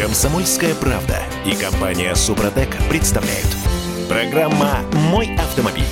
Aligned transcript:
Комсомольская 0.00 0.74
правда 0.76 1.18
и 1.44 1.54
компания 1.54 2.14
Супротек 2.14 2.70
представляют. 2.88 3.46
Программа 4.08 4.78
«Мой 5.10 5.28
автомобиль». 5.36 5.84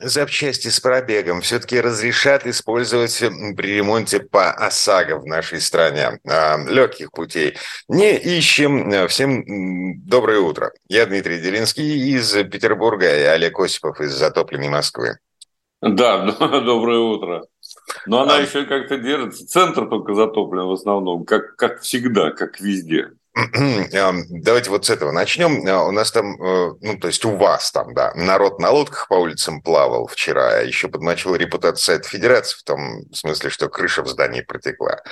Запчасти 0.00 0.66
с 0.66 0.80
пробегом 0.80 1.42
все-таки 1.42 1.80
разрешат 1.80 2.48
использовать 2.48 3.16
при 3.56 3.76
ремонте 3.76 4.18
по 4.18 4.50
ОСАГО 4.50 5.20
в 5.20 5.26
нашей 5.26 5.60
стране. 5.60 6.18
А, 6.28 6.56
легких 6.68 7.12
путей 7.12 7.56
не 7.86 8.16
ищем. 8.16 9.06
Всем 9.06 10.04
доброе 10.04 10.40
утро. 10.40 10.72
Я 10.88 11.06
Дмитрий 11.06 11.38
Делинский 11.38 12.16
из 12.16 12.32
Петербурга 12.32 13.06
и 13.06 13.22
Олег 13.22 13.60
Осипов 13.60 14.00
из 14.00 14.14
затопленной 14.14 14.68
Москвы. 14.68 15.18
Да, 15.80 16.26
доброе 16.38 16.98
утро. 16.98 17.44
Но 18.06 18.22
она 18.22 18.38
а... 18.38 18.40
еще 18.40 18.64
как-то 18.64 18.98
держится. 18.98 19.46
Центр 19.46 19.88
только 19.88 20.14
затоплен 20.14 20.66
в 20.66 20.72
основном, 20.72 21.24
как, 21.24 21.54
как 21.54 21.82
всегда, 21.82 22.32
как 22.32 22.58
везде. 22.58 23.10
Давайте 24.30 24.70
вот 24.70 24.86
с 24.86 24.90
этого 24.90 25.12
начнем. 25.12 25.64
А, 25.68 25.84
у 25.84 25.92
нас 25.92 26.10
там, 26.10 26.42
э, 26.42 26.72
ну, 26.80 26.98
то 26.98 27.06
есть 27.06 27.24
у 27.24 27.36
вас 27.36 27.70
там, 27.70 27.94
да, 27.94 28.12
народ 28.14 28.58
на 28.58 28.70
лодках 28.70 29.06
по 29.08 29.14
улицам 29.14 29.62
плавал 29.62 30.08
вчера, 30.08 30.58
а 30.58 30.62
еще 30.62 30.88
подмочил 30.88 31.34
репутацию 31.36 31.84
Совета 31.84 32.08
Федерации 32.08 32.58
в 32.58 32.64
том 32.64 33.12
смысле, 33.12 33.50
что 33.50 33.68
крыша 33.68 34.02
в 34.02 34.08
здании 34.08 34.40
протекла. 34.40 35.02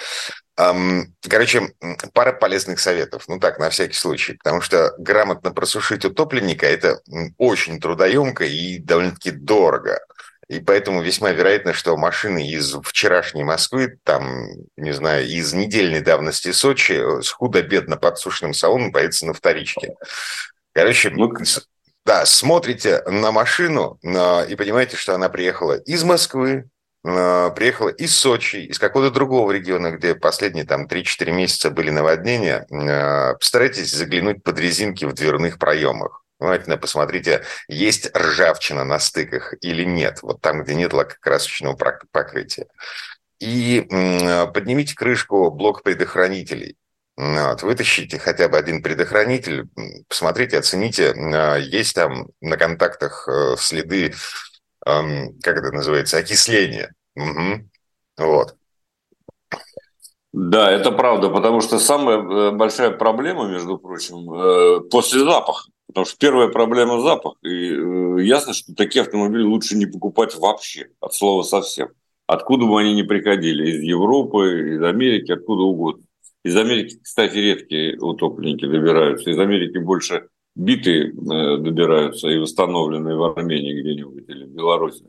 Короче, 0.57 1.71
пара 2.15 2.33
полезных 2.33 2.81
советов, 2.81 3.25
ну 3.29 3.39
так, 3.39 3.59
на 3.59 3.69
всякий 3.71 3.95
случай, 3.95 4.33
потому 4.43 4.63
что 4.63 4.95
грамотно 4.99 5.53
просушить 5.53 6.05
утопленника– 6.05 6.67
это 6.67 7.01
очень 7.37 7.79
трудоемко 7.79 8.45
и 8.45 8.79
довольно-таки 8.79 9.33
дорого. 9.33 10.01
И 10.49 10.61
поэтому 10.61 11.03
весьма 11.03 11.33
вероятно, 11.33 11.73
что 11.73 11.97
машины 11.97 12.49
из 12.49 12.73
вчерашней 12.85 13.43
Москвы, 13.43 13.99
там, 14.05 14.47
не 14.77 14.93
знаю, 14.93 15.27
из 15.27 15.53
недельной 15.53 16.01
давности 16.01 16.53
Сочи 16.53 16.93
э, 16.93 17.23
с 17.23 17.31
худо-бедно 17.31 17.97
подсушенным 17.97 18.55
салоном 18.55 18.93
появятся 18.93 19.27
на 19.27 19.33
вторичке. 19.33 19.95
Короче, 20.73 21.11
ну, 21.11 21.33
да, 22.05 22.25
смотрите 22.27 23.03
на 23.07 23.33
машину 23.33 23.99
и 24.03 24.55
понимаете, 24.57 24.97
что 24.97 25.15
она 25.15 25.29
приехала 25.29 25.73
из 25.79 26.05
Москвы, 26.05 26.69
приехала 27.03 27.89
из 27.89 28.15
Сочи, 28.15 28.57
из 28.57 28.79
какого-то 28.79 29.13
другого 29.13 29.51
региона, 29.51 29.93
где 29.93 30.15
последние 30.15 30.65
там 30.65 30.87
3-4 30.87 31.33
месяца 31.33 31.71
были 31.71 31.91
наводнения, 31.91 32.67
постарайтесь 33.39 33.91
заглянуть 33.93 34.45
под 34.45 34.59
резинки 34.61 35.05
в 35.05 35.15
дверных 35.15 35.59
проемах. 35.59 36.26
Внимательно 36.39 36.77
посмотрите, 36.77 37.45
есть 37.69 38.15
ржавчина 38.15 38.85
на 38.85 38.99
стыках 38.99 39.55
или 39.63 39.85
нет, 39.85 40.19
вот 40.23 40.41
там, 40.41 40.63
где 40.63 40.75
нет 40.75 40.93
лакокрасочного 40.93 41.77
покрытия. 42.13 42.67
И 43.41 43.87
поднимите 44.53 44.95
крышку 44.95 45.51
блока 45.51 45.83
предохранителей. 45.83 46.77
Вот, 47.17 47.63
вытащите 47.63 48.19
хотя 48.19 48.49
бы 48.49 48.59
один 48.59 48.83
предохранитель, 48.83 49.69
посмотрите, 50.09 50.59
оцените, 50.59 51.15
есть 51.71 51.95
там 51.95 52.27
на 52.43 52.59
контактах 52.59 53.27
э, 53.27 53.57
следы, 53.59 54.13
как 54.85 55.57
это 55.57 55.73
называется, 55.73 56.19
окисления. 56.19 56.93
Угу. 57.15 57.71
Вот. 58.19 58.57
Да, 60.35 60.71
это 60.71 60.93
правда, 60.93 61.31
потому 61.31 61.63
что 61.63 61.79
самая 61.79 62.19
э, 62.19 62.51
большая 62.51 62.91
проблема, 62.91 63.49
между 63.49 63.79
прочим, 63.79 64.31
э, 64.35 64.81
после 64.91 65.21
запаха. 65.21 65.71
Потому 65.89 66.07
что 66.07 66.19
первая 66.19 66.49
проблема– 66.49 67.01
запах. 67.03 67.35
И 67.43 67.71
э, 67.71 68.23
ясно, 68.23 68.53
что 68.53 68.75
такие 68.75 69.03
автомобили 69.03 69.43
лучше 69.43 69.77
не 69.77 69.87
покупать 69.87 70.35
вообще, 70.37 70.89
от 71.01 71.15
слова 71.15 71.43
совсем. 71.43 71.89
Откуда 72.27 72.67
бы 72.67 72.81
они 72.81 72.95
ни 72.95 73.03
приходили, 73.03 73.71
из 73.71 73.83
Европы, 73.83 74.75
из 74.75 74.83
Америки, 74.83 75.31
откуда 75.31 75.63
угодно. 75.63 76.05
Из 76.45 76.57
Америки, 76.57 76.99
кстати, 77.03 77.37
редкие 77.37 77.99
утопленники 77.99 78.67
добираются. 78.67 79.31
Из 79.31 79.39
Америки 79.39 79.79
больше 79.79 80.29
битые 80.57 81.11
э, 81.11 81.57
добираются 81.59 82.29
и 82.29 82.39
восстановленные 82.39 83.17
в 83.17 83.23
Армении 83.23 83.81
где-нибудь 83.81 84.29
или 84.29 84.45
в 84.45 84.51
Беларуси. 84.51 85.05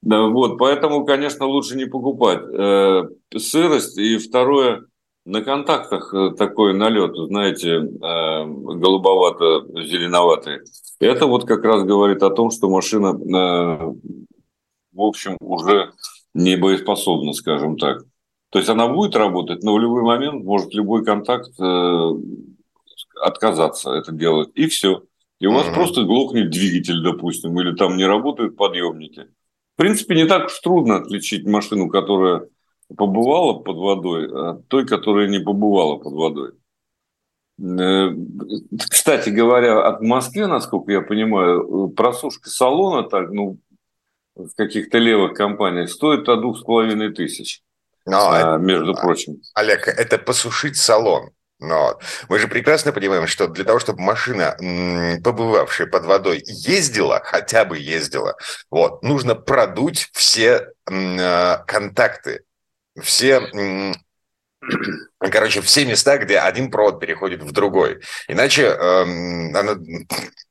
Да, 0.00 0.26
вот, 0.26 0.58
поэтому, 0.58 1.04
конечно, 1.04 1.46
лучше 1.46 1.76
не 1.76 1.84
покупать 1.84 2.42
э, 2.52 3.02
сырость. 3.36 3.98
И 3.98 4.18
второе, 4.18 4.86
на 5.24 5.42
контактах 5.42 6.12
э, 6.14 6.30
такой 6.36 6.74
налет, 6.74 7.14
знаете, 7.14 7.76
э, 7.76 8.44
голубовато-зеленоватый. 8.44 10.62
Это 11.00 11.26
вот 11.26 11.46
как 11.46 11.64
раз 11.64 11.84
говорит 11.84 12.22
о 12.22 12.30
том, 12.30 12.50
что 12.50 12.68
машина, 12.68 13.08
э, 13.08 13.92
в 14.92 15.00
общем, 15.00 15.36
уже 15.40 15.92
не 16.34 16.56
боеспособна, 16.56 17.32
скажем 17.34 17.76
так. 17.76 18.02
То 18.50 18.58
есть 18.58 18.68
она 18.68 18.88
будет 18.88 19.14
работать, 19.16 19.62
но 19.62 19.74
в 19.74 19.78
любой 19.78 20.02
момент 20.02 20.44
может 20.44 20.74
любой 20.74 21.04
контакт 21.04 21.52
отказаться 23.18 23.92
это 23.92 24.12
делать. 24.12 24.50
И 24.54 24.66
все. 24.66 25.04
И 25.38 25.46
у 25.46 25.52
вас 25.52 25.66
угу. 25.66 25.74
просто 25.74 26.02
глохнет 26.02 26.50
двигатель, 26.50 27.02
допустим, 27.02 27.58
или 27.58 27.74
там 27.74 27.96
не 27.96 28.04
работают 28.04 28.56
подъемники. 28.56 29.28
В 29.74 29.78
принципе, 29.78 30.16
не 30.16 30.26
так 30.26 30.46
уж 30.46 30.58
трудно 30.58 30.96
отличить 30.96 31.46
машину, 31.46 31.88
которая 31.88 32.46
побывала 32.96 33.58
под 33.60 33.76
водой, 33.76 34.28
а 34.32 34.54
той, 34.68 34.86
которая 34.86 35.28
не 35.28 35.38
побывала 35.38 35.96
под 35.98 36.12
водой. 36.12 36.52
Э, 37.60 38.10
кстати 38.90 39.28
говоря, 39.28 39.86
от 39.86 40.00
Москвы, 40.00 40.46
насколько 40.46 40.92
я 40.92 41.02
понимаю, 41.02 41.88
просушка 41.90 42.48
салона 42.48 43.08
так, 43.08 43.30
ну, 43.30 43.58
в 44.34 44.54
каких-то 44.56 44.98
левых 44.98 45.34
компаниях 45.34 45.90
стоит 45.90 46.28
от 46.28 46.40
двух 46.40 46.58
с 46.58 46.62
половиной 46.62 47.12
тысяч. 47.12 47.62
Но, 48.06 48.30
а, 48.30 48.56
между 48.58 48.94
прочим. 48.94 49.40
Олег, 49.54 49.86
это 49.86 50.18
посушить 50.18 50.76
салон. 50.76 51.30
Но 51.60 52.00
мы 52.28 52.40
же 52.40 52.48
прекрасно 52.48 52.90
понимаем, 52.90 53.28
что 53.28 53.46
для 53.46 53.62
того, 53.62 53.78
чтобы 53.78 54.00
машина, 54.00 54.56
побывавшая 55.22 55.86
под 55.86 56.04
водой, 56.04 56.42
ездила, 56.44 57.20
хотя 57.22 57.64
бы 57.64 57.78
ездила, 57.78 58.36
вот, 58.68 59.04
нужно 59.04 59.36
продуть 59.36 60.10
все 60.12 60.72
э, 60.90 61.56
контакты 61.66 62.42
все 63.00 63.48
короче, 65.18 65.60
все 65.60 65.84
места, 65.84 66.18
где 66.18 66.38
один 66.38 66.70
провод 66.70 67.00
переходит 67.00 67.42
в 67.42 67.52
другой. 67.52 68.00
Иначе 68.28 68.64
эм, 68.64 69.54
она, 69.56 69.76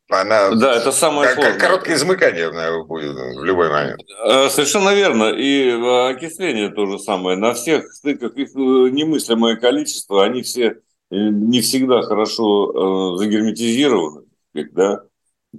она... 0.09 0.51
Да, 0.51 0.75
это 0.75 0.91
самое 0.91 1.29
как, 1.29 1.35
сложное. 1.35 1.59
Короткое 1.59 1.95
измыкание 1.95 2.51
наверное, 2.51 2.83
будет 2.83 3.15
в 3.15 3.43
любой 3.43 3.69
момент. 3.69 4.01
Э, 4.25 4.49
совершенно 4.49 4.93
верно. 4.93 5.31
И 5.31 5.69
э, 5.69 6.09
окисление 6.09 6.69
то 6.69 6.85
же 6.85 6.99
самое. 6.99 7.37
На 7.37 7.53
всех 7.53 7.91
стыках 7.93 8.35
их 8.35 8.49
э, 8.49 8.59
немыслимое 8.59 9.55
количество, 9.55 10.23
они 10.23 10.41
все 10.43 10.77
не 11.09 11.59
всегда 11.59 12.03
хорошо 12.03 13.17
загерметизированы. 13.17 14.23
Да? 14.53 15.03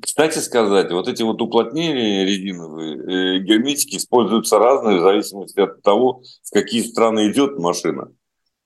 Кстати 0.01 0.39
сказать, 0.39 0.91
вот 0.91 1.07
эти 1.07 1.23
вот 1.23 1.41
уплотнения 1.43 2.25
резиновые, 2.25 2.97
э, 2.97 3.39
герметики 3.41 3.97
используются 3.97 4.59
разные 4.59 4.99
в 4.99 5.03
зависимости 5.03 5.61
от 5.61 5.83
того, 5.83 6.23
в 6.43 6.51
какие 6.51 6.83
страны 6.83 7.31
идет 7.31 7.59
машина. 7.59 8.11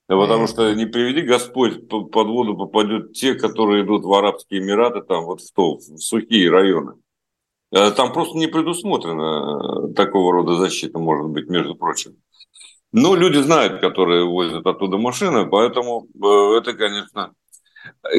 Потому 0.06 0.44
mm-hmm. 0.44 0.48
что 0.48 0.74
не 0.74 0.86
приведи 0.86 1.22
Господь, 1.22 1.88
под 1.88 2.28
воду 2.28 2.56
попадет 2.56 3.12
те, 3.12 3.34
которые 3.34 3.84
идут 3.84 4.04
в 4.04 4.12
Арабские 4.12 4.60
Эмираты, 4.60 5.02
там 5.02 5.24
вот 5.24 5.40
в, 5.40 5.52
то, 5.52 5.78
в 5.78 5.98
сухие 5.98 6.48
районы. 6.48 6.92
Э, 7.72 7.90
там 7.90 8.12
просто 8.12 8.38
не 8.38 8.46
предусмотрена 8.46 9.92
такого 9.94 10.32
рода 10.32 10.54
защита, 10.54 11.00
может 11.00 11.28
быть, 11.30 11.48
между 11.48 11.74
прочим. 11.74 12.16
Но 12.92 13.16
люди 13.16 13.38
знают, 13.38 13.80
которые 13.80 14.24
возят 14.24 14.64
оттуда 14.64 14.96
машины, 14.96 15.46
поэтому 15.46 16.06
э, 16.14 16.58
это, 16.58 16.72
конечно, 16.74 17.32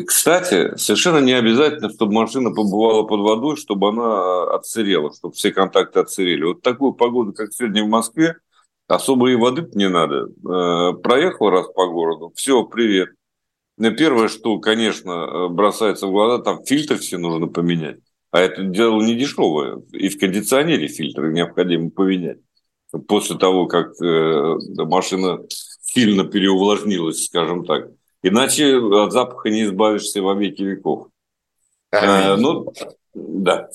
кстати, 0.05 0.75
совершенно 0.77 1.19
не 1.19 1.33
обязательно, 1.33 1.89
чтобы 1.89 2.13
машина 2.13 2.51
побывала 2.51 3.03
под 3.03 3.19
водой, 3.21 3.57
чтобы 3.57 3.89
она 3.89 4.43
отсырела, 4.55 5.13
чтобы 5.13 5.33
все 5.33 5.51
контакты 5.51 5.99
отсырели. 5.99 6.43
Вот 6.43 6.61
такую 6.61 6.93
погоду, 6.93 7.33
как 7.33 7.53
сегодня 7.53 7.83
в 7.83 7.87
Москве, 7.87 8.37
особо 8.87 9.31
и 9.31 9.35
воды 9.35 9.67
не 9.73 9.89
надо. 9.89 10.27
Э, 10.27 10.93
проехал 11.01 11.49
раз 11.49 11.67
по 11.73 11.87
городу, 11.87 12.31
все, 12.35 12.63
привет. 12.65 13.09
Первое, 13.77 14.27
что, 14.27 14.57
конечно, 14.59 15.49
бросается 15.49 16.07
в 16.07 16.11
глаза, 16.11 16.41
там 16.41 16.63
фильтр 16.65 16.97
все 16.97 17.19
нужно 17.19 17.47
поменять. 17.47 17.99
А 18.31 18.39
это 18.39 18.63
дело 18.63 19.01
не 19.01 19.15
дешевое. 19.15 19.81
И 19.91 20.09
в 20.09 20.19
кондиционере 20.19 20.87
фильтры 20.87 21.31
необходимо 21.31 21.89
поменять. 21.89 22.39
После 23.07 23.37
того, 23.37 23.67
как 23.67 23.91
э, 24.01 24.55
машина 24.77 25.39
сильно 25.81 26.23
переувлажнилась, 26.23 27.25
скажем 27.25 27.65
так. 27.65 27.89
Иначе 28.23 28.77
от 28.77 29.11
запаха 29.11 29.49
не 29.49 29.65
избавишься 29.65 30.21
во 30.21 30.33
веки 30.33 30.63
веков. 30.63 31.07
А, 31.91 32.35
ну, 32.35 32.73
да. 33.13 33.69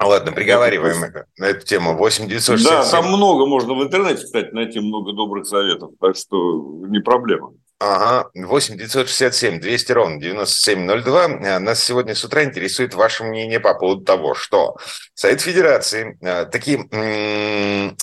Ладно, 0.00 0.32
приговариваем 0.32 1.04
это, 1.04 1.26
на 1.38 1.46
эту 1.46 1.64
тему. 1.64 1.96
8 1.96 2.28
967. 2.28 2.70
Да, 2.70 2.90
там 2.90 3.06
много 3.06 3.46
можно 3.46 3.74
в 3.74 3.82
интернете, 3.82 4.24
кстати, 4.24 4.52
найти 4.52 4.80
много 4.80 5.12
добрых 5.12 5.46
советов, 5.46 5.92
так 6.00 6.16
что 6.16 6.82
не 6.88 6.98
проблема. 7.00 7.52
Ага, 7.84 8.30
8 8.34 8.76
967 8.76 9.60
200 9.60 9.92
ровно 9.92 10.20
9702. 10.20 11.24
Э, 11.24 11.58
нас 11.58 11.82
сегодня 11.82 12.14
с 12.14 12.24
утра 12.24 12.44
интересует 12.44 12.94
ваше 12.94 13.24
мнение 13.24 13.58
по 13.58 13.74
поводу 13.74 14.04
того, 14.04 14.34
что 14.34 14.76
Совет 15.14 15.40
Федерации 15.40 16.16
э, 16.20 16.46
таки 16.46 16.74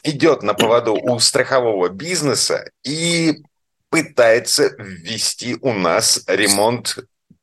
идет 0.04 0.44
на 0.44 0.54
поводу 0.54 0.96
у 0.96 1.20
страхового 1.20 1.88
бизнеса 1.88 2.70
и 2.84 3.42
пытается 3.90 4.76
ввести 4.78 5.58
у 5.62 5.74
нас 5.74 6.24
ремонт 6.28 6.98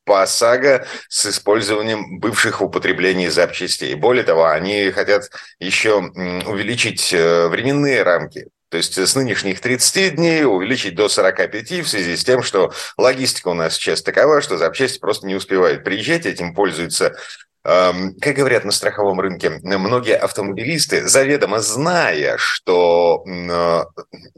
по 0.05 0.23
ОСАГО 0.23 0.87
с 1.09 1.25
использованием 1.27 2.19
бывших 2.19 2.61
в 2.61 2.63
употреблении 2.63 3.27
запчастей. 3.27 3.93
Более 3.93 4.23
того, 4.23 4.47
они 4.49 4.89
хотят 4.91 5.29
еще 5.59 5.97
увеличить 5.97 7.13
э, 7.13 7.47
временные 7.49 8.03
рамки. 8.03 8.47
То 8.69 8.77
есть 8.77 8.97
с 8.97 9.15
нынешних 9.15 9.61
30 9.61 10.15
дней 10.15 10.43
увеличить 10.43 10.95
до 10.95 11.07
45 11.07 11.71
в 11.71 11.87
связи 11.87 12.17
с 12.17 12.23
тем, 12.23 12.43
что 12.43 12.73
логистика 12.97 13.49
у 13.49 13.53
нас 13.53 13.75
сейчас 13.75 14.01
такова, 14.01 14.41
что 14.41 14.57
запчасти 14.57 14.99
просто 14.99 15.25
не 15.25 15.35
успевают 15.35 15.83
приезжать, 15.85 16.25
этим 16.25 16.53
пользуются 16.53 17.15
как 17.67 18.35
говорят 18.35 18.63
на 18.63 18.71
страховом 18.71 19.19
рынке, 19.19 19.59
многие 19.61 20.15
автомобилисты, 20.15 21.05
заведомо 21.05 21.59
зная, 21.59 22.37
что 22.37 23.25
э, 23.27 23.83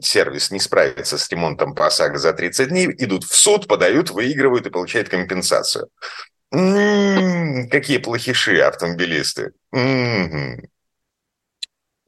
сервис 0.00 0.50
не 0.50 0.58
справится 0.58 1.16
с 1.16 1.30
ремонтом 1.30 1.76
по 1.76 1.86
ОСАГО 1.86 2.18
за 2.18 2.32
30 2.32 2.68
дней, 2.70 2.88
идут 2.98 3.22
в 3.22 3.36
суд, 3.36 3.68
подают, 3.68 4.10
выигрывают 4.10 4.66
и 4.66 4.70
получают 4.70 5.08
компенсацию. 5.08 5.86
М-м-м, 6.50 7.68
какие 7.68 7.98
плохиши 7.98 8.58
автомобилисты. 8.58 9.52
М-м-м. 9.72 10.68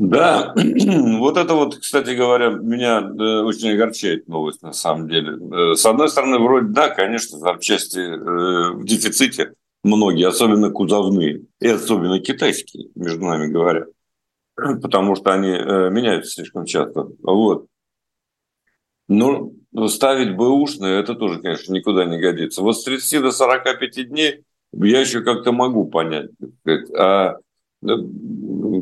Да, 0.01 0.53
вот 0.57 1.37
это 1.37 1.55
вот, 1.55 1.79
кстати 1.79 2.17
говоря, 2.17 2.49
меня 2.49 2.99
э, 2.99 3.43
очень 3.45 3.75
огорчает 3.75 4.27
новость 4.27 4.63
на 4.63 4.73
самом 4.73 5.09
деле. 5.09 5.35
Э, 5.35 5.77
с 5.77 5.87
одной 5.87 6.09
стороны, 6.09 6.41
вроде 6.41 6.67
да, 6.71 6.89
конечно, 6.89 7.39
запчасти 7.39 8.01
в 8.01 8.85
дефиците, 8.85 9.53
многие, 9.83 10.27
особенно 10.27 10.71
кузовные, 10.71 11.43
и 11.61 11.69
особенно 11.69 12.21
китайские, 12.21 12.89
между 12.95 13.25
нами 13.25 13.51
говоря, 13.51 13.87
потому 14.55 15.17
что 15.17 15.33
они 15.33 15.51
э, 15.51 15.91
меняются 15.91 16.33
слишком 16.33 16.65
часто. 16.65 17.09
Вот. 17.23 17.67
Но 19.09 19.53
ставить 19.89 20.37
бэушные, 20.37 21.01
это 21.01 21.15
тоже, 21.15 21.41
конечно, 21.41 21.73
никуда 21.73 22.05
не 22.05 22.19
годится. 22.19 22.63
Вот 22.63 22.79
с 22.79 22.85
30 22.85 23.23
до 23.23 23.33
45 23.33 24.09
дней 24.09 24.45
я 24.73 25.01
еще 25.01 25.23
как-то 25.23 25.53
могу 25.53 25.87
понять. 25.87 26.31
А 26.97 27.37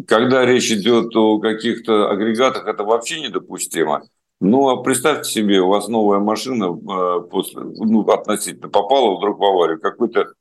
когда 0.06 0.44
речь 0.44 0.70
идет 0.70 1.16
о 1.16 1.38
каких-то 1.38 2.10
агрегатах, 2.10 2.66
это 2.66 2.84
вообще 2.84 3.22
недопустимо. 3.22 4.02
Ну, 4.42 4.68
а 4.68 4.82
представьте 4.82 5.30
себе, 5.30 5.60
у 5.60 5.68
вас 5.68 5.88
новая 5.88 6.18
машина 6.18 6.66
э, 6.66 7.20
после, 7.28 7.60
ну, 7.60 8.02
относительно 8.08 8.68
попала 8.68 9.16
вдруг 9.16 9.38
в 9.38 9.44
аварию, 9.44 9.80
какой-то 9.80 10.28
Э, 10.30 10.39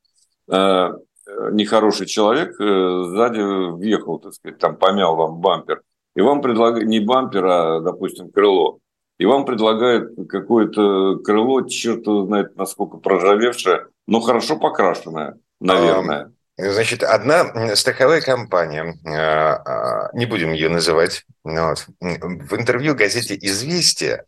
нехороший 1.51 2.07
человек 2.07 2.59
э, 2.59 3.03
сзади 3.07 3.39
въехал, 3.39 4.19
так 4.19 4.33
сказать, 4.33 4.59
там 4.59 4.75
помял 4.77 5.15
вам 5.15 5.37
бампер, 5.37 5.81
и 6.15 6.21
вам 6.21 6.41
предлагают 6.41 6.87
не 6.87 6.99
бампер, 6.99 7.45
а, 7.45 7.79
допустим, 7.81 8.31
крыло, 8.31 8.79
и 9.17 9.25
вам 9.25 9.45
предлагают 9.45 10.11
какое-то 10.29 11.17
крыло, 11.17 11.61
черт 11.61 12.03
знает, 12.05 12.55
насколько 12.55 12.97
проржавевшее, 12.97 13.87
но 14.07 14.21
хорошо 14.21 14.57
покрашенное, 14.57 15.37
наверное. 15.59 16.31
Значит, 16.57 17.03
одна 17.03 17.75
страховая 17.75 18.21
компания, 18.21 18.97
э, 19.05 20.17
не 20.17 20.25
будем 20.25 20.51
ее 20.51 20.69
называть, 20.69 21.25
вот, 21.43 21.85
в 22.01 22.55
интервью 22.55 22.95
газете 22.95 23.37
«Известия» 23.39 24.25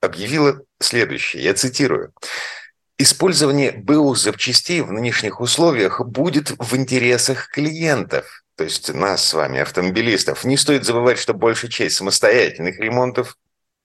объявила 0.00 0.60
следующее, 0.78 1.42
я 1.42 1.54
цитирую. 1.54 2.12
Использование 3.00 3.70
БУ 3.70 4.16
запчастей 4.16 4.80
в 4.80 4.90
нынешних 4.90 5.40
условиях 5.40 6.04
будет 6.04 6.50
в 6.58 6.76
интересах 6.76 7.48
клиентов, 7.48 8.44
то 8.56 8.64
есть 8.64 8.92
нас 8.92 9.24
с 9.24 9.34
вами, 9.34 9.60
автомобилистов. 9.60 10.44
Не 10.44 10.56
стоит 10.56 10.84
забывать, 10.84 11.18
что 11.18 11.32
большая 11.32 11.70
часть 11.70 11.94
самостоятельных 11.94 12.80
ремонтов, 12.80 13.36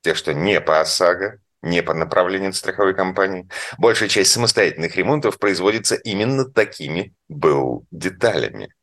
те, 0.01 0.15
что 0.15 0.33
не 0.33 0.59
по 0.59 0.81
ОСАГО, 0.81 1.39
не 1.61 1.83
по 1.83 1.93
направлению 1.93 2.53
страховой 2.53 2.95
компании, 2.95 3.47
большая 3.77 4.09
часть 4.09 4.31
самостоятельных 4.31 4.95
ремонтов 4.95 5.37
производится 5.37 5.93
именно 5.93 6.45
такими 6.45 7.13
БУ 7.29 7.85
деталями. 7.91 8.73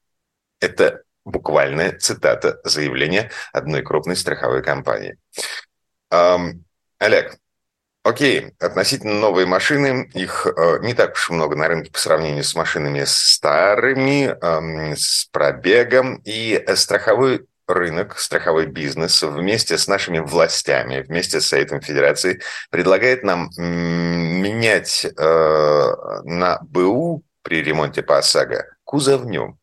Это 0.61 1.03
буквальная 1.25 1.99
цитата 1.99 2.61
заявления 2.63 3.33
одной 3.53 3.83
крупной 3.83 4.15
страховой 4.15 4.63
компании. 4.63 5.17
Эм, 6.11 6.65
Олег, 6.99 7.37
Окей, 8.03 8.55
относительно 8.59 9.21
новые 9.21 9.47
машины, 9.47 10.11
их 10.15 10.47
э, 10.47 10.79
не 10.81 10.95
так 10.95 11.13
уж 11.13 11.29
много 11.29 11.55
на 11.55 11.69
рынке 11.69 11.91
по 11.91 11.99
сравнению 11.99 12.45
с 12.45 12.55
машинами 12.55 13.05
старыми, 13.05 14.35
э, 14.41 14.97
с 14.97 15.27
пробегом, 15.31 16.17
и 16.25 16.65
страховой 16.77 17.47
рынок, 17.67 18.19
страховой 18.19 18.67
бизнес 18.67 19.23
вместе 19.23 19.77
с 19.77 19.87
нашими 19.87 20.19
властями, 20.19 21.03
вместе 21.03 21.43
с 21.43 21.49
Советом 21.49 21.83
Федерации 21.83 22.41
предлагает 22.71 23.23
нам 23.23 23.51
менять 23.59 25.05
э, 25.05 25.93
на 26.25 26.59
БУ 26.63 27.23
при 27.43 27.63
ремонте 27.63 28.03
по 28.03 28.17
ОСАГО 28.17 28.65
кузовню. 28.85 29.60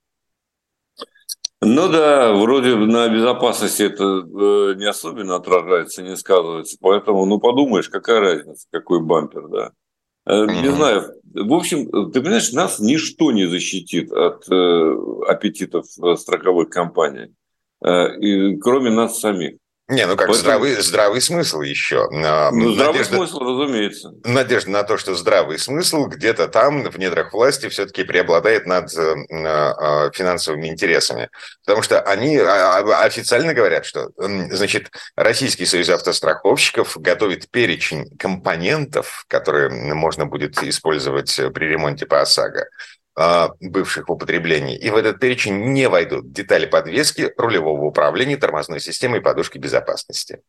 Ну 1.61 1.89
да, 1.89 2.33
вроде 2.33 2.75
на 2.75 3.09
безопасности 3.09 3.81
это 3.83 4.03
э, 4.03 4.75
не 4.75 4.85
особенно 4.85 5.35
отражается, 5.35 6.03
не 6.03 6.15
сказывается. 6.15 6.77
Поэтому, 6.79 7.25
ну 7.25 7.39
подумаешь, 7.39 7.89
какая 7.89 8.19
разница, 8.19 8.67
какой 8.71 9.01
бампер, 9.01 9.47
да. 9.47 9.71
Э, 10.27 10.45
не 10.45 10.71
знаю. 10.71 11.13
В 11.33 11.53
общем, 11.53 12.11
ты 12.11 12.21
понимаешь, 12.21 12.51
нас 12.51 12.79
ничто 12.79 13.31
не 13.31 13.47
защитит 13.47 14.11
от 14.11 14.47
э, 14.51 14.95
аппетитов 15.27 15.85
э, 15.97 16.15
страховых 16.15 16.69
компаний, 16.69 17.33
э, 17.83 18.19
и, 18.19 18.57
кроме 18.57 18.91
нас 18.91 19.19
самих. 19.19 19.57
Не, 19.89 20.05
ну 20.05 20.17
как, 20.17 20.27
Поэтому... 20.27 20.35
здравый, 20.35 20.75
здравый 20.81 21.21
смысл 21.21 21.61
еще. 21.61 22.09
А, 22.11 22.51
ну, 22.51 22.73
здравый 22.73 22.97
надежда, 22.97 23.15
смысл, 23.15 23.39
разумеется. 23.39 24.11
Надежда 24.25 24.69
на 24.69 24.83
то, 24.83 24.97
что 24.97 25.15
здравый 25.15 25.57
смысл 25.57 26.07
где-то 26.07 26.49
там, 26.49 26.83
в 26.83 26.99
недрах 26.99 27.31
власти, 27.31 27.69
все-таки 27.69 28.03
преобладает 28.03 28.65
над 28.65 28.93
э, 28.97 29.15
а, 29.31 30.11
финансовыми 30.11 30.67
интересами. 30.67 31.29
Потому 31.65 31.83
что 31.83 32.01
они 32.01 32.37
а, 32.37 32.79
официально 33.05 33.53
говорят, 33.53 33.85
что, 33.85 34.09
значит, 34.17 34.91
Российский 35.15 35.65
союз 35.65 35.87
автостраховщиков 35.87 36.97
готовит 36.97 37.49
перечень 37.49 38.09
компонентов, 38.17 39.23
которые 39.29 39.69
можно 39.69 40.25
будет 40.25 40.61
использовать 40.63 41.33
при 41.53 41.65
ремонте 41.65 42.05
по 42.05 42.19
ОСАГО. 42.19 42.65
А, 43.19 43.49
бывших 43.59 44.07
в 44.07 44.11
употреблении. 44.11 44.77
И 44.77 44.91
в 44.91 44.95
этот 44.95 45.19
перечень 45.19 45.73
не 45.73 45.89
войдут 45.89 46.31
детали 46.31 46.67
подвески, 46.67 47.33
рулевого 47.35 47.85
управления, 47.85 48.37
тормозной 48.37 48.79
системы 48.79 49.17
и 49.17 49.21
подушки 49.21 49.57
безопасности. 49.57 50.43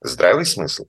Здравый 0.00 0.44
смысл. 0.44 0.86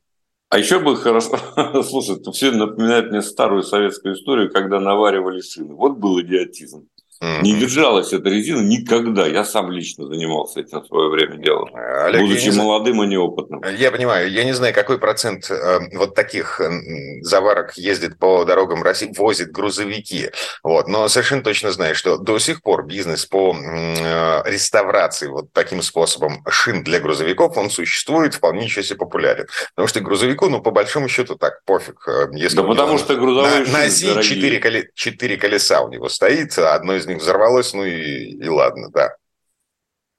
А 0.50 0.58
еще 0.58 0.80
бы 0.80 0.98
хорошо, 0.98 1.38
слушай, 1.84 2.18
это 2.18 2.32
все 2.32 2.50
напоминает 2.50 3.12
мне 3.12 3.22
старую 3.22 3.62
советскую 3.62 4.16
историю, 4.16 4.52
когда 4.52 4.80
наваривали 4.80 5.42
шины. 5.42 5.76
Вот 5.76 5.98
был 5.98 6.20
идиотизм. 6.22 6.88
Mm-hmm. 7.22 7.42
Не 7.44 7.60
держалась 7.60 8.14
эта 8.14 8.30
резина 8.30 8.62
никогда. 8.62 9.28
Я 9.28 9.46
сам 9.46 9.72
лично 9.72 10.08
занимался 10.08 10.62
этим 10.62 10.82
в 10.82 10.88
свое 10.88 11.08
время 11.10 11.38
делом. 11.38 11.70
Олег, 11.76 12.22
будучи 12.22 12.50
не... 12.50 12.58
молодым 12.58 13.04
и 13.04 13.08
неопытным. 13.08 13.62
Я 13.78 13.92
понимаю. 13.92 14.32
Я 14.32 14.44
не 14.44 14.54
знаю, 14.54 14.74
какой 14.74 14.98
процент 14.98 15.52
э, 15.52 15.80
вот 15.94 16.16
таких 16.16 16.60
э, 16.60 17.22
заварок 17.22 17.78
ездит 17.78 18.18
по 18.18 18.44
дорогам 18.44 18.82
России, 18.82 19.14
возит 19.16 19.52
грузовики. 19.52 20.32
Вот. 20.64 20.88
Но 20.88 21.08
совершенно 21.10 21.44
точно 21.44 21.72
знаю, 21.72 21.94
что 21.94 22.18
до 22.18 22.40
сих 22.40 22.64
пор 22.64 22.88
бизнес 22.88 23.28
по 23.28 23.56
э, 23.56 24.50
реставрации 24.50 25.28
вот 25.28 25.54
таким 25.54 25.84
способом 25.84 26.44
шин 26.50 26.84
для 26.84 27.00
грузовиков, 27.00 27.56
он 27.56 27.70
существует, 27.70 28.34
вполне 28.34 28.64
еще 28.64 28.82
себе 28.82 28.98
популярен. 28.98 29.46
Потому 29.76 29.88
что 29.88 30.00
грузовику, 30.00 30.50
ну, 30.50 30.60
по 30.60 30.72
большому 30.72 31.08
счету, 31.08 31.36
так, 31.36 31.64
пофиг. 31.66 32.04
Э, 32.08 32.30
если 32.34 32.58
да 32.58 32.64
потому 32.64 32.98
что 32.98 33.16
грузовые 33.16 33.66
на, 33.66 33.72
на 33.74 33.84
оси 33.84 34.08
четыре, 34.24 34.90
четыре 34.96 35.38
колеса 35.38 35.82
у 35.82 35.90
него 35.90 36.10
стоит, 36.10 36.58
одно 36.58 36.96
из 36.96 37.11
них 37.12 37.22
взорвалось, 37.22 37.74
ну 37.74 37.84
и, 37.84 38.32
и 38.32 38.48
ладно, 38.48 38.90
да. 38.92 39.16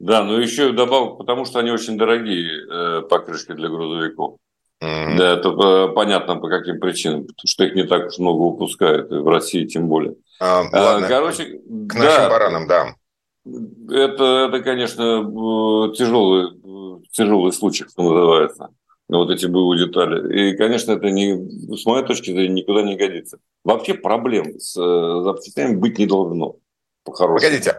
Да, 0.02 0.24
но 0.24 0.40
еще 0.40 0.72
добавок, 0.72 1.18
потому 1.18 1.44
что 1.44 1.60
они 1.60 1.70
очень 1.70 1.96
дорогие 1.96 2.66
э, 2.68 3.02
покрышки 3.02 3.52
для 3.52 3.68
грузовиков. 3.68 4.36
Mm-hmm. 4.82 5.16
Да, 5.16 5.32
это 5.34 5.48
э, 5.48 5.94
понятно 5.94 6.36
по 6.36 6.48
каким 6.48 6.80
причинам, 6.80 7.22
потому 7.22 7.46
что 7.46 7.64
их 7.64 7.76
не 7.76 7.84
так 7.84 8.08
уж 8.08 8.18
много 8.18 8.40
выпускают, 8.40 9.12
и 9.12 9.14
в 9.14 9.28
России 9.28 9.64
тем 9.64 9.86
более. 9.86 10.16
А, 10.40 10.64
ладно. 10.72 11.06
Короче, 11.06 11.44
к 11.44 11.94
нашим 11.94 12.00
да, 12.00 12.28
баранам, 12.28 12.66
да. 12.66 12.96
Это, 13.44 14.48
это, 14.48 14.60
конечно, 14.64 15.02
э, 15.02 15.94
тяжелый, 15.94 16.50
тяжелый 17.12 17.52
случай, 17.52 17.84
что 17.84 18.02
называется. 18.02 18.70
Вот 19.08 19.30
эти 19.30 19.46
БУ 19.46 19.72
детали. 19.76 20.50
И, 20.50 20.56
конечно, 20.56 20.92
это 20.92 21.10
не, 21.12 21.76
с 21.76 21.86
моей 21.86 22.04
точки 22.04 22.32
зрения 22.32 22.62
никуда 22.62 22.82
не 22.82 22.96
годится. 22.96 23.38
Вообще 23.62 23.94
проблем 23.94 24.58
с 24.58 24.76
э, 24.76 25.22
запчастями 25.22 25.76
быть 25.76 25.98
не 26.00 26.06
должно 26.06 26.56
по-хорошему. 27.04 27.38
Погодите, 27.38 27.76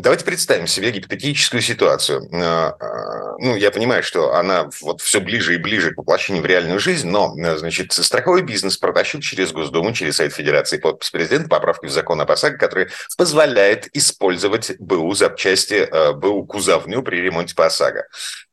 давайте 0.00 0.24
представим 0.24 0.66
себе 0.66 0.90
гипотетическую 0.90 1.62
ситуацию. 1.62 2.28
А, 2.32 2.76
а, 2.80 3.36
ну, 3.38 3.56
я 3.56 3.70
понимаю, 3.70 4.02
что 4.02 4.34
она 4.34 4.70
вот 4.80 5.00
все 5.00 5.20
ближе 5.20 5.54
и 5.54 5.58
ближе 5.58 5.92
к 5.92 5.98
воплощению 5.98 6.42
в 6.42 6.46
реальную 6.46 6.80
жизнь, 6.80 7.08
но, 7.08 7.34
значит, 7.56 7.92
страховой 7.92 8.42
бизнес 8.42 8.76
протащил 8.76 9.20
через 9.20 9.52
Госдуму, 9.52 9.92
через 9.92 10.16
Совет 10.16 10.32
Федерации 10.32 10.78
подпись 10.78 11.10
президента 11.10 11.48
поправки 11.48 11.86
в 11.86 11.90
закон 11.90 12.20
о 12.20 12.24
ОСАГО, 12.24 12.58
который 12.58 12.88
позволяет 13.16 13.88
использовать 13.94 14.72
БУ 14.78 15.12
запчасти, 15.14 15.88
БУ 16.14 16.46
кузовню 16.46 17.02
при 17.02 17.20
ремонте 17.20 17.54
по. 17.54 17.70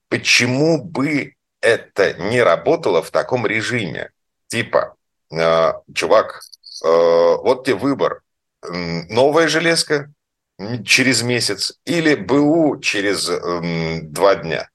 Почему 0.09 0.83
бы 0.83 1.35
это 1.61 2.13
не 2.13 2.41
работало 2.41 3.01
в 3.01 3.11
таком 3.11 3.45
режиме. 3.45 4.09
Типа, 4.47 4.95
чувак, 5.93 6.41
вот 6.83 7.65
тебе 7.65 7.75
выбор. 7.75 8.21
Новая 8.63 9.47
железка 9.47 10.13
через 10.85 11.23
месяц 11.23 11.79
или 11.85 12.15
БУ 12.15 12.79
через 12.79 13.29
э, 13.29 14.01
два 14.03 14.35
дня. 14.35 14.69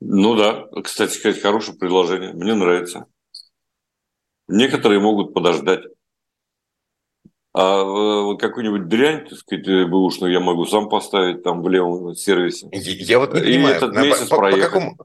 Ну 0.00 0.34
да, 0.34 0.66
кстати 0.82 1.12
сказать, 1.12 1.42
хорошее 1.42 1.76
предложение. 1.76 2.32
Мне 2.32 2.54
нравится. 2.54 3.06
Некоторые 4.48 5.00
могут 5.00 5.34
подождать. 5.34 5.82
А 7.52 7.82
э, 7.82 8.36
какую-нибудь 8.38 8.88
дрянь, 8.88 9.28
так 9.28 9.38
сказать, 9.38 9.66
э, 9.66 9.84
бэушную 9.86 10.32
я 10.32 10.40
могу 10.40 10.66
сам 10.66 10.88
поставить 10.88 11.42
там 11.42 11.62
в 11.62 11.68
левом 11.68 12.14
сервисе. 12.14 12.68
Я 12.72 13.18
вот 13.18 13.34
не 13.34 13.40
понимаю, 13.40 13.76
этот 13.76 13.96
месяц 13.96 14.28
по, 14.28 14.36
по, 14.36 14.52
какому, 14.52 14.96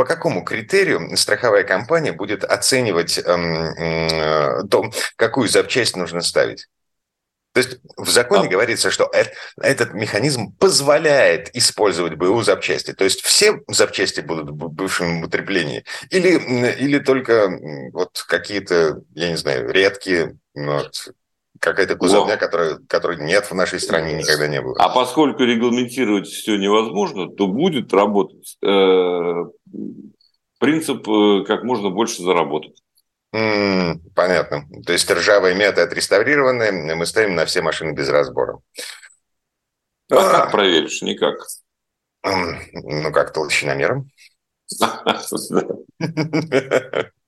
по 0.00 0.06
какому 0.06 0.42
критерию 0.42 1.14
страховая 1.18 1.62
компания 1.62 2.12
будет 2.12 2.42
оценивать 2.42 3.18
эм, 3.18 3.54
э, 3.54 4.62
то, 4.70 4.90
какую 5.16 5.46
запчасть 5.46 5.94
нужно 5.94 6.22
ставить? 6.22 6.68
То 7.52 7.60
есть 7.60 7.80
в 7.98 8.08
законе 8.08 8.46
а... 8.46 8.50
говорится, 8.50 8.90
что 8.90 9.10
это, 9.12 9.30
этот 9.60 9.92
механизм 9.92 10.56
позволяет 10.56 11.54
использовать 11.54 12.14
БУ 12.14 12.40
запчасти. 12.40 12.94
То 12.94 13.04
есть 13.04 13.20
все 13.20 13.60
запчасти 13.68 14.20
будут 14.22 14.48
в 14.48 14.70
бывшем 14.70 15.18
употреблении? 15.18 15.84
Или, 16.08 16.38
или 16.78 16.98
только 16.98 17.50
вот 17.92 18.24
какие-то, 18.26 19.02
я 19.14 19.28
не 19.28 19.36
знаю, 19.36 19.70
редкие, 19.70 20.38
ну, 20.54 20.78
вот, 20.78 21.10
какая-то 21.60 21.96
кузовня, 21.96 22.36
которая, 22.36 22.78
которой 22.88 23.18
нет 23.18 23.44
в 23.44 23.54
нашей 23.54 23.78
стране 23.78 24.14
никогда 24.14 24.48
не 24.48 24.60
было. 24.60 24.74
А 24.78 24.88
поскольку 24.88 25.44
регламентировать 25.44 26.26
все 26.26 26.56
невозможно, 26.56 27.28
то 27.28 27.46
будет 27.46 27.92
работать 27.92 28.56
э, 28.64 29.34
принцип 30.58 31.08
э, 31.08 31.44
как 31.46 31.62
можно 31.62 31.90
больше 31.90 32.22
заработать. 32.22 32.82
Mm, 33.34 34.00
понятно. 34.14 34.64
То 34.84 34.92
есть 34.92 35.08
ржавые 35.08 35.54
меты 35.54 35.82
отреставрированные, 35.82 36.96
мы 36.96 37.06
ставим 37.06 37.36
на 37.36 37.44
все 37.44 37.62
машины 37.62 37.92
без 37.92 38.08
разбора. 38.08 38.58
А, 40.10 40.16
а 40.16 40.30
как 40.30 40.50
проверишь? 40.50 41.02
Никак. 41.02 41.36
Ну 42.24 43.12
как, 43.12 43.32
толщиномером? 43.32 44.10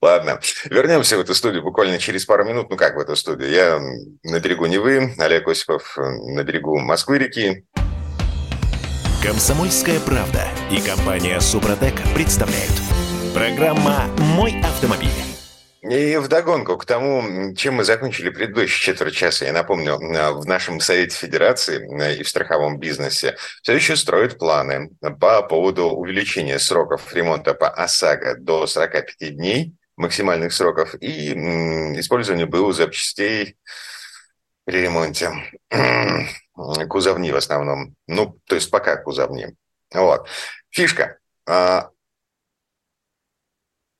Ладно, 0.00 0.40
вернемся 0.64 1.16
в 1.16 1.20
эту 1.20 1.34
студию 1.34 1.62
буквально 1.62 1.98
через 1.98 2.24
пару 2.24 2.44
минут. 2.44 2.70
Ну 2.70 2.76
как 2.76 2.96
в 2.96 2.98
эту 2.98 3.16
студию? 3.16 3.50
Я 3.50 3.80
на 4.22 4.40
берегу 4.40 4.66
Невы, 4.66 5.14
Олег 5.18 5.48
Осипов 5.48 5.96
на 5.96 6.42
берегу 6.42 6.78
Москвы-реки. 6.78 7.66
Комсомольская 9.22 10.00
правда 10.00 10.48
и 10.70 10.80
компания 10.80 11.38
Супротек 11.40 11.94
представляют. 12.14 12.72
Программа 13.34 14.06
«Мой 14.18 14.60
автомобиль». 14.62 15.31
И 15.82 16.16
вдогонку 16.16 16.78
к 16.78 16.84
тому, 16.84 17.54
чем 17.56 17.74
мы 17.74 17.84
закончили 17.84 18.30
предыдущие 18.30 18.94
четверть 18.94 19.16
часа, 19.16 19.46
я 19.46 19.52
напомню, 19.52 19.96
в 19.96 20.46
нашем 20.46 20.78
Совете 20.78 21.16
Федерации 21.16 21.80
э, 22.00 22.16
и 22.18 22.22
в 22.22 22.28
страховом 22.28 22.78
бизнесе 22.78 23.36
все 23.62 23.72
еще 23.72 23.96
строят 23.96 24.38
планы 24.38 24.90
по 25.20 25.42
поводу 25.42 25.90
увеличения 25.90 26.60
сроков 26.60 27.12
ремонта 27.12 27.54
по 27.54 27.68
ОСАГО 27.68 28.36
до 28.38 28.68
45 28.68 29.34
дней, 29.34 29.74
максимальных 29.96 30.52
сроков, 30.52 30.94
и 31.00 31.32
использования 31.98 32.46
БУ 32.46 32.70
запчастей 32.70 33.56
при 34.64 34.82
ремонте. 34.82 35.32
Кузовни 36.88 37.32
в 37.32 37.36
основном. 37.36 37.96
Ну, 38.06 38.38
то 38.46 38.54
есть 38.54 38.70
пока 38.70 38.96
кузовни. 38.98 39.56
Вот. 39.92 40.28
Фишка. 40.70 41.18
А, 41.44 41.90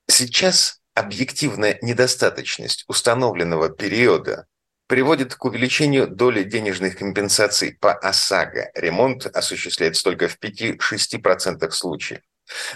сейчас 0.07 0.82
объективная 0.95 1.79
недостаточность 1.83 2.85
установленного 2.89 3.71
периода 3.71 4.47
приводит 4.87 5.35
к 5.35 5.45
увеличению 5.45 6.07
доли 6.07 6.43
денежных 6.43 6.99
компенсаций 6.99 7.77
по 7.81 7.93
ОСАГО. 7.93 8.73
Ремонт 8.75 9.27
осуществляется 9.27 10.05
только 10.05 10.29
в 10.29 10.39
5-6% 10.39 11.71
случаев. 11.71 12.21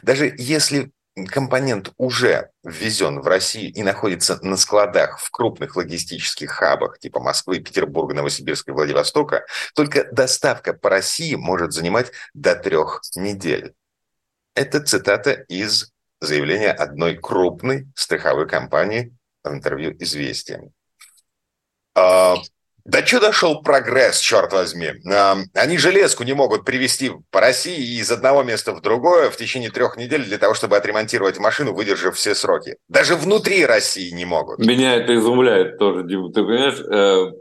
Даже 0.03 0.35
если 0.39 0.93
компонент 1.29 1.93
уже 1.97 2.51
ввезен 2.63 3.21
в 3.21 3.27
Россию 3.27 3.73
и 3.73 3.83
находится 3.83 4.39
на 4.43 4.57
складах 4.57 5.19
в 5.19 5.31
крупных 5.31 5.77
логистических 5.77 6.51
хабах 6.51 6.99
типа 6.99 7.21
Москвы, 7.21 7.61
Петербурга, 7.61 8.15
Новосибирска 8.15 8.71
и 8.71 8.75
Владивостока, 8.75 9.47
только 9.75 10.05
доставка 10.13 10.75
по 10.75 10.91
России 10.91 11.35
может 11.35 11.73
занимать 11.73 12.13
до 12.35 12.55
трех 12.55 13.01
недель. 13.15 13.75
Это 14.55 14.81
цитата 14.81 15.33
из 15.33 15.93
заявление 16.21 16.73
одной 16.73 17.17
крупной 17.17 17.87
страховой 17.95 18.49
компании 18.49 19.15
в 19.45 19.49
интервью 19.49 19.95
«Известиям». 19.99 20.73
А, 21.95 22.37
да 22.87 23.05
что 23.05 23.19
дошел 23.19 23.63
прогресс, 23.63 24.21
черт 24.21 24.53
возьми? 24.53 24.93
А, 25.11 25.37
они 25.55 25.77
железку 25.77 26.23
не 26.23 26.35
могут 26.35 26.65
привезти 26.65 27.11
по 27.31 27.41
России 27.41 27.99
из 27.99 28.13
одного 28.13 28.45
места 28.45 28.73
в 28.73 28.81
другое 28.81 29.31
в 29.31 29.37
течение 29.37 29.71
трех 29.71 29.97
недель 29.97 30.25
для 30.25 30.39
того, 30.39 30.55
чтобы 30.55 30.77
отремонтировать 30.77 31.39
машину, 31.39 31.75
выдержав 31.75 32.15
все 32.17 32.35
сроки. 32.35 32.77
Даже 32.89 33.17
внутри 33.17 33.67
России 33.67 34.11
не 34.11 34.25
могут. 34.25 34.61
Меня 34.61 34.95
это 34.95 35.17
изумляет 35.17 35.79
тоже, 35.79 36.07
Дима. 36.07 36.33
Ты 36.33 36.45
понимаешь, 36.45 36.81
э, 36.81 37.33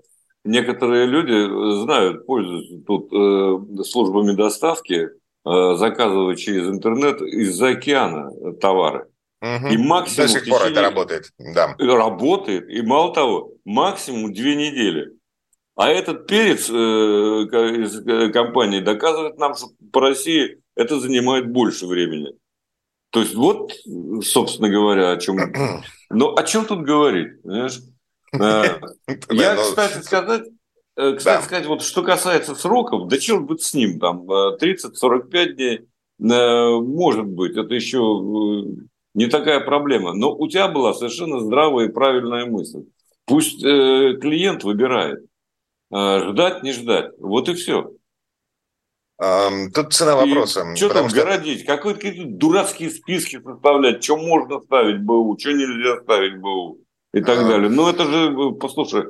некоторые 0.45 1.05
люди 1.05 1.83
знают, 1.83 2.25
пользуются 2.25 2.77
тут 2.87 3.13
э, 3.13 3.83
службами 3.83 4.35
доставки, 4.35 5.09
заказывать 5.45 6.39
через 6.39 6.67
интернет 6.67 7.21
из-за 7.21 7.69
океана 7.69 8.31
товары. 8.59 9.07
Угу. 9.41 9.67
И 9.67 9.77
максимум... 9.77 10.27
До 10.27 10.33
сих 10.33 10.49
пор 10.49 10.61
это 10.63 10.81
работает, 10.81 11.31
да. 11.37 11.75
Работает, 11.77 12.69
и 12.69 12.81
мало 12.81 13.13
того, 13.13 13.53
максимум 13.63 14.33
две 14.33 14.55
недели. 14.55 15.11
А 15.75 15.89
этот 15.89 16.25
перец 16.25 16.69
э, 16.69 16.73
из 16.73 17.99
э, 18.07 18.31
компании 18.31 18.79
доказывает 18.79 19.37
нам, 19.37 19.55
что 19.55 19.67
по 19.91 19.99
России 20.01 20.61
это 20.75 20.99
занимает 20.99 21.51
больше 21.51 21.85
времени. 21.85 22.33
То 23.11 23.19
есть 23.19 23.35
вот, 23.35 23.73
собственно 24.23 24.69
говоря, 24.69 25.11
о 25.11 25.17
чем... 25.17 25.37
Но 26.09 26.33
о 26.35 26.43
чем 26.43 26.65
тут 26.65 26.81
говорить? 26.83 27.41
Понимаешь? 27.43 27.79
Я, 29.29 29.55
кстати, 29.55 30.01
сказать, 30.01 30.43
Э, 30.45 30.54
кстати 30.95 31.23
да. 31.23 31.41
сказать, 31.41 31.65
вот 31.65 31.81
что 31.81 32.03
касается 32.03 32.55
сроков, 32.55 33.07
да 33.07 33.17
черт 33.17 33.43
быть 33.43 33.61
с 33.61 33.73
ним, 33.73 33.99
там 33.99 34.29
30-45 34.29 35.29
э, 35.33 35.53
дней, 35.53 35.77
э, 35.77 35.83
может 36.19 37.25
быть, 37.25 37.57
это 37.57 37.73
еще 37.73 37.99
не 39.13 39.27
такая 39.27 39.59
проблема. 39.59 40.13
Но 40.13 40.33
у 40.33 40.47
тебя 40.47 40.67
была 40.67 40.93
совершенно 40.93 41.39
здравая 41.41 41.87
и 41.87 41.91
правильная 41.91 42.45
мысль. 42.45 42.85
Пусть 43.25 43.61
клиент 43.61 44.63
выбирает, 44.63 45.25
ждать, 45.91 46.63
не 46.63 46.73
ждать. 46.73 47.11
Вот 47.17 47.49
и 47.49 47.55
все. 47.55 47.91
Тут 49.17 49.93
цена 49.93 50.15
вопроса. 50.15 50.65
И 50.73 50.75
что 50.75 50.89
там 50.89 51.09
что... 51.09 51.19
городить? 51.19 51.65
Какие-то 51.65 52.25
дурацкие 52.27 52.89
списки 52.89 53.41
составлять, 53.41 54.03
что 54.03 54.17
можно 54.17 54.59
ставить 54.59 55.01
БУ, 55.01 55.37
что 55.39 55.53
нельзя 55.53 56.01
ставить 56.03 56.37
БУ 56.39 56.79
и 57.13 57.21
так 57.21 57.39
а... 57.39 57.47
далее. 57.47 57.69
Ну, 57.69 57.89
это 57.89 58.05
же, 58.05 58.51
послушай, 58.59 59.05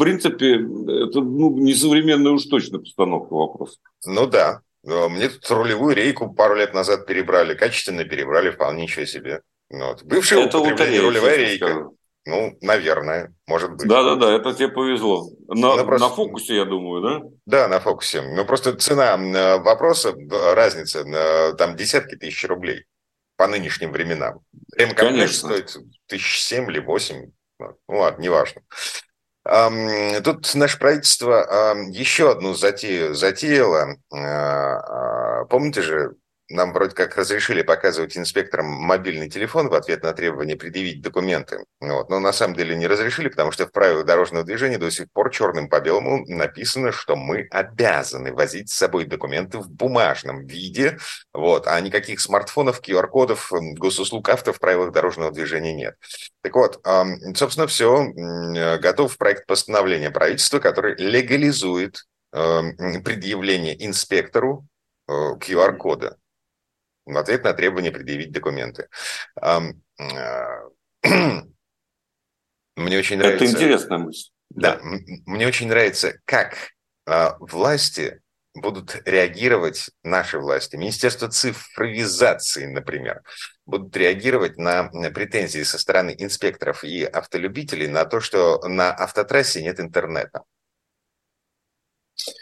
принципе, 0.00 0.54
это 0.54 1.20
ну, 1.20 1.56
несовременная 1.58 2.32
уж 2.32 2.44
точно 2.46 2.80
постановка 2.80 3.32
вопроса. 3.32 3.78
Ну 4.04 4.26
да. 4.26 4.62
Мне 4.82 5.28
тут 5.28 5.48
рулевую 5.50 5.94
рейку 5.94 6.32
пару 6.34 6.56
лет 6.56 6.74
назад 6.74 7.06
перебрали, 7.06 7.54
качественно 7.54 8.04
перебрали, 8.04 8.50
вполне 8.50 8.82
ничего 8.82 9.04
себе. 9.04 9.42
Ну 9.68 9.86
вот. 9.86 10.02
Бывшая 10.02 10.46
это 10.46 10.58
употребление 10.58 11.02
рулевая 11.02 11.36
рейка. 11.36 11.66
Скажу. 11.66 11.96
Ну, 12.26 12.58
наверное, 12.60 13.34
может 13.46 13.72
быть. 13.72 13.88
Да-да-да, 13.88 14.32
это 14.36 14.52
тебе 14.52 14.68
повезло. 14.68 15.30
На, 15.48 15.74
ну, 15.74 15.84
просто... 15.86 16.06
на 16.06 16.14
фокусе, 16.14 16.56
я 16.56 16.64
думаю, 16.66 17.02
да? 17.02 17.28
Да, 17.46 17.68
на 17.68 17.80
фокусе. 17.80 18.20
Ну, 18.20 18.44
просто 18.44 18.74
цена 18.74 19.16
э, 19.16 19.58
вопроса, 19.58 20.14
разница, 20.54 21.00
э, 21.00 21.54
там 21.54 21.76
десятки 21.76 22.16
тысяч 22.16 22.44
рублей 22.44 22.84
по 23.36 23.46
нынешним 23.46 23.90
временам. 23.90 24.40
Ремкомплект 24.76 25.32
стоит 25.32 25.74
тысяч 26.06 26.42
семь 26.42 26.70
или 26.70 26.78
восемь. 26.78 27.30
Ну, 27.58 27.74
ладно, 27.88 28.22
неважно. 28.22 28.60
Тут 30.22 30.54
наше 30.54 30.78
правительство 30.78 31.74
еще 31.90 32.30
одну 32.30 32.54
затею 32.54 33.14
затеяло. 33.14 33.96
А, 34.12 35.40
а, 35.40 35.44
помните 35.46 35.82
же, 35.82 36.14
нам 36.50 36.72
вроде 36.72 36.94
как 36.94 37.16
разрешили 37.16 37.62
показывать 37.62 38.16
инспекторам 38.18 38.66
мобильный 38.66 39.30
телефон 39.30 39.68
в 39.68 39.74
ответ 39.74 40.02
на 40.02 40.12
требование 40.12 40.56
предъявить 40.56 41.00
документы. 41.00 41.64
Вот. 41.80 42.10
Но 42.10 42.18
на 42.18 42.32
самом 42.32 42.56
деле 42.56 42.76
не 42.76 42.86
разрешили, 42.86 43.28
потому 43.28 43.52
что 43.52 43.66
в 43.66 43.72
правилах 43.72 44.04
дорожного 44.04 44.44
движения 44.44 44.78
до 44.78 44.90
сих 44.90 45.10
пор 45.12 45.30
черным 45.30 45.68
по 45.68 45.80
белому 45.80 46.24
написано, 46.26 46.92
что 46.92 47.16
мы 47.16 47.46
обязаны 47.50 48.32
возить 48.32 48.70
с 48.70 48.74
собой 48.74 49.06
документы 49.06 49.58
в 49.58 49.70
бумажном 49.70 50.46
виде, 50.46 50.98
вот, 51.32 51.66
а 51.66 51.80
никаких 51.80 52.20
смартфонов, 52.20 52.80
QR-кодов, 52.80 53.52
госуслуг 53.52 54.28
авто 54.28 54.52
в 54.52 54.58
правилах 54.58 54.92
дорожного 54.92 55.30
движения 55.30 55.72
нет. 55.72 55.96
Так 56.42 56.54
вот, 56.56 56.80
собственно, 57.36 57.66
все. 57.66 58.08
Готов 58.78 59.16
проект 59.16 59.46
постановления 59.46 60.10
правительства, 60.10 60.58
который 60.58 60.96
легализует 60.96 62.04
предъявление 62.32 63.86
инспектору 63.86 64.66
э, 65.08 65.12
QR-кода. 65.12 66.16
В 67.14 67.18
ответ 67.18 67.44
на 67.44 67.52
требование 67.52 67.92
предъявить 67.92 68.32
документы. 68.32 68.88
Мне 72.76 72.98
очень 72.98 73.18
нравится... 73.18 73.44
Это 73.44 73.52
интересная 73.52 73.98
мысль. 73.98 74.30
Да, 74.50 74.76
да. 74.76 74.82
мне 75.26 75.46
очень 75.46 75.68
нравится, 75.68 76.18
как 76.24 76.72
а, 77.06 77.36
власти 77.38 78.20
будут 78.54 79.00
реагировать, 79.04 79.90
наши 80.02 80.38
власти, 80.38 80.76
Министерство 80.76 81.28
цифровизации, 81.28 82.66
например, 82.66 83.22
будут 83.64 83.96
реагировать 83.96 84.58
на 84.58 84.90
претензии 85.14 85.62
со 85.62 85.78
стороны 85.78 86.14
инспекторов 86.18 86.82
и 86.82 87.04
автолюбителей 87.04 87.86
на 87.86 88.04
то, 88.04 88.20
что 88.20 88.60
на 88.66 88.92
автотрассе 88.92 89.62
нет 89.62 89.78
интернета. 89.78 90.42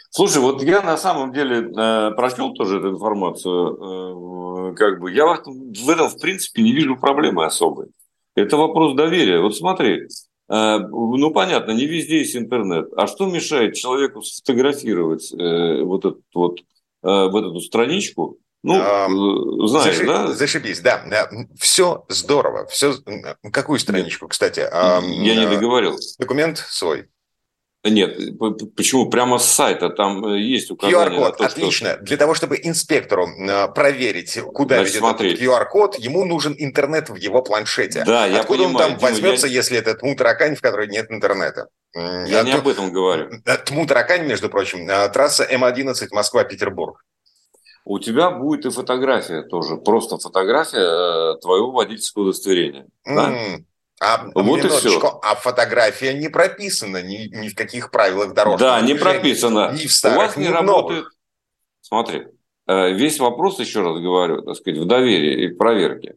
Слушай, 0.09 0.41
вот 0.41 0.63
я 0.63 0.81
на 0.81 0.97
самом 0.97 1.31
деле 1.31 1.71
э, 1.71 2.11
прочел 2.11 2.53
тоже 2.53 2.79
эту 2.79 2.89
информацию, 2.89 4.71
э, 4.71 4.75
как 4.75 4.99
бы 4.99 5.11
я 5.11 5.25
в 5.25 5.89
этом 5.89 6.09
в 6.09 6.19
принципе 6.19 6.61
не 6.61 6.73
вижу 6.73 6.97
проблемы 6.97 7.45
особой. 7.45 7.87
Это 8.35 8.57
вопрос 8.57 8.95
доверия. 8.95 9.39
Вот 9.39 9.55
смотри, 9.55 10.07
Э, 10.49 10.79
ну, 10.79 11.31
понятно, 11.31 11.71
не 11.71 11.85
везде 11.85 12.19
есть 12.19 12.35
интернет. 12.35 12.87
А 12.97 13.07
что 13.07 13.27
мешает 13.27 13.75
человеку 13.75 14.21
сфотографировать 14.21 15.31
э, 15.31 15.83
вот 15.83 16.05
эту 16.05 16.23
вот, 16.33 16.59
э, 16.59 16.63
вот 17.03 17.45
эту 17.45 17.59
страничку? 17.59 18.37
Ну, 18.61 18.75
а, 18.77 19.07
знаешь, 19.67 19.95
зашиб, 19.95 20.07
да? 20.07 20.27
Зашибись, 20.33 20.81
да. 20.81 21.29
Все 21.57 22.03
здорово. 22.09 22.65
Все... 22.65 22.93
Какую 23.53 23.79
страничку, 23.79 24.27
кстати? 24.27 24.59
Я 24.59 25.35
не 25.35 25.47
договорил. 25.47 25.97
Документ 26.17 26.57
свой. 26.57 27.07
Нет, 27.85 28.37
почему? 28.75 29.09
Прямо 29.09 29.37
с 29.37 29.45
сайта 29.45 29.89
там 29.89 30.25
э, 30.25 30.39
есть 30.41 30.69
указание. 30.69 31.17
QR-код, 31.17 31.37
то, 31.37 31.45
отлично. 31.45 31.93
Что... 31.93 32.03
Для 32.03 32.17
того, 32.17 32.33
чтобы 32.33 32.59
инспектору 32.61 33.27
э, 33.27 33.67
проверить, 33.69 34.37
куда 34.53 34.75
Значит, 34.75 34.95
ведет 34.95 34.99
смотри. 34.99 35.33
этот 35.33 35.43
QR-код, 35.43 35.95
ему 35.95 36.25
нужен 36.25 36.55
интернет 36.57 37.09
в 37.09 37.15
его 37.15 37.41
планшете. 37.41 38.03
Да, 38.05 38.25
я 38.25 38.41
Откуда 38.41 38.63
понимаю, 38.65 38.75
он 38.75 38.81
там 38.81 38.97
Дима, 38.97 39.09
возьмется, 39.09 39.47
я... 39.47 39.53
если 39.53 39.77
это 39.77 39.93
тму-таракань, 39.95 40.55
в 40.55 40.61
которой 40.61 40.89
нет 40.89 41.09
интернета? 41.09 41.69
Я 41.93 42.41
а 42.41 42.43
не 42.43 42.51
об 42.51 42.67
этом 42.67 42.91
говорю. 42.91 43.29
Тму-таракань, 43.65 44.25
между 44.25 44.49
прочим, 44.49 44.85
трасса 45.13 45.47
М11 45.49 46.07
Москва-Петербург. 46.11 47.01
У 47.85 47.97
тебя 47.97 48.29
будет 48.29 48.65
и 48.65 48.69
фотография 48.69 49.41
тоже, 49.43 49.77
просто 49.77 50.17
фотография 50.17 51.33
э, 51.35 51.39
твоего 51.39 51.71
водительского 51.71 52.23
удостоверения. 52.23 52.87
Mm. 53.07 53.15
Да? 53.15 53.57
А, 54.01 54.29
вот 54.33 54.63
и 54.63 54.67
все. 54.69 55.19
а 55.21 55.35
фотография 55.35 56.13
не 56.13 56.29
прописана 56.29 57.01
ни, 57.01 57.27
ни 57.35 57.49
в 57.49 57.55
каких 57.55 57.91
правилах 57.91 58.33
дорожного 58.33 58.79
Да, 58.79 58.81
не 58.81 58.95
прописано. 58.95 59.71
Ни 59.73 59.87
в 59.87 59.91
старых, 59.91 60.17
У 60.17 60.21
вас 60.21 60.37
не 60.37 60.47
работает. 60.47 61.01
Новых. 61.01 61.15
Смотри, 61.81 62.27
э, 62.67 62.93
весь 62.93 63.19
вопрос, 63.19 63.59
еще 63.59 63.81
раз 63.81 63.99
говорю, 63.99 64.41
так 64.41 64.55
сказать, 64.55 64.79
в 64.79 64.85
доверии 64.85 65.45
и 65.45 65.47
проверке. 65.49 66.15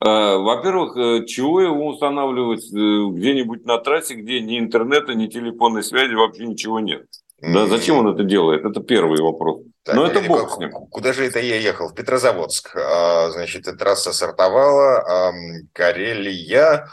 Э, 0.00 0.36
во-первых, 0.36 0.96
э, 0.96 1.26
чего 1.26 1.60
его 1.60 1.88
устанавливать 1.88 2.64
где-нибудь 2.70 3.66
на 3.66 3.76
трассе, 3.78 4.14
где 4.14 4.40
ни 4.40 4.58
интернета, 4.58 5.14
ни 5.14 5.26
телефонной 5.26 5.82
связи, 5.82 6.14
вообще 6.14 6.46
ничего 6.46 6.80
нет? 6.80 7.04
Да, 7.42 7.66
зачем 7.66 7.98
он 7.98 8.08
это 8.08 8.24
делает? 8.24 8.64
Это 8.64 8.80
первый 8.80 9.20
вопрос. 9.20 9.60
Так, 9.84 9.94
Но 9.94 10.06
это 10.06 10.20
бог 10.22 10.50
с 10.50 10.58
ним. 10.58 10.70
Куда 10.90 11.12
же 11.12 11.24
это 11.24 11.40
я 11.40 11.56
ехал? 11.56 11.88
В 11.88 11.94
Петрозаводск. 11.94 12.74
А, 12.74 13.30
значит, 13.30 13.64
трасса 13.78 14.12
сортовала, 14.12 15.32
Карелия, 15.72 16.88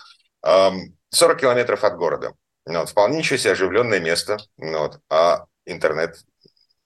40 0.46 1.40
километров 1.40 1.84
от 1.84 1.98
города. 1.98 2.34
Ну, 2.66 2.80
вот, 2.80 2.90
вполне 2.90 3.20
еще 3.20 3.38
себе 3.38 3.52
оживленное 3.52 4.00
место. 4.00 4.38
Ну, 4.58 4.80
вот, 4.80 5.00
а 5.10 5.46
интернет, 5.66 6.18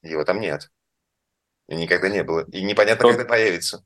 его 0.02 0.24
там 0.24 0.40
нет. 0.40 0.70
И 1.68 1.76
никогда 1.76 2.10
не 2.10 2.24
было. 2.24 2.46
И 2.52 2.64
непонятно, 2.64 3.04
Тот... 3.04 3.12
когда 3.12 3.30
появится. 3.30 3.84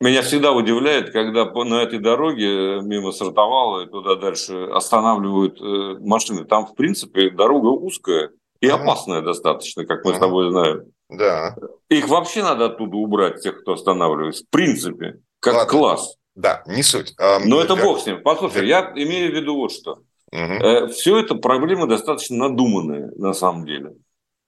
Меня 0.00 0.22
всегда 0.22 0.52
удивляет, 0.52 1.12
когда 1.12 1.44
на 1.44 1.82
этой 1.82 1.98
дороге 1.98 2.46
э, 2.46 2.80
мимо 2.82 3.12
Сартовала 3.12 3.84
и 3.84 3.90
туда 3.90 4.16
дальше 4.16 4.64
останавливают 4.72 5.60
э, 5.60 5.98
машины. 6.00 6.44
Там, 6.44 6.66
в 6.66 6.74
принципе, 6.74 7.30
дорога 7.30 7.68
узкая 7.68 8.30
и 8.60 8.66
uh-huh. 8.66 8.72
опасная 8.72 9.22
достаточно, 9.22 9.86
как 9.86 10.04
мы 10.04 10.12
uh-huh. 10.12 10.16
с 10.16 10.18
тобой 10.18 10.50
знаем. 10.50 10.84
Да. 11.08 11.56
Их 11.88 12.08
вообще 12.08 12.42
надо 12.42 12.66
оттуда 12.66 12.96
убрать, 12.96 13.42
тех, 13.42 13.60
кто 13.60 13.74
останавливается. 13.74 14.44
В 14.44 14.50
принципе, 14.50 15.20
как 15.40 15.54
Ладно. 15.54 15.70
класс. 15.70 16.16
Да, 16.34 16.62
не 16.66 16.82
суть. 16.82 17.14
Но 17.44 17.60
это 17.60 17.76
бог 17.76 18.00
с 18.00 18.06
ним. 18.06 18.22
Послушай, 18.22 18.66
я 18.66 18.92
имею 18.96 19.30
в 19.30 19.34
виду 19.34 19.56
вот 19.56 19.72
что. 19.72 20.00
Угу. 20.32 20.88
Все 20.88 21.18
это 21.18 21.36
проблемы 21.36 21.86
достаточно 21.86 22.48
надуманные, 22.48 23.12
на 23.16 23.34
самом 23.34 23.66
деле. 23.66 23.94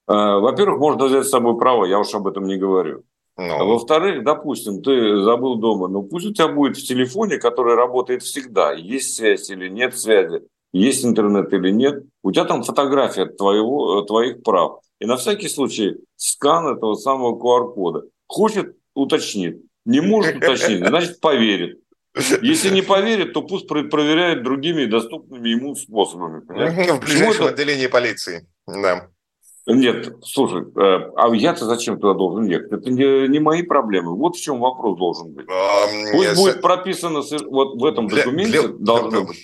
Э, 0.07 0.39
во-первых, 0.39 0.79
можно 0.79 1.05
взять 1.05 1.25
с 1.25 1.29
собой 1.29 1.57
право, 1.57 1.85
я 1.85 1.99
уж 1.99 2.13
об 2.13 2.27
этом 2.27 2.45
не 2.45 2.57
говорю. 2.57 3.03
Ну. 3.37 3.67
Во-вторых, 3.67 4.23
допустим, 4.23 4.81
ты 4.81 5.21
забыл 5.21 5.55
дома, 5.55 5.87
но 5.87 6.01
пусть 6.01 6.25
у 6.25 6.33
тебя 6.33 6.47
будет 6.47 6.75
в 6.75 6.83
телефоне, 6.83 7.37
который 7.37 7.75
работает 7.75 8.23
всегда, 8.23 8.71
есть 8.71 9.15
связь 9.15 9.49
или 9.51 9.69
нет 9.69 9.97
связи, 9.97 10.41
есть 10.73 11.05
интернет 11.05 11.53
или 11.53 11.69
нет, 11.69 12.03
у 12.23 12.31
тебя 12.31 12.45
там 12.45 12.63
фотография 12.63 13.27
твоего, 13.27 14.01
э, 14.01 14.05
твоих 14.05 14.41
прав. 14.43 14.79
И 14.99 15.05
на 15.05 15.17
всякий 15.17 15.49
случай 15.49 15.97
скан 16.15 16.75
этого 16.75 16.95
самого 16.95 17.37
QR-кода. 17.37 18.05
Хочет, 18.27 18.75
уточнит. 18.95 19.61
Не 19.87 20.01
может 20.01 20.35
уточнить, 20.35 20.85
значит 20.85 21.19
поверит. 21.21 21.79
Если 22.41 22.69
не 22.69 22.81
поверит, 22.81 23.33
то 23.33 23.41
пусть 23.41 23.67
проверяет 23.67 24.43
другими 24.43 24.85
доступными 24.85 25.49
ему 25.49 25.75
способами. 25.75 26.41
Понимаешь? 26.41 26.91
В 26.91 27.05
ближайшем 27.05 27.45
это... 27.45 27.53
отделении 27.53 27.87
полиции. 27.87 28.47
Да. 28.67 29.07
Нет, 29.65 30.13
слушай, 30.23 30.63
э, 30.63 31.11
а 31.15 31.33
я-то 31.35 31.65
зачем 31.65 31.99
туда 31.99 32.13
должен 32.13 32.45
ехать? 32.45 32.71
Это 32.71 32.89
не, 32.89 33.27
не 33.27 33.39
мои 33.39 33.63
проблемы. 33.63 34.15
Вот 34.15 34.37
в 34.37 34.41
чем 34.41 34.59
вопрос 34.59 34.97
должен 34.97 35.33
быть. 35.33 35.45
А, 35.49 35.85
Пусть 36.13 36.35
будет 36.35 36.61
прописано 36.61 37.21
вот 37.49 37.75
в 37.75 37.85
этом 37.85 38.07
документе 38.07 38.61
для, 38.61 38.69
должно 38.79 39.25
быть. 39.25 39.37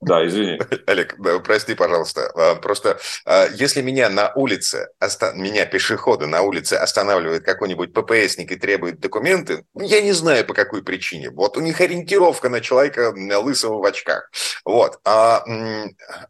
Да, 0.00 0.26
извини. 0.26 0.58
Олег, 0.86 1.16
прости, 1.44 1.74
пожалуйста. 1.74 2.30
А, 2.34 2.54
просто 2.56 2.98
а, 3.24 3.48
если 3.54 3.82
меня 3.82 4.08
на 4.08 4.32
улице, 4.34 4.88
меня 5.34 5.66
пешехода 5.66 6.26
на 6.26 6.42
улице 6.42 6.74
останавливает 6.74 7.44
какой-нибудь 7.44 7.92
ППСник 7.92 8.50
и 8.52 8.56
требует 8.56 9.00
документы, 9.00 9.64
я 9.74 10.00
не 10.00 10.12
знаю 10.12 10.44
по 10.44 10.54
какой 10.54 10.82
причине. 10.82 11.30
Вот 11.30 11.56
у 11.56 11.60
них 11.60 11.80
ориентировка 11.80 12.48
на 12.48 12.60
человека 12.60 13.14
лысого 13.14 13.78
в 13.78 13.84
очках. 13.84 14.30
Вот. 14.64 14.98
А 15.04 15.44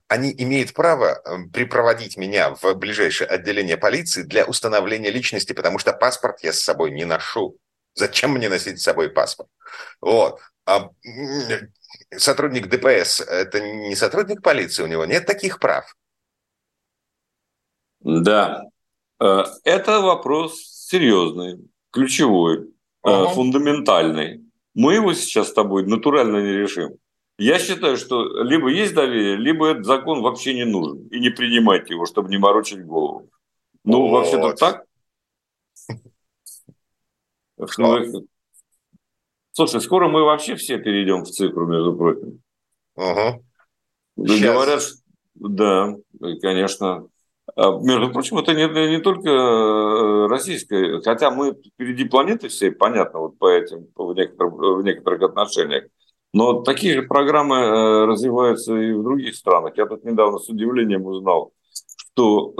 они 0.08 0.34
имеют 0.38 0.72
право 0.74 1.22
припроводить 1.52 2.16
меня 2.16 2.54
в 2.60 2.74
ближайшее 2.74 3.28
отделение 3.28 3.76
полиции 3.76 4.22
для 4.22 4.44
установления 4.44 5.10
личности, 5.10 5.52
потому 5.52 5.78
что 5.78 5.92
паспорт 5.92 6.42
я 6.42 6.52
с 6.52 6.60
собой 6.60 6.90
не 6.90 7.04
ношу. 7.04 7.56
Зачем 7.94 8.32
мне 8.32 8.48
носить 8.48 8.80
с 8.80 8.84
собой 8.84 9.10
паспорт? 9.10 9.48
Вот 10.00 10.40
сотрудник 12.16 12.68
ДПС– 12.68 13.20
это 13.28 13.60
не 13.60 13.94
сотрудник 13.94 14.42
полиции, 14.42 14.82
у 14.82 14.86
него 14.88 15.04
нет 15.04 15.26
таких 15.26 15.58
прав. 15.58 15.94
Да, 18.00 18.64
э, 19.20 19.44
это 19.64 20.00
вопрос 20.00 20.60
серьезный, 20.88 21.58
ключевой, 21.90 22.68
uh 23.06 23.28
фундаментальный. 23.34 24.44
Мы 24.74 24.94
его 24.94 25.14
сейчас 25.14 25.48
с 25.48 25.52
тобой 25.52 25.86
натурально 25.86 26.38
не 26.38 26.52
решим. 26.52 26.94
Я 27.38 27.58
считаю, 27.58 27.96
что 27.96 28.42
либо 28.42 28.68
есть 28.68 28.94
доверие, 28.94 29.36
либо 29.36 29.68
этот 29.68 29.84
закон 29.84 30.22
вообще 30.22 30.54
не 30.54 30.64
нужен. 30.64 31.08
И 31.08 31.18
не 31.18 31.30
принимайте 31.30 31.94
его, 31.94 32.06
чтобы 32.06 32.28
не 32.28 32.38
морочить 32.38 32.84
голову. 32.84 33.28
Ну, 33.84 34.02
вот. 34.02 34.10
вообще-то 34.10 34.52
так. 34.52 34.84
Слушай, 39.52 39.80
скоро 39.80 40.08
мы 40.08 40.24
вообще 40.24 40.56
все 40.56 40.78
перейдем 40.78 41.24
в 41.24 41.30
цифру, 41.30 41.66
между 41.66 41.94
прочим. 41.94 42.40
Угу. 42.96 43.44
Говорят, 44.16 44.82
да, 45.34 45.94
конечно. 46.40 47.08
А, 47.54 47.78
между 47.78 48.10
прочим, 48.10 48.38
это 48.38 48.54
не, 48.54 48.66
не 48.88 49.00
только 49.00 49.28
э, 49.28 50.26
российская, 50.28 51.00
хотя 51.02 51.30
мы 51.30 51.54
впереди 51.54 52.04
планеты 52.04 52.48
всей, 52.48 52.70
понятно, 52.70 53.20
вот 53.20 53.38
по 53.38 53.50
этим, 53.50 53.88
в 53.94 54.14
некоторых, 54.14 54.54
в 54.54 54.82
некоторых 54.82 55.22
отношениях. 55.22 55.84
Но 56.32 56.62
такие 56.62 56.94
же 56.94 57.02
программы 57.02 57.56
э, 57.56 58.04
развиваются 58.06 58.74
и 58.74 58.92
в 58.92 59.02
других 59.02 59.34
странах. 59.34 59.76
Я 59.76 59.86
тут 59.86 60.04
недавно 60.04 60.38
с 60.38 60.48
удивлением 60.48 61.04
узнал, 61.04 61.52
что 62.12 62.54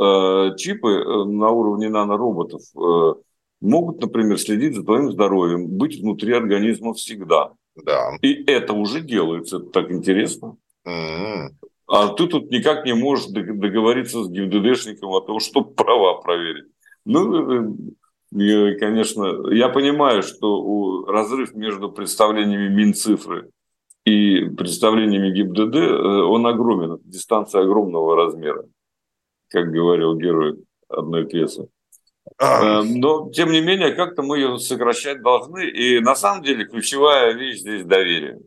э, 0.53 0.57
чипы 0.57 0.91
э, 0.91 1.25
на 1.25 1.51
уровне 1.51 1.89
нанороботов 1.89 2.61
э, 2.77 3.15
могут, 3.63 4.01
например, 4.01 4.39
следить 4.39 4.75
за 4.75 4.83
твоим 4.83 5.11
здоровьем, 5.11 5.67
быть 5.69 6.01
внутри 6.01 6.33
организма 6.35 6.93
всегда. 6.95 7.53
Да. 7.77 8.17
И 8.21 8.45
это 8.45 8.75
уже 8.75 9.01
делается. 9.01 9.59
Это 9.59 9.67
так 9.67 9.91
интересно. 9.91 10.57
Mm-hmm. 10.87 11.49
А 11.87 12.09
ты 12.09 12.27
тут 12.27 12.51
никак 12.51 12.85
не 12.85 12.95
можешь 12.95 13.27
договориться 13.27 14.25
с 14.25 14.31
ГИБДДшником 14.31 15.11
о 15.11 15.21
том, 15.21 15.41
чтобы 15.41 15.73
права 15.75 16.21
проверить. 16.21 16.65
Ну, 17.05 17.77
э, 18.33 18.79
конечно, 18.79 19.51
я 19.53 19.69
понимаю, 19.69 20.23
что 20.23 21.05
разрыв 21.07 21.55
между 21.55 21.91
представлениями 21.91 22.69
Минцифры 22.69 23.51
и 24.05 24.47
представлениями 24.57 25.35
ГИБДД, 25.35 25.77
э, 25.77 26.23
он 26.23 26.47
огромен. 26.47 26.99
Дистанция 27.05 27.63
огромного 27.63 28.17
размера, 28.17 28.65
как 29.49 29.71
говорил 29.71 30.17
герой 30.17 30.65
одной 30.89 31.27
пьесы. 31.27 31.69
Э, 32.39 32.83
но, 32.83 33.31
тем 33.31 33.53
не 33.53 33.61
менее, 33.61 33.95
как-то 33.95 34.23
мы 34.23 34.39
ее 34.39 34.59
сокращать 34.59 35.23
должны. 35.23 35.69
И 35.69 36.01
на 36.01 36.15
самом 36.15 36.43
деле 36.43 36.65
ключевая 36.65 37.33
вещь 37.33 37.61
здесь 37.61 37.85
доверие. 37.85 38.41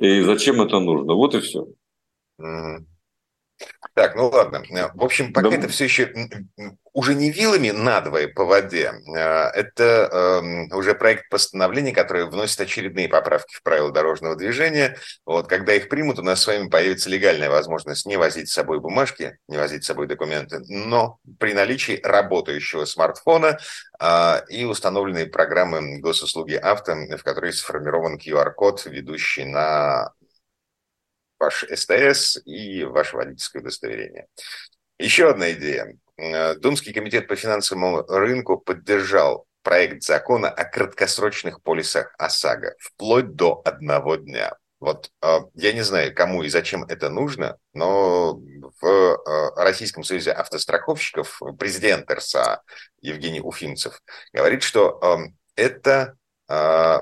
И 0.00 0.20
зачем 0.22 0.60
это 0.60 0.80
нужно? 0.80 1.14
Вот 1.14 1.34
и 1.34 1.40
все. 1.40 1.66
Так, 3.94 4.16
ну 4.16 4.28
ладно. 4.28 4.62
В 4.94 5.04
общем, 5.04 5.32
пока 5.32 5.50
да. 5.50 5.56
это 5.56 5.68
все 5.68 5.84
еще 5.84 6.12
уже 6.94 7.14
не 7.14 7.30
вилами 7.30 7.70
надвое 7.70 8.28
по 8.28 8.44
воде. 8.44 8.92
А, 9.16 9.50
это 9.50 10.40
э, 10.42 10.74
уже 10.74 10.94
проект 10.94 11.28
постановления, 11.28 11.92
который 11.92 12.26
вносит 12.26 12.60
очередные 12.60 13.08
поправки 13.08 13.54
в 13.54 13.62
правила 13.62 13.90
дорожного 13.90 14.36
движения. 14.36 14.96
Вот, 15.26 15.48
когда 15.48 15.74
их 15.74 15.88
примут, 15.88 16.18
у 16.18 16.22
нас 16.22 16.42
с 16.42 16.46
вами 16.46 16.68
появится 16.68 17.10
легальная 17.10 17.50
возможность 17.50 18.06
не 18.06 18.16
возить 18.16 18.48
с 18.48 18.54
собой 18.54 18.80
бумажки, 18.80 19.38
не 19.48 19.58
возить 19.58 19.84
с 19.84 19.88
собой 19.88 20.06
документы, 20.06 20.60
но 20.68 21.18
при 21.38 21.52
наличии 21.52 22.00
работающего 22.02 22.84
смартфона 22.84 23.58
э, 24.00 24.40
и 24.48 24.64
установленной 24.64 25.26
программы 25.26 25.98
госуслуги 25.98 26.54
авто, 26.54 26.94
в 26.94 27.22
которой 27.22 27.52
сформирован 27.52 28.18
QR-код, 28.18 28.86
ведущий 28.86 29.44
на 29.44 30.12
ваш 31.44 31.64
СТС 31.70 32.38
и 32.44 32.84
ваше 32.84 33.16
водительское 33.16 33.62
удостоверение. 33.62 34.26
Еще 34.98 35.30
одна 35.30 35.52
идея. 35.52 35.96
Э, 36.16 36.54
Думский 36.54 36.92
комитет 36.92 37.28
по 37.28 37.36
финансовому 37.36 38.02
рынку 38.02 38.58
поддержал 38.58 39.46
проект 39.62 40.02
закона 40.02 40.48
о 40.48 40.64
краткосрочных 40.64 41.62
полисах 41.62 42.14
ОСАГО 42.18 42.74
вплоть 42.78 43.34
до 43.34 43.60
одного 43.64 44.16
дня. 44.16 44.56
Вот 44.80 45.10
э, 45.22 45.38
я 45.54 45.72
не 45.72 45.82
знаю, 45.82 46.14
кому 46.14 46.42
и 46.42 46.48
зачем 46.48 46.84
это 46.84 47.10
нужно, 47.10 47.58
но 47.72 48.40
в 48.80 48.86
э, 48.86 49.62
Российском 49.62 50.04
союзе 50.04 50.32
автостраховщиков 50.32 51.40
президент 51.58 52.10
РСА 52.10 52.62
Евгений 53.00 53.40
Уфимцев 53.40 54.00
говорит, 54.32 54.62
что 54.62 55.00
это 55.56 56.00
а, 56.02 56.14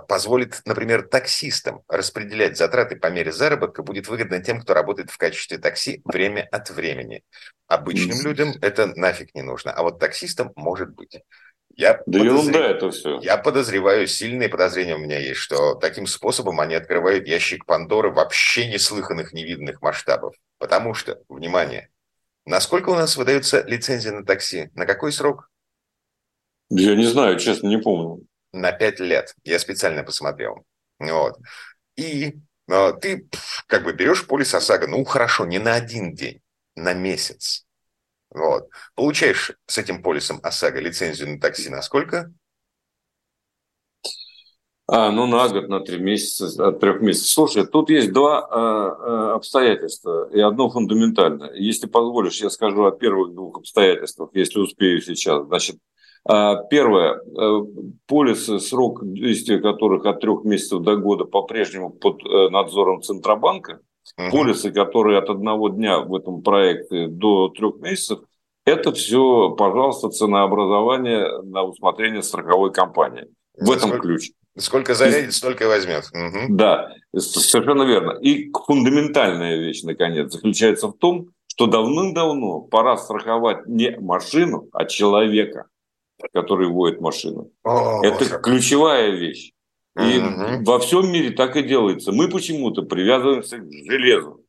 позволит, 0.08 0.62
например, 0.66 1.08
таксистам 1.08 1.82
распределять 1.88 2.56
затраты 2.56 2.96
по 2.96 3.08
мере 3.08 3.32
заработка, 3.32 3.82
будет 3.82 4.08
выгодно 4.08 4.42
тем, 4.42 4.60
кто 4.60 4.74
работает 4.74 5.10
в 5.10 5.18
качестве 5.18 5.58
такси 5.58 6.02
время 6.04 6.48
от 6.50 6.70
времени. 6.70 7.22
Обычным 7.66 8.20
людям 8.22 8.54
это 8.60 8.86
нафиг 8.86 9.34
не 9.34 9.42
нужно, 9.42 9.72
а 9.72 9.82
вот 9.82 9.98
таксистам 9.98 10.52
может 10.56 10.90
быть. 10.94 11.22
Я 11.74 11.94
да 12.06 12.18
подозрев... 12.18 12.24
ерунда 12.24 12.66
это 12.66 12.90
все. 12.90 13.18
Я 13.20 13.38
подозреваю, 13.38 14.06
сильные 14.06 14.48
подозрения 14.48 14.94
у 14.94 14.98
меня 14.98 15.18
есть, 15.18 15.40
что 15.40 15.74
таким 15.74 16.06
способом 16.06 16.60
они 16.60 16.74
открывают 16.74 17.26
ящик 17.26 17.64
Пандоры 17.64 18.10
вообще 18.10 18.70
неслыханных, 18.70 19.32
невиданных 19.32 19.80
масштабов. 19.80 20.34
Потому 20.58 20.92
что, 20.92 21.20
внимание, 21.30 21.88
насколько 22.44 22.90
у 22.90 22.94
нас 22.94 23.16
выдается 23.16 23.62
лицензия 23.62 24.12
на 24.12 24.24
такси? 24.24 24.70
На 24.74 24.84
какой 24.84 25.12
срок? 25.12 25.48
Я 26.68 26.94
не 26.94 27.06
знаю, 27.06 27.38
честно, 27.38 27.68
не 27.68 27.78
помню 27.78 28.26
на 28.52 28.72
5 28.72 29.00
лет. 29.00 29.34
Я 29.44 29.58
специально 29.58 30.02
посмотрел. 30.02 30.64
Вот. 30.98 31.38
И 31.96 32.34
э, 32.68 32.92
ты 33.00 33.28
как 33.66 33.84
бы 33.84 33.92
берешь 33.92 34.26
полис 34.26 34.54
ОСАГО, 34.54 34.86
ну 34.86 35.04
хорошо, 35.04 35.44
не 35.44 35.58
на 35.58 35.74
один 35.74 36.14
день, 36.14 36.40
на 36.76 36.94
месяц. 36.94 37.66
Вот. 38.30 38.68
Получаешь 38.94 39.52
с 39.66 39.78
этим 39.78 40.02
полисом 40.02 40.40
ОСАГО 40.42 40.80
лицензию 40.80 41.30
на 41.30 41.40
такси 41.40 41.68
на 41.68 41.82
сколько? 41.82 42.32
А, 44.88 45.10
ну, 45.10 45.26
на 45.26 45.48
год, 45.48 45.68
на 45.68 45.80
три 45.80 45.98
месяца, 45.98 46.68
от 46.68 46.80
трех 46.80 47.00
месяцев. 47.00 47.30
Слушай, 47.30 47.66
тут 47.66 47.88
есть 47.88 48.12
два 48.12 48.40
э, 48.40 49.34
обстоятельства, 49.36 50.28
и 50.30 50.40
одно 50.40 50.68
фундаментальное. 50.68 51.54
Если 51.54 51.86
позволишь, 51.86 52.42
я 52.42 52.50
скажу 52.50 52.84
о 52.84 52.92
первых 52.92 53.32
двух 53.32 53.58
обстоятельствах, 53.58 54.30
если 54.34 54.58
успею 54.58 55.00
сейчас. 55.00 55.46
Значит, 55.46 55.76
первое. 56.26 57.20
Э, 57.38 57.60
полисы, 58.06 58.60
срок 58.60 59.00
действия 59.02 59.58
которых 59.58 60.06
от 60.06 60.20
трех 60.20 60.44
месяцев 60.44 60.80
до 60.82 60.96
года 60.96 61.24
по-прежнему 61.24 61.90
под 61.90 62.24
э, 62.24 62.48
надзором 62.50 63.02
Центробанка. 63.02 63.80
Угу. 64.18 64.30
Полисы, 64.30 64.72
которые 64.72 65.18
от 65.18 65.30
одного 65.30 65.68
дня 65.68 66.00
в 66.00 66.14
этом 66.14 66.42
проекте 66.42 67.06
до 67.06 67.48
трех 67.48 67.76
месяцев, 67.80 68.20
это 68.64 68.92
все, 68.92 69.50
пожалуйста, 69.50 70.10
ценообразование 70.10 71.42
на 71.42 71.64
усмотрение 71.64 72.22
страховой 72.22 72.72
компании. 72.72 73.26
В 73.56 73.70
этом 73.70 73.88
сколько, 73.88 73.98
ключ. 73.98 74.30
Сколько 74.56 74.94
зарядит, 74.94 75.32
столько 75.34 75.64
и 75.64 75.66
возьмет. 75.66 76.04
Угу. 76.12 76.56
Да, 76.56 76.92
совершенно 77.16 77.82
верно. 77.82 78.18
И 78.20 78.50
фундаментальная 78.52 79.56
вещь, 79.56 79.82
наконец, 79.82 80.32
заключается 80.32 80.88
в 80.88 80.96
том, 80.96 81.30
что 81.48 81.66
давным-давно 81.66 82.60
пора 82.60 82.96
страховать 82.96 83.66
не 83.66 83.98
машину, 83.98 84.68
а 84.72 84.84
человека 84.84 85.66
который 86.32 86.68
водит 86.68 87.00
машину. 87.00 87.50
О, 87.64 88.00
Это 88.04 88.18
боже. 88.18 88.40
ключевая 88.42 89.10
вещь. 89.10 89.52
И 90.00 90.18
угу. 90.18 90.64
во 90.64 90.78
всем 90.78 91.12
мире 91.12 91.30
так 91.30 91.56
и 91.56 91.62
делается. 91.62 92.12
Мы 92.12 92.28
почему-то 92.28 92.82
привязываемся 92.82 93.58
к 93.58 93.70
железу, 93.70 94.42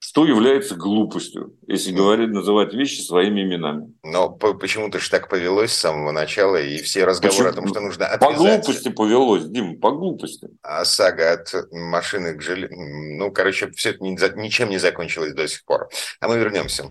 что 0.00 0.26
является 0.26 0.74
глупостью, 0.74 1.54
если 1.66 1.92
говорить, 1.92 2.30
называть 2.30 2.74
вещи 2.74 3.00
своими 3.00 3.42
именами. 3.42 3.92
Но 4.02 4.30
почему-то 4.30 4.98
же 4.98 5.10
так 5.10 5.28
повелось 5.28 5.72
с 5.72 5.78
самого 5.78 6.10
начала, 6.10 6.56
и 6.56 6.78
все 6.78 7.04
разговоры 7.04 7.48
почему? 7.48 7.48
о 7.48 7.52
том, 7.52 7.68
что 7.68 7.80
нужно 7.80 8.06
отвязаться. 8.06 8.26
По 8.26 8.56
глупости 8.56 8.88
повелось, 8.88 9.44
Дим, 9.44 9.80
по 9.80 9.92
глупости. 9.92 10.48
А 10.62 10.84
сага 10.84 11.32
от 11.32 11.52
машины 11.72 12.34
к 12.34 12.42
железу... 12.42 12.74
Ну, 12.74 13.30
короче, 13.30 13.70
все 13.72 13.90
это 13.90 14.04
ничем 14.04 14.70
не 14.70 14.78
закончилось 14.78 15.34
до 15.34 15.46
сих 15.46 15.64
пор. 15.64 15.88
А 16.20 16.28
мы 16.28 16.38
вернемся. 16.38 16.90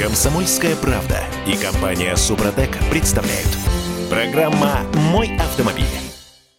Комсомольская 0.00 0.76
правда 0.76 1.18
и 1.46 1.62
компания 1.62 2.16
Супротек 2.16 2.70
представляют. 2.90 3.50
Программа 4.08 4.80
«Мой 4.94 5.36
автомобиль». 5.36 5.84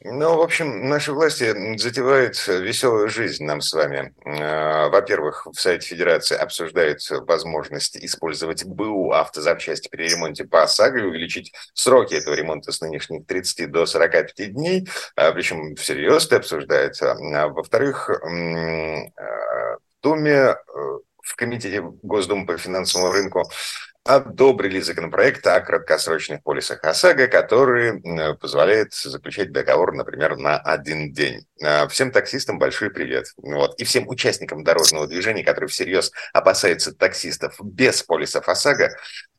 Ну, 0.03 0.37
в 0.37 0.41
общем, 0.41 0.87
наши 0.87 1.11
власти 1.11 1.75
затевают 1.75 2.35
веселую 2.47 3.09
жизнь 3.09 3.43
нам 3.43 3.61
с 3.61 3.73
вами. 3.73 4.13
А, 4.25 4.89
во-первых, 4.89 5.47
в 5.47 5.59
Совете 5.59 5.87
Федерации 5.87 6.37
обсуждают 6.37 6.99
возможность 7.09 7.97
использовать 7.97 8.63
БУ 8.63 9.11
автозапчасти 9.13 9.89
при 9.89 10.07
ремонте 10.07 10.43
по 10.43 10.61
ОСАГО 10.61 10.99
и 10.99 11.03
увеличить 11.05 11.51
сроки 11.73 12.13
этого 12.13 12.35
ремонта 12.35 12.71
с 12.71 12.79
нынешних 12.79 13.25
30 13.25 13.71
до 13.71 13.87
45 13.87 14.53
дней, 14.53 14.87
а, 15.15 15.31
причем 15.31 15.75
всерьез 15.77 16.27
это 16.27 16.35
обсуждается. 16.35 17.13
А, 17.13 17.47
во-вторых, 17.47 18.07
в 18.07 19.11
Думе 20.01 20.31
э, 20.31 20.55
в 21.31 21.35
Комитете 21.37 21.81
Госдумы 21.81 22.45
по 22.45 22.57
финансовому 22.57 23.11
рынку 23.11 23.49
одобрили 24.03 24.79
законопроект 24.81 25.45
о 25.47 25.61
краткосрочных 25.61 26.43
полисах 26.43 26.83
ОСАГО, 26.83 27.27
который 27.27 28.01
позволяет 28.35 28.93
заключать 28.93 29.51
договор, 29.51 29.93
например, 29.93 30.37
на 30.37 30.57
один 30.57 31.13
день. 31.13 31.45
А, 31.63 31.87
всем 31.87 32.11
таксистам 32.11 32.59
большой 32.59 32.89
привет. 32.89 33.27
Вот. 33.37 33.79
И 33.79 33.83
всем 33.83 34.07
участникам 34.09 34.63
дорожного 34.63 35.07
движения, 35.07 35.43
которые 35.43 35.69
всерьез 35.69 36.11
опасаются 36.33 36.93
таксистов 36.93 37.55
без 37.63 38.03
полисов 38.03 38.49
ОСАГО, 38.49 38.89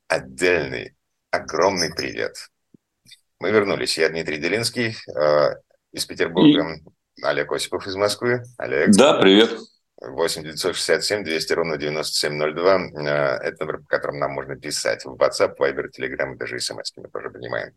отдельный 0.09 0.95
огромный 1.31 1.93
привет. 1.93 2.37
Мы 3.41 3.51
вернулись. 3.51 3.99
Я 3.99 4.09
Дмитрий 4.09 4.39
Делинский 4.39 4.97
э, 5.15 5.55
из 5.93 6.07
Петербурга, 6.07 6.77
И... 7.17 7.25
Олег 7.25 7.51
Осипов 7.53 7.87
из 7.87 7.97
Москвы. 7.97 8.45
Олег. 8.57 8.91
Да, 8.93 9.21
привет. 9.21 9.51
8 10.09 10.43
967 10.43 11.25
200 11.25 11.53
ровно 11.53 11.77
9702. 11.77 12.75
Э, 12.75 13.39
это 13.43 13.65
номер, 13.65 13.79
по 13.79 13.87
которому 13.87 14.19
нам 14.19 14.33
можно 14.33 14.57
писать 14.57 15.05
в 15.05 15.15
WhatsApp, 15.15 15.57
Viber, 15.59 15.87
Telegram 15.97 16.35
и 16.35 16.37
даже 16.37 16.59
смс 16.59 16.93
мы 16.97 17.09
тоже 17.09 17.31
понимаем. 17.31 17.73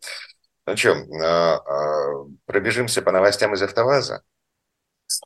Ну 0.65 0.75
что, 0.75 0.89
э, 0.89 1.59
э, 1.59 2.31
пробежимся 2.45 3.01
по 3.01 3.11
новостям 3.11 3.53
из 3.53 3.61
«АвтоВАЗа»? 3.61 4.23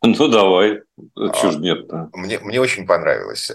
Ну, 0.04 0.28
давай. 0.28 0.82
Чего 1.16 1.52
ж 1.52 1.56
нет-то? 1.58 2.10
Мне, 2.14 2.40
мне 2.40 2.60
очень 2.60 2.86
понравилось. 2.86 3.50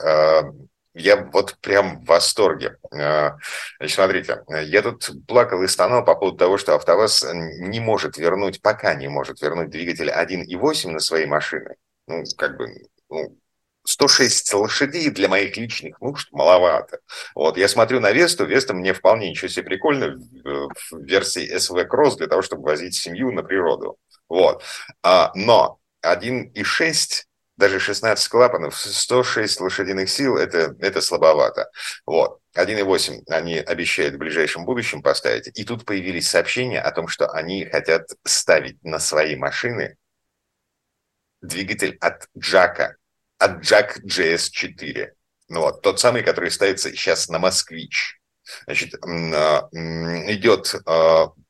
Я 0.95 1.17
вот 1.33 1.59
прям 1.61 2.01
в 2.01 2.07
восторге. 2.07 2.79
Значит, 2.91 3.95
смотрите, 3.95 4.43
я 4.49 4.81
тут 4.81 5.11
плакал 5.27 5.63
и 5.63 5.67
стонал 5.67 6.03
по 6.05 6.15
поводу 6.15 6.39
того, 6.39 6.57
что 6.57 6.75
АвтоВАЗ 6.75 7.27
не 7.35 7.81
может 7.81 8.17
вернуть, 8.17 8.63
пока 8.63 8.95
не 8.95 9.09
может 9.09 9.43
вернуть 9.43 9.71
двигатель 9.71 10.09
1.8 10.09 10.91
на 10.93 11.01
свои 11.01 11.27
машины. 11.27 11.77
Ну, 12.07 12.25
как 12.39 12.57
бы 12.57 12.69
ну, 13.15 13.39
106 13.87 14.55
лошадей 14.55 15.11
для 15.11 15.29
моих 15.29 15.57
личных 15.57 16.01
нужд 16.01 16.29
маловато. 16.33 17.01
Вот, 17.35 17.59
я 17.59 17.69
смотрю 17.69 18.01
на 18.01 18.13
Весту, 18.13 18.47
Веста 18.47 18.75
мне 18.75 18.95
вполне 18.95 19.31
ничего 19.31 19.49
себе 19.49 19.65
прикольно 19.65 20.19
в 20.45 21.05
версии 21.05 21.55
SV 21.55 21.87
Cross 21.87 22.17
для 22.17 22.27
того, 22.27 22.43
чтобы 22.43 22.65
возить 22.65 22.95
семью 22.95 23.31
на 23.31 23.43
природу. 23.43 23.99
Вот. 24.29 24.63
А, 25.03 25.33
но 25.35 25.79
1.6 26.05 27.25
даже 27.57 27.79
16 27.79 28.29
клапанов, 28.29 28.77
106 28.77 29.61
лошадиных 29.61 30.11
сил 30.11 30.37
это, 30.37 30.75
это 30.81 31.01
слабовато. 31.01 31.71
Вот. 32.07 32.41
1.8 32.57 33.23
они 33.29 33.59
обещают 33.59 34.15
в 34.15 34.19
ближайшем 34.19 34.65
будущем 34.65 35.03
поставить. 35.03 35.51
И 35.59 35.65
тут 35.65 35.85
появились 35.85 36.29
сообщения 36.29 36.81
о 36.81 36.91
том, 36.91 37.07
что 37.07 37.31
они 37.31 37.65
хотят 37.65 38.09
ставить 38.25 38.83
на 38.83 38.99
свои 38.99 39.37
машины 39.37 39.97
двигатель 41.43 41.97
от 42.01 42.29
Джака, 42.37 42.97
от 43.39 43.63
Jack 43.63 44.01
JS4. 44.05 45.11
Ну 45.49 45.61
вот, 45.61 45.83
тот 45.83 46.01
самый, 46.01 46.23
который 46.23 46.51
ставится 46.51 46.91
сейчас 46.91 47.29
на 47.29 47.39
Москвич. 47.39 48.21
Значит, 48.67 48.95
идет 48.95 50.75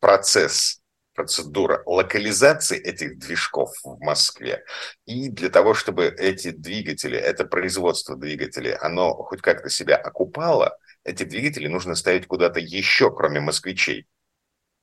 процесс 0.01 0.81
процедура 1.15 1.83
локализации 1.87 2.79
этих 2.79 3.19
движков 3.19 3.73
в 3.83 3.99
Москве. 4.01 4.65
И 5.07 5.29
для 5.29 5.49
того, 5.49 5.75
чтобы 5.75 6.07
эти 6.07 6.51
двигатели, 6.51 7.17
это 7.17 7.45
производство 7.45 8.17
двигателей, 8.17 8.75
оно 8.75 9.15
хоть 9.15 9.41
как-то 9.41 9.71
себя 9.71 9.97
окупало, 9.97 10.77
эти 11.05 11.23
двигатели 11.25 11.69
нужно 11.69 11.95
ставить 11.95 12.27
куда-то 12.27 12.61
еще, 12.61 13.15
кроме 13.15 13.41
москвичей. 13.41 14.07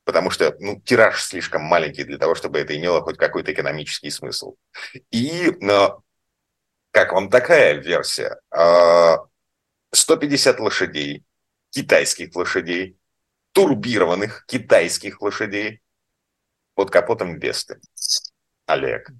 Потому 0.03 0.29
что 0.29 0.55
ну, 0.59 0.81
тираж 0.81 1.21
слишком 1.21 1.61
маленький 1.63 2.03
для 2.03 2.17
того, 2.17 2.33
чтобы 2.33 2.59
это 2.59 2.75
имело 2.75 3.01
хоть 3.01 3.17
какой-то 3.17 3.53
экономический 3.53 4.09
смысл. 4.09 4.55
И 5.11 5.53
но, 5.59 6.01
как 6.91 7.13
вам 7.13 7.29
такая 7.29 7.75
версия? 7.75 8.39
150 9.93 10.59
а, 10.59 10.63
лошадей, 10.63 11.23
китайских 11.69 12.35
лошадей, 12.35 12.97
турбированных 13.53 14.45
китайских 14.47 15.21
лошадей, 15.21 15.81
под 16.75 16.89
капотом 16.89 17.39
Весты. 17.39 17.79
Олег. 18.65 19.11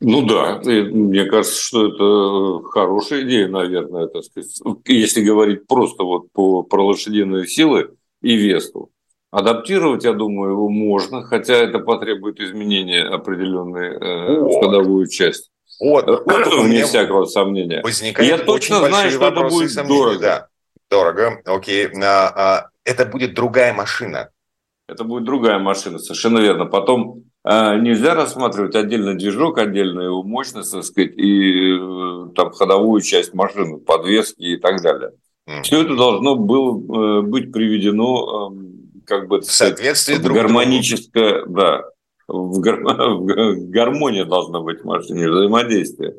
Ну 0.00 0.26
да, 0.26 0.60
мне 0.62 1.24
кажется, 1.24 1.60
что 1.60 1.86
это 1.88 2.68
хорошая 2.68 3.22
идея, 3.22 3.48
наверное, 3.48 4.06
так 4.06 4.24
сказать, 4.24 4.60
если 4.86 5.22
говорить 5.24 5.66
просто 5.66 6.04
вот 6.04 6.30
по, 6.32 6.62
про 6.62 6.84
лошадиные 6.84 7.46
силы 7.46 7.96
и 8.22 8.36
Весту. 8.36 8.90
Адаптировать, 9.30 10.04
я 10.04 10.12
думаю, 10.12 10.52
его 10.52 10.68
можно, 10.68 11.22
хотя 11.22 11.54
это 11.54 11.78
потребует 11.78 12.40
изменения 12.40 13.04
определенной 13.04 13.94
э, 13.94 14.40
в 14.40 14.60
ходовую 14.60 15.06
часть. 15.06 15.49
Вот, 15.80 16.06
вот 16.06 16.46
вне 16.64 16.84
всякого 16.84 17.24
сомнения. 17.26 17.82
Я 18.18 18.38
точно 18.38 18.86
знаю, 18.86 19.10
что 19.10 19.28
это 19.28 19.42
будет 19.42 19.74
дорого. 19.86 20.18
Да, 20.18 20.48
дорого, 20.90 21.40
окей. 21.44 21.88
А, 22.02 22.28
а, 22.28 22.68
это 22.84 23.06
будет 23.06 23.34
другая 23.34 23.72
машина 23.72 24.30
это 24.90 25.04
будет 25.04 25.24
другая 25.24 25.58
машина, 25.58 25.98
совершенно 25.98 26.38
верно. 26.38 26.66
Потом 26.66 27.24
э, 27.44 27.78
нельзя 27.80 28.14
рассматривать 28.14 28.74
отдельно 28.74 29.16
движок, 29.16 29.58
отдельно 29.58 30.00
его 30.00 30.22
мощность, 30.22 30.72
так 30.72 30.84
сказать, 30.84 31.16
и 31.16 31.76
э, 31.78 32.28
там 32.34 32.50
ходовую 32.50 33.00
часть 33.00 33.32
машины, 33.32 33.78
подвески 33.78 34.42
и 34.42 34.56
так 34.56 34.82
далее. 34.82 35.12
Mm-hmm. 35.48 35.62
Все 35.62 35.82
это 35.82 35.96
должно 35.96 36.36
было 36.36 37.20
э, 37.20 37.22
быть 37.22 37.52
приведено 37.52 38.52
э, 38.52 39.04
как 39.06 39.28
бы 39.28 39.40
в 39.40 39.44
соответствии 39.44 40.16
в 40.16 40.22
гармоническое, 40.22 41.44
да, 41.46 41.84
в, 42.30 42.60
гар... 42.60 42.80
в 42.84 43.70
гармония 43.70 44.24
должна 44.24 44.60
быть 44.60 44.80
в 44.80 44.84
машине, 44.84 45.30
взаимодействие. 45.30 46.16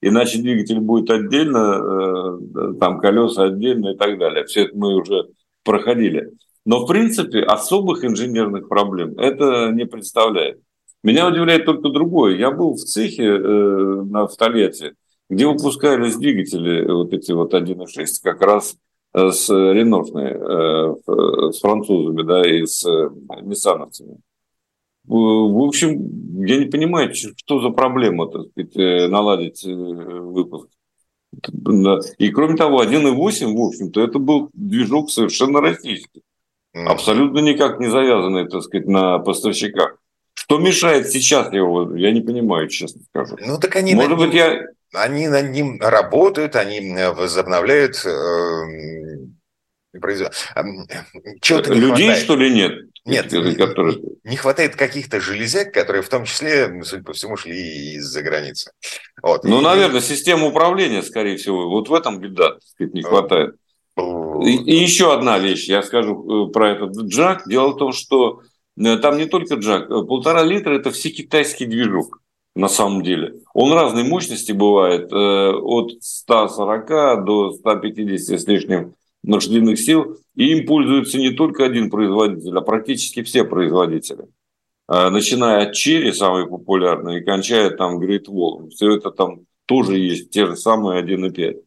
Иначе 0.00 0.38
двигатель 0.38 0.80
будет 0.80 1.10
отдельно, 1.10 2.38
э, 2.58 2.74
там 2.78 3.00
колеса 3.00 3.44
отдельно 3.44 3.90
и 3.90 3.96
так 3.96 4.18
далее. 4.18 4.44
Все 4.44 4.64
это 4.64 4.76
мы 4.76 4.94
уже 4.94 5.28
проходили. 5.64 6.30
Но, 6.66 6.84
в 6.84 6.86
принципе, 6.86 7.40
особых 7.40 8.04
инженерных 8.04 8.68
проблем 8.68 9.18
это 9.18 9.70
не 9.72 9.86
представляет. 9.86 10.60
Меня 11.02 11.28
удивляет 11.28 11.66
только 11.66 11.90
другое. 11.90 12.36
Я 12.36 12.50
был 12.50 12.74
в 12.74 12.78
цехе 12.78 13.24
э, 13.24 13.38
на, 13.38 14.26
в 14.26 14.36
Тольятти, 14.36 14.94
где 15.28 15.46
выпускались 15.46 16.16
двигатели, 16.16 16.90
вот 16.90 17.12
эти 17.12 17.32
вот 17.32 17.52
1.6, 17.52 17.86
как 18.22 18.40
раз 18.40 18.76
э, 19.12 19.30
с 19.30 19.50
реношной, 19.50 20.32
э, 20.32 21.52
с 21.52 21.60
французами, 21.60 22.22
да, 22.22 22.48
и 22.48 22.64
с 22.64 22.86
э, 22.86 23.10
ниссановцами. 23.42 24.18
В 25.06 25.66
общем, 25.66 26.44
я 26.46 26.56
не 26.56 26.66
понимаю, 26.66 27.14
что 27.14 27.60
за 27.60 27.70
проблема, 27.70 28.26
так 28.30 28.42
сказать, 28.50 28.76
э, 28.76 29.08
наладить 29.08 29.64
э, 29.66 29.72
выпуск. 29.72 30.68
И 32.18 32.28
кроме 32.30 32.56
того, 32.56 32.82
1.8, 32.82 33.54
в 33.54 33.60
общем-то, 33.60 34.00
это 34.00 34.18
был 34.18 34.50
движок 34.54 35.10
совершенно 35.10 35.60
российский 35.60 36.22
абсолютно 36.74 37.38
никак 37.38 37.78
не 37.80 37.88
завязанные, 37.88 38.48
так 38.48 38.62
сказать, 38.62 38.86
на 38.86 39.18
поставщиках. 39.18 39.96
Что 40.34 40.58
мешает 40.58 41.08
сейчас 41.08 41.52
его, 41.52 41.96
я 41.96 42.10
не 42.10 42.20
понимаю, 42.20 42.68
честно 42.68 43.02
скажу. 43.08 43.36
Ну 43.40 43.58
так 43.58 43.76
они 43.76 43.94
Может 43.94 44.18
быть, 44.18 44.34
я... 44.34 44.66
они 44.92 45.28
над 45.28 45.50
ним 45.50 45.78
работают, 45.80 46.56
они 46.56 46.94
возобновляют 47.16 48.04
э. 49.94 50.30
Чего-то 51.40 51.72
Людей, 51.72 51.88
хватает. 51.88 52.18
что 52.18 52.36
ли, 52.36 52.50
нет? 52.50 52.72
Нет, 53.04 53.30
которые... 53.58 53.98
не 54.24 54.36
хватает 54.36 54.76
каких-то 54.76 55.20
железяк, 55.20 55.72
которые 55.72 56.02
в 56.02 56.08
том 56.08 56.24
числе, 56.24 56.82
судя 56.84 57.02
по 57.02 57.12
всему, 57.12 57.36
шли 57.36 57.96
из-за 57.96 58.22
границы. 58.22 58.70
Вот. 59.22 59.44
Ну, 59.44 59.60
и... 59.60 59.64
наверное, 59.64 60.00
система 60.00 60.46
управления, 60.46 61.02
скорее 61.02 61.36
всего. 61.36 61.68
Вот 61.68 61.88
в 61.88 61.94
этом 61.94 62.18
беда, 62.18 62.52
так 62.52 62.62
сказать, 62.62 62.94
не 62.94 63.02
хватает. 63.02 63.56
И, 63.96 64.56
и 64.56 64.76
еще 64.76 65.12
одна 65.12 65.38
вещь, 65.38 65.68
я 65.68 65.82
скажу 65.82 66.48
э, 66.48 66.52
про 66.52 66.70
этот 66.72 66.96
джак. 67.06 67.44
Дело 67.46 67.68
в 67.68 67.76
том, 67.76 67.92
что 67.92 68.40
э, 68.76 68.96
там 68.96 69.18
не 69.18 69.26
только 69.26 69.54
джак. 69.54 69.84
Э, 69.84 70.02
полтора 70.02 70.42
литра– 70.42 70.74
это 70.74 70.90
все 70.90 71.10
китайский 71.10 71.66
движок 71.66 72.20
на 72.56 72.68
самом 72.68 73.02
деле. 73.02 73.34
Он 73.52 73.72
разной 73.72 74.04
мощности 74.04 74.52
бывает, 74.52 75.12
от 75.12 75.90
140 76.00 77.24
до 77.24 77.50
150 77.52 78.40
с 78.40 78.46
лишним 78.46 78.94
лошадиных 79.26 79.78
сил. 79.78 80.18
И 80.34 80.52
им 80.52 80.66
пользуется 80.66 81.18
не 81.18 81.30
только 81.30 81.64
один 81.64 81.90
производитель, 81.90 82.56
а 82.56 82.60
практически 82.60 83.22
все 83.22 83.44
производители. 83.44 84.26
Начиная 84.88 85.68
от 85.68 85.74
Черри, 85.74 86.12
самый 86.12 86.46
популярный, 86.46 87.20
и 87.20 87.24
кончая 87.24 87.70
там 87.70 88.00
Great 88.00 88.26
Wall. 88.26 88.68
Все 88.70 88.96
это 88.96 89.10
там 89.10 89.46
тоже 89.66 89.96
есть, 89.96 90.30
те 90.30 90.46
же 90.46 90.56
самые 90.56 91.02
1,5. 91.02 91.62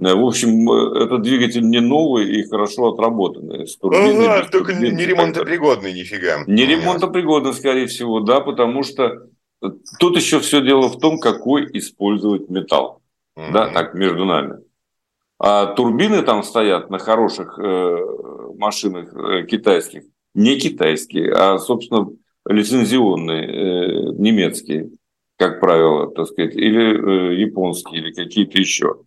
Э, 0.00 0.14
в 0.14 0.24
общем, 0.24 0.70
э, 0.70 1.04
этот 1.04 1.22
двигатель 1.22 1.68
не 1.68 1.80
новый 1.80 2.28
и 2.28 2.48
хорошо 2.48 2.92
отработанный. 2.92 3.66
С 3.66 3.76
турбиной, 3.76 4.26
ага, 4.26 4.48
только 4.50 4.72
турбин, 4.72 4.96
не 4.96 5.06
ремонтопригодный 5.06 5.92
нифига. 5.92 6.44
Не 6.46 6.66
ремонтопригодный, 6.66 7.52
скорее 7.52 7.86
всего, 7.86 8.20
да, 8.20 8.40
потому 8.40 8.82
что 8.82 9.28
тут 9.98 10.16
еще 10.16 10.40
все 10.40 10.60
дело 10.60 10.88
в 10.88 10.98
том, 10.98 11.18
какой 11.18 11.66
использовать 11.76 12.48
металл. 12.48 13.00
Mm-hmm. 13.38 13.52
Да, 13.52 13.72
так, 13.72 13.94
между 13.94 14.24
нами. 14.24 14.58
А 15.44 15.66
турбины 15.66 16.22
там 16.22 16.44
стоят 16.44 16.88
на 16.88 16.98
хороших 16.98 17.58
э, 17.58 17.96
машинах 18.56 19.12
э, 19.12 19.44
китайских. 19.44 20.04
Не 20.34 20.56
китайские, 20.56 21.32
а, 21.32 21.58
собственно, 21.58 22.10
лицензионные, 22.48 23.46
э, 23.48 24.12
немецкие, 24.18 24.90
как 25.38 25.58
правило, 25.58 26.12
так 26.12 26.28
сказать, 26.28 26.54
или 26.54 27.40
японские, 27.40 28.02
или 28.02 28.12
какие-то 28.12 28.56
еще. 28.56 29.00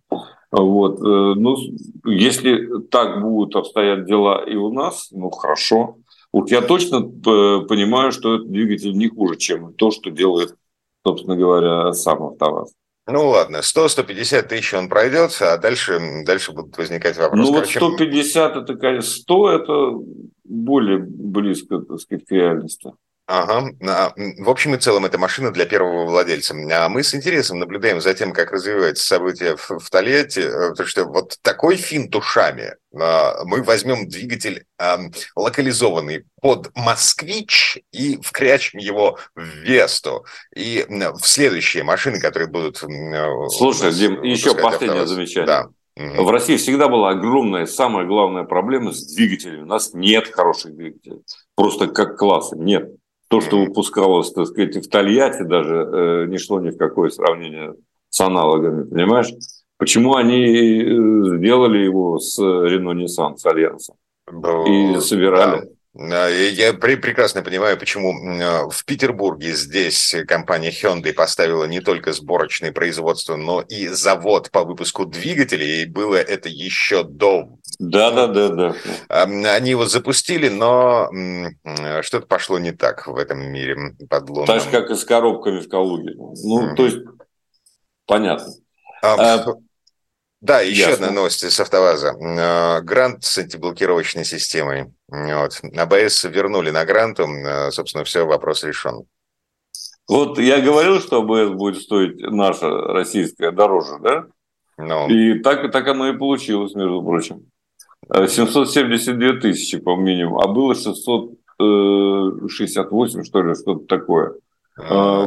Вот. 0.52 1.00
Ну, 1.00 1.56
если 2.04 2.82
так 2.90 3.22
будут 3.22 3.56
обстоять 3.56 4.04
дела 4.04 4.44
и 4.44 4.56
у 4.56 4.70
нас, 4.70 5.08
ну, 5.12 5.30
хорошо. 5.30 5.96
Вот 6.32 6.50
я 6.50 6.60
точно 6.60 7.00
понимаю, 7.00 8.12
что 8.12 8.34
этот 8.34 8.50
двигатель 8.50 8.92
не 8.92 9.08
хуже, 9.08 9.38
чем 9.38 9.72
то, 9.72 9.90
что 9.90 10.10
делает, 10.10 10.54
собственно 11.02 11.36
говоря, 11.36 11.94
сам 11.94 12.22
АвтоВАЗ. 12.22 12.74
Ну 13.08 13.28
ладно, 13.28 13.58
100-150 13.58 14.42
тысяч 14.48 14.74
он 14.74 14.88
пройдет, 14.88 15.36
а 15.40 15.58
дальше, 15.58 16.00
дальше 16.24 16.52
будут 16.52 16.76
возникать 16.76 17.16
вопросы. 17.16 17.42
Ну 17.42 17.56
вот 17.56 17.68
150 17.68 18.56
это, 18.56 18.74
конечно, 18.74 19.10
100 19.10 19.50
это 19.50 19.92
более 20.42 20.98
близко, 20.98 21.78
так 21.78 22.00
сказать, 22.00 22.26
к 22.26 22.32
реальности. 22.32 22.90
Ага. 23.28 23.70
А, 23.82 24.12
в 24.14 24.48
общем 24.48 24.76
и 24.76 24.78
целом, 24.78 25.04
это 25.04 25.18
машина 25.18 25.50
для 25.50 25.66
первого 25.66 26.06
владельца. 26.06 26.54
А 26.72 26.88
мы 26.88 27.02
с 27.02 27.12
интересом 27.12 27.58
наблюдаем 27.58 28.00
за 28.00 28.14
тем, 28.14 28.32
как 28.32 28.52
развивается 28.52 29.04
событие 29.04 29.56
в, 29.56 29.68
в 29.80 29.90
Тольятти, 29.90 30.40
э, 30.40 30.70
потому 30.70 30.86
что 30.86 31.04
вот 31.06 31.36
такой 31.42 31.74
финт 31.74 32.14
ушами. 32.14 32.76
А, 32.96 33.44
мы 33.44 33.64
возьмем 33.64 34.08
двигатель 34.08 34.64
локализованный 35.34 36.24
под 36.40 36.70
«Москвич» 36.76 37.80
и 37.90 38.20
вкрячем 38.22 38.78
его 38.78 39.18
в 39.34 39.42
«Весту». 39.42 40.24
И 40.54 40.86
в 40.88 41.26
следующие 41.26 41.82
машины, 41.82 42.20
которые 42.20 42.48
будут... 42.48 42.84
Э, 42.84 43.48
Слушай, 43.48 43.92
Дим, 43.92 44.22
еще 44.22 44.54
последнее 44.54 45.02
автовоз. 45.02 45.10
замечание. 45.10 45.46
Да. 45.46 45.66
В 45.96 46.30
России 46.30 46.58
всегда 46.58 46.86
была 46.88 47.10
огромная, 47.10 47.66
самая 47.66 48.06
главная 48.06 48.44
проблема 48.44 48.92
с 48.92 49.14
двигателями. 49.14 49.62
У 49.62 49.66
нас 49.66 49.94
нет 49.94 50.28
хороших 50.28 50.76
двигателей. 50.76 51.22
Просто 51.56 51.88
как 51.88 52.16
класса 52.16 52.54
нет 52.54 52.88
то, 53.28 53.40
что 53.40 53.58
выпускалось, 53.58 54.32
так 54.32 54.46
сказать, 54.46 54.76
в 54.76 54.88
Тольятти 54.88 55.42
даже 55.42 55.74
э, 55.74 56.26
не 56.26 56.38
шло 56.38 56.60
ни 56.60 56.70
в 56.70 56.76
какое 56.76 57.10
сравнение 57.10 57.74
с 58.08 58.20
аналогами, 58.20 58.84
понимаешь? 58.84 59.32
Почему 59.78 60.14
они 60.14 60.44
э, 60.44 61.36
сделали 61.38 61.78
его 61.78 62.18
с 62.18 62.38
Renault 62.40 63.04
Nissan, 63.04 63.36
с 63.36 63.46
Альянсом? 63.46 63.96
И 64.66 64.98
собирали. 65.00 65.60
Да. 65.62 65.68
Я 65.98 66.74
прекрасно 66.74 67.42
понимаю, 67.42 67.78
почему 67.78 68.68
в 68.70 68.84
Петербурге 68.84 69.52
здесь 69.54 70.14
компания 70.28 70.70
Hyundai 70.70 71.12
поставила 71.12 71.64
не 71.64 71.80
только 71.80 72.12
сборочное 72.12 72.70
производство, 72.70 73.36
но 73.36 73.62
и 73.62 73.88
завод 73.88 74.50
по 74.50 74.64
выпуску 74.64 75.06
двигателей, 75.06 75.82
и 75.82 75.86
было 75.86 76.16
это 76.16 76.48
еще 76.48 77.02
до... 77.02 77.48
Да, 77.78 78.10
да, 78.10 78.26
да, 78.26 78.48
да. 78.48 78.74
Они 79.54 79.70
его 79.70 79.86
запустили, 79.86 80.48
но 80.48 81.10
что-то 82.02 82.26
пошло 82.26 82.58
не 82.58 82.72
так 82.72 83.06
в 83.06 83.16
этом 83.16 83.40
мире 83.40 83.76
под 84.08 84.28
луном. 84.28 84.46
Так 84.46 84.62
же, 84.62 84.70
как 84.70 84.90
и 84.90 84.94
с 84.94 85.04
коробками 85.04 85.60
в 85.60 85.68
Калуге. 85.68 86.14
Ну, 86.16 86.72
mm. 86.72 86.74
то 86.74 86.84
есть, 86.84 86.98
понятно. 88.06 88.52
А, 89.02 89.44
Да, 90.46 90.60
еще 90.60 90.82
Ясно. 90.82 91.06
одна 91.06 91.16
новость 91.16 91.42
с 91.42 91.58
АвтоВАЗа. 91.58 92.14
Э, 92.20 92.80
грант 92.82 93.24
с 93.24 93.36
антиблокировочной 93.36 94.24
системой. 94.24 94.92
Вот. 95.08 95.60
АБС 95.76 96.22
вернули 96.24 96.70
на 96.70 96.84
гранту, 96.84 97.24
э, 97.24 97.72
собственно, 97.72 98.04
все, 98.04 98.24
вопрос 98.24 98.62
решен. 98.62 99.06
Вот 100.08 100.38
я 100.38 100.60
говорил, 100.60 101.00
что 101.00 101.22
АБС 101.22 101.48
будет 101.56 101.82
стоить 101.82 102.20
наша 102.20 102.70
российская 102.70 103.50
дороже, 103.50 103.98
да? 104.00 104.26
Ну. 104.78 105.08
И 105.08 105.40
так, 105.40 105.72
так 105.72 105.88
оно 105.88 106.10
и 106.10 106.16
получилось, 106.16 106.76
между 106.76 107.02
прочим. 107.02 107.50
772 108.08 109.28
э, 109.28 109.32
тысячи, 109.40 109.78
по 109.78 109.96
минимуму, 109.96 110.38
а 110.38 110.46
было 110.46 110.76
668, 110.76 113.24
что 113.24 113.42
ли, 113.42 113.56
что-то 113.56 113.84
такое. 113.86 114.34
А, 114.78 115.26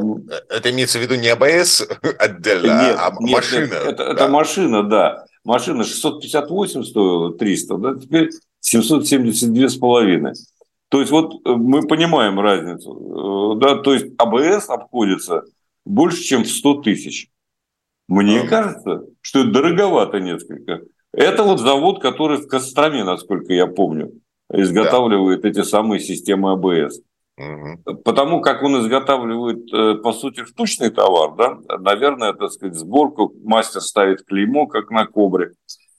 это 0.49 0.69
имеется 0.69 0.99
в 0.99 1.01
виду 1.01 1.15
не 1.15 1.29
АБС 1.29 1.87
отдельно, 2.19 2.81
нет, 2.81 2.97
а 2.99 3.15
нет, 3.19 3.35
машина. 3.35 3.61
Нет, 3.65 3.73
это, 3.73 4.05
да. 4.05 4.11
это 4.11 4.27
машина, 4.27 4.83
да. 4.83 5.25
Машина 5.43 5.83
658 5.83 6.83
стоила 6.83 7.33
300, 7.33 7.77
да, 7.77 7.95
теперь 7.95 8.29
772 8.59 9.69
с 9.69 9.75
половиной. 9.75 10.33
То 10.89 10.99
есть 10.99 11.11
вот 11.11 11.33
э, 11.45 11.51
мы 11.51 11.87
понимаем 11.87 12.39
разницу, 12.39 13.55
э, 13.55 13.59
да, 13.59 13.75
то 13.75 13.93
есть 13.93 14.07
АБС 14.17 14.69
обходится 14.69 15.43
больше, 15.85 16.21
чем 16.21 16.43
в 16.43 16.47
100 16.47 16.81
тысяч. 16.81 17.29
Мне 18.07 18.41
а. 18.41 18.47
кажется, 18.47 19.03
что 19.21 19.41
это 19.41 19.51
дороговато 19.51 20.19
несколько. 20.19 20.81
Это 21.13 21.43
вот 21.43 21.59
завод, 21.59 22.01
который 22.01 22.37
в 22.37 22.47
Костроме, 22.47 23.03
насколько 23.03 23.53
я 23.53 23.65
помню, 23.65 24.11
изготавливает 24.51 25.41
да. 25.41 25.49
эти 25.49 25.63
самые 25.63 25.99
системы 25.99 26.51
АБС. 26.51 27.01
Потому 28.03 28.41
как 28.41 28.63
он 28.63 28.81
изготавливает, 28.81 29.73
э, 29.73 29.95
по 30.01 30.11
сути, 30.11 30.43
штучный 30.43 30.89
товар, 30.89 31.35
да, 31.37 31.77
наверное, 31.77 32.33
так 32.33 32.51
сказать, 32.51 32.75
сборку 32.75 33.33
мастер 33.43 33.81
ставит 33.81 34.23
клеймо, 34.25 34.67
как 34.67 34.89
на 34.89 35.05
кобре. 35.05 35.53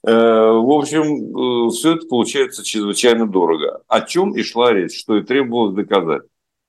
Э, 0.06 0.12
в 0.12 0.70
общем, 0.70 1.66
э, 1.66 1.70
все 1.70 1.96
это 1.96 2.06
получается 2.06 2.62
чрезвычайно 2.62 3.26
дорого. 3.26 3.80
О 3.88 4.02
чем 4.02 4.36
и 4.36 4.42
шла 4.42 4.72
речь, 4.72 4.98
что 4.98 5.16
и 5.16 5.22
требовалось 5.22 5.74
доказать. 5.74 6.22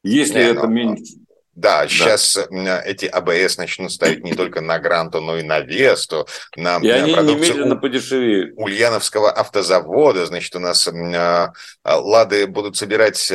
Если 0.04 0.36
Не, 0.36 0.46
это 0.46 0.68
но... 0.68 0.68
меньше... 0.68 1.16
Да, 1.54 1.82
да, 1.82 1.88
сейчас 1.90 2.40
эти 2.86 3.06
АБС 3.08 3.58
начнут 3.58 3.92
ставить 3.92 4.24
не 4.24 4.34
только 4.34 4.62
на 4.62 4.80
Гранту, 4.80 5.20
но 5.20 5.38
и 5.38 5.44
на 5.44 5.60
Весту, 5.60 6.26
на, 6.56 6.78
и 6.78 6.88
они 6.88 7.12
немедленно 7.12 7.76
подешевеют. 7.76 8.54
Ульяновского 8.56 9.30
автозавода. 9.30 10.26
Значит, 10.26 10.56
у 10.56 10.60
нас 10.60 10.90
Лады 11.84 12.48
будут 12.48 12.78
собирать 12.78 13.32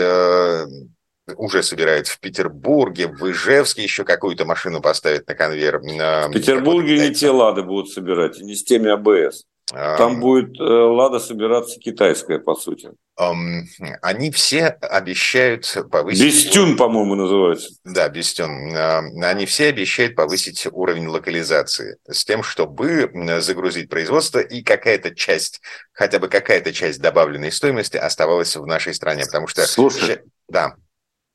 уже 1.37 1.63
собирают 1.63 2.09
в 2.09 2.21
Петербурге, 2.21 3.09
в 3.09 3.31
Ижевске 3.31 3.83
еще 3.83 4.05
какую-то 4.05 4.45
машину 4.45 4.81
поставить 4.81 5.27
на 5.27 5.35
конвейер. 5.35 5.79
В 5.79 6.33
Петербурге 6.33 7.09
не 7.09 7.15
те 7.15 7.31
«Лады» 7.31 7.63
будут 7.63 7.91
собирать, 7.91 8.39
не 8.41 8.55
с 8.55 8.65
теми 8.65 8.91
АБС. 8.91 9.45
Там 9.69 10.21
будет 10.21 10.61
э, 10.61 10.63
«Лада» 10.63 11.19
собираться 11.19 11.81
китайская, 11.81 12.39
по 12.39 12.55
сути. 12.55 12.89
Они 13.17 14.31
все 14.31 14.67
обещают 14.67 15.67
повысить... 15.91 16.23
Бестюн, 16.23 16.77
по-моему, 16.77 17.17
называется. 17.17 17.71
Да, 17.83 18.09
Бестюн. 18.09 18.77
Они 19.25 19.45
все 19.47 19.67
обещают 19.67 20.15
повысить 20.15 20.69
уровень 20.71 21.09
локализации 21.09 21.97
с 22.09 22.25
тем, 22.25 22.45
чтобы 22.45 23.11
загрузить 23.41 23.89
производство 23.89 24.39
и 24.39 24.63
какая-то 24.63 25.13
часть, 25.17 25.61
хотя 25.93 26.21
бы 26.21 26.29
какая-то 26.29 26.73
часть 26.73 27.01
добавленной 27.01 27.51
стоимости 27.51 27.97
оставалась 27.97 28.55
в 28.55 28.67
нашей 28.67 28.95
стране. 28.95 29.25
Потому 29.25 29.49
что... 29.49 29.67
Слушай, 29.67 30.21
да. 30.49 30.77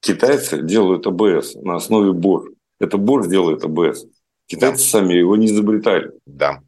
Китайцы 0.02 0.62
делают 0.62 1.08
АБС 1.08 1.56
на 1.56 1.76
основе 1.76 2.12
Bosch. 2.12 2.48
Это 2.80 2.98
Bosch 2.98 3.28
делает 3.28 3.64
АБС. 3.64 4.06
Китайцы 4.48 4.84
да. 4.84 4.90
сами 4.90 5.14
его 5.14 5.36
не 5.38 5.46
изобретали. 5.46 6.12
Да. 6.26 6.62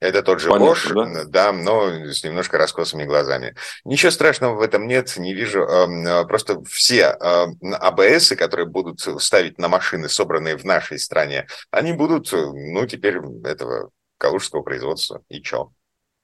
Это 0.00 0.22
тот 0.22 0.40
же 0.40 0.48
Понятно, 0.48 0.72
Bosch, 0.72 0.92
да? 0.94 1.24
да, 1.24 1.52
но 1.52 2.12
с 2.12 2.22
немножко 2.22 2.58
раскосыми 2.58 3.04
глазами. 3.04 3.54
Ничего 3.84 4.10
страшного 4.10 4.54
в 4.56 4.60
этом 4.60 4.86
нет, 4.86 5.16
не 5.16 5.32
вижу. 5.32 5.62
А, 5.62 6.24
просто 6.24 6.62
все 6.64 7.06
АБСы, 7.06 8.36
которые 8.36 8.66
будут 8.66 9.00
ставить 9.00 9.58
на 9.58 9.68
машины, 9.68 10.08
собранные 10.08 10.56
в 10.56 10.64
нашей 10.64 10.98
стране, 10.98 11.46
они 11.70 11.92
будут, 11.92 12.30
ну, 12.32 12.86
теперь 12.86 13.18
этого 13.44 13.90
калужского 14.18 14.62
производства. 14.62 15.22
И 15.28 15.40
чё? 15.40 15.72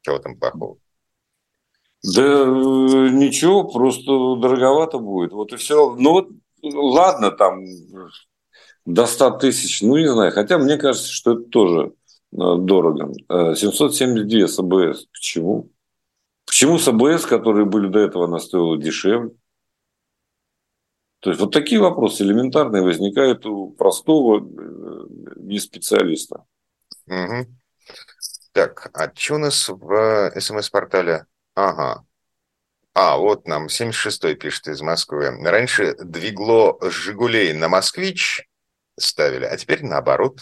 Чего 0.03 0.19
там 0.19 0.39
плохого? 0.39 0.79
Да 2.05 2.23
э, 2.23 3.09
ничего, 3.13 3.65
просто 3.65 4.37
дороговато 4.37 4.99
будет. 4.99 5.33
Вот 5.33 5.53
и 5.55 5.57
все. 5.57 5.95
Ну 5.97 6.11
вот, 6.11 6.29
ладно, 6.63 7.31
там 7.31 7.65
до 8.85 9.07
100 9.07 9.31
тысяч, 9.39 9.81
ну 9.81 9.97
не 9.97 10.07
знаю. 10.07 10.31
Хотя 10.33 10.59
мне 10.59 10.77
кажется, 10.77 11.11
что 11.11 11.33
это 11.33 11.45
тоже 11.45 11.95
э, 12.33 12.37
дорого. 12.37 13.11
772 13.55 14.39
э, 14.39 14.49
с 14.49 14.59
АБС. 14.59 15.07
Почему? 15.13 15.71
Почему 16.45 16.79
с 16.79 16.87
АБС, 16.87 17.25
которые 17.25 17.65
были 17.65 17.89
до 17.89 18.01
этого, 18.01 18.27
она 18.27 18.39
стоила 18.39 18.77
дешевле? 18.77 19.31
То 21.21 21.31
есть 21.31 21.41
вот 21.41 21.55
такие 21.55 21.81
вопросы 21.81 22.23
элементарные 22.23 22.83
возникают 22.83 23.47
у 23.47 23.71
простого 23.71 24.47
не 25.37 25.59
специалиста. 25.59 26.45
Угу. 27.07 27.47
Так, 28.53 28.91
а 28.93 29.11
что 29.15 29.37
у 29.37 29.39
нас 29.39 29.71
в 29.71 30.33
СМС-портале? 30.39 31.25
Ага. 31.55 32.05
А, 32.95 33.17
вот 33.17 33.49
нам 33.49 33.67
76-й 33.67 34.37
пишет 34.37 34.69
из 34.69 34.81
Москвы. 34.81 35.31
Раньше 35.43 35.97
двигло 35.97 36.79
«Жигулей» 36.81 37.53
на 37.53 37.69
«Москвич» 37.69 38.49
ставили, 38.99 39.45
а 39.45 39.57
теперь 39.57 39.85
наоборот. 39.85 40.41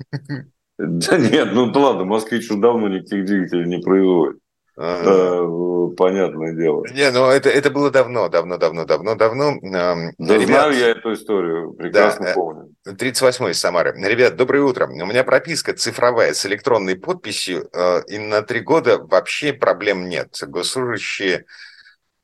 Да 0.78 1.16
нет, 1.16 1.52
ну 1.52 1.70
ладно, 1.74 2.04
«Москвич» 2.04 2.50
уже 2.50 2.58
давно 2.58 2.88
никаких 2.88 3.26
двигателей 3.26 3.66
не 3.66 3.78
производит. 3.78 4.41
Ага. 4.76 5.04
Да, 5.04 5.96
понятное 5.96 6.54
дело. 6.54 6.84
Не, 6.92 7.10
ну 7.10 7.28
это, 7.28 7.50
это 7.50 7.70
было 7.70 7.90
давно, 7.90 8.28
давно, 8.28 8.56
давно, 8.56 8.84
давно, 8.84 9.14
давно. 9.14 9.54
Да 9.60 10.34
Ребят, 10.34 10.46
знаю 10.46 10.72
я 10.74 10.88
эту 10.88 11.12
историю, 11.12 11.72
прекрасно 11.72 12.26
да, 12.26 12.32
помню. 12.34 12.74
38 12.84 13.50
из 13.50 13.60
Самары. 13.60 13.94
Ребят, 13.96 14.36
доброе 14.36 14.62
утро. 14.62 14.86
У 14.86 15.06
меня 15.06 15.24
прописка 15.24 15.74
цифровая 15.74 16.32
с 16.32 16.46
электронной 16.46 16.96
подписью, 16.96 17.68
э, 17.72 18.02
и 18.08 18.18
на 18.18 18.42
три 18.42 18.60
года 18.60 18.98
вообще 18.98 19.52
проблем 19.52 20.08
нет. 20.08 20.36
Госслужащие 20.46 21.44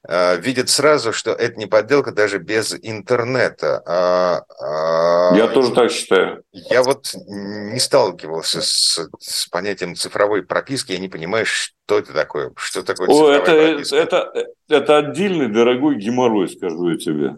Э, 0.07 0.37
видят 0.37 0.69
сразу, 0.69 1.13
что 1.13 1.33
это 1.33 1.59
не 1.59 1.67
подделка 1.67 2.13
даже 2.13 2.39
без 2.39 2.75
интернета. 2.83 3.83
А, 3.85 4.43
а, 4.61 5.37
я 5.37 5.49
тоже 5.49 5.73
так 5.75 5.91
считаю. 5.91 6.45
Я 6.53 6.83
вот 6.85 7.15
не 7.27 7.81
сталкивался 7.81 8.63
с, 8.63 9.09
с 9.19 9.47
понятием 9.49 9.97
цифровой 9.97 10.45
прописки, 10.45 10.93
я 10.93 10.99
не 10.99 11.09
понимаю, 11.09 11.47
что 11.47 11.99
это 11.99 12.13
такое, 12.13 12.53
что 12.57 12.83
такое 12.85 13.09
О, 13.09 13.29
это, 13.29 13.53
прописка. 13.53 13.97
Это, 13.97 14.33
это 14.69 14.99
отдельный 14.99 15.49
дорогой 15.49 15.97
геморрой, 15.97 16.49
скажу 16.49 16.91
я 16.91 16.97
тебе. 16.97 17.37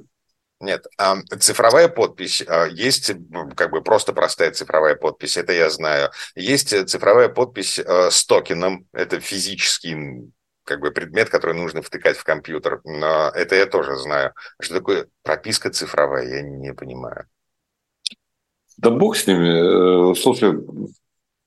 Нет, 0.61 0.85
цифровая 1.39 1.89
подпись 1.89 2.45
а, 2.47 2.67
есть, 2.67 3.11
как 3.57 3.71
бы 3.71 3.81
просто 3.81 4.13
простая 4.13 4.51
цифровая 4.51 4.97
подпись, 4.97 5.39
это 5.39 5.55
я 5.55 5.71
знаю. 5.71 6.11
Есть 6.35 6.89
цифровая 6.91 7.31
подпись 7.31 7.79
э, 7.79 8.11
с 8.11 8.27
токеном, 8.27 8.87
это 8.93 9.19
физический 9.19 10.31
как 10.71 10.81
бы 10.81 10.93
предмет, 10.93 11.29
который 11.29 11.57
нужно 11.57 11.83
втыкать 11.83 12.17
в 12.17 12.23
компьютер. 12.23 12.81
Но 12.85 13.29
это 13.31 13.57
я 13.57 13.67
тоже 13.67 13.97
знаю. 13.97 14.35
Что 14.61 14.75
такое 14.75 15.09
прописка 15.25 15.69
цифровая, 15.71 16.29
я 16.29 16.43
не 16.43 16.73
понимаю. 16.73 17.27
Да 18.77 18.91
бог 18.91 19.17
с 19.17 19.27
ними. 19.27 20.13
Э, 20.13 20.15
слушай, 20.15 20.53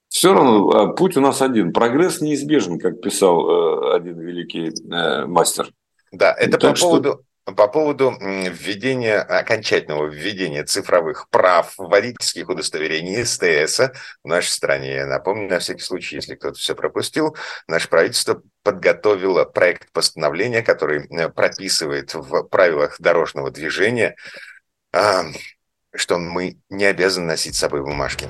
все 0.09 0.33
равно 0.33 0.69
а, 0.71 0.93
путь 0.93 1.15
у 1.15 1.21
нас 1.21 1.41
один. 1.41 1.71
Прогресс 1.71 2.19
неизбежен, 2.19 2.79
как 2.79 2.99
писал 2.99 3.49
э, 3.49 3.95
один 3.95 4.19
великий 4.19 4.73
э, 4.93 5.25
мастер. 5.25 5.71
Да, 6.11 6.33
это 6.33 6.57
так 6.57 6.71
по 6.71 6.75
что... 6.75 7.21
по 7.45 7.67
поводу 7.67 8.15
введения, 8.19 9.19
окончательного 9.19 10.07
введения 10.07 10.63
цифровых 10.63 11.29
прав 11.29 11.73
водительских 11.77 12.49
удостоверений 12.49 13.25
СТС 13.25 13.79
в 14.23 14.27
нашей 14.27 14.49
стране. 14.49 14.95
Я 14.95 15.05
напомню, 15.05 15.49
на 15.49 15.59
всякий 15.59 15.81
случай, 15.81 16.15
если 16.15 16.35
кто-то 16.35 16.57
все 16.57 16.75
пропустил, 16.75 17.35
наше 17.67 17.89
правительство 17.89 18.41
подготовило 18.63 19.45
проект 19.45 19.91
постановления, 19.91 20.61
который 20.61 21.07
прописывает 21.29 22.13
в 22.13 22.43
правилах 22.43 22.95
дорожного 22.99 23.51
движения, 23.51 24.15
что 24.91 26.17
мы 26.17 26.57
не 26.69 26.85
обязаны 26.85 27.27
носить 27.27 27.55
с 27.55 27.59
собой 27.59 27.81
бумажки. 27.81 28.27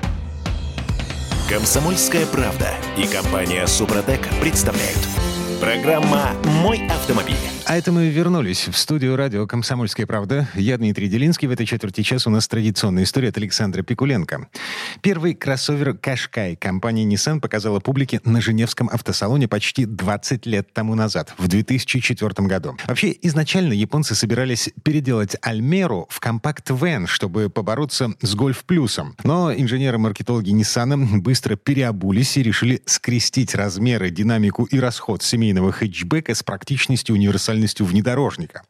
Комсомольская 1.48 2.26
правда 2.26 2.70
и 2.96 3.06
компания 3.06 3.66
Супротек 3.66 4.20
представляют– 4.40 4.98
Программа 5.64 6.32
«Мой 6.62 6.86
автомобиль». 6.88 7.53
А 7.66 7.78
это 7.78 7.92
мы 7.92 8.08
вернулись 8.10 8.68
в 8.68 8.76
студию 8.76 9.16
радио 9.16 9.46
«Комсомольская 9.46 10.06
правда». 10.06 10.46
Я 10.54 10.76
Дмитрий 10.76 11.08
Делинский. 11.08 11.48
В 11.48 11.50
этой 11.50 11.64
четверти 11.64 12.02
часа 12.02 12.28
у 12.28 12.32
нас 12.32 12.46
традиционная 12.46 13.04
история 13.04 13.30
от 13.30 13.38
Александра 13.38 13.82
Пикуленко. 13.82 14.48
Первый 15.00 15.32
кроссовер 15.32 15.94
Кашкай 15.94 16.56
компания 16.56 17.06
Nissan 17.06 17.40
показала 17.40 17.80
публике 17.80 18.20
на 18.24 18.42
Женевском 18.42 18.90
автосалоне 18.92 19.48
почти 19.48 19.86
20 19.86 20.44
лет 20.44 20.74
тому 20.74 20.94
назад, 20.94 21.32
в 21.38 21.48
2004 21.48 22.46
году. 22.46 22.76
Вообще, 22.86 23.16
изначально 23.22 23.72
японцы 23.72 24.14
собирались 24.14 24.68
переделать 24.82 25.34
Альмеру 25.40 26.06
в 26.10 26.20
компакт-вен, 26.20 27.06
чтобы 27.06 27.48
побороться 27.48 28.12
с 28.20 28.34
Гольф 28.34 28.64
Плюсом. 28.64 29.16
Но 29.24 29.54
инженеры-маркетологи 29.54 30.50
Nissan 30.50 31.20
быстро 31.22 31.56
переобулись 31.56 32.36
и 32.36 32.42
решили 32.42 32.82
скрестить 32.84 33.54
размеры, 33.54 34.10
динамику 34.10 34.64
и 34.64 34.78
расход 34.78 35.22
семейного 35.22 35.72
хэтчбека 35.72 36.34
с 36.34 36.42
практичностью 36.42 37.16
и 37.16 37.18
универсальностью 37.54 37.86
внедорожника. 37.86 38.62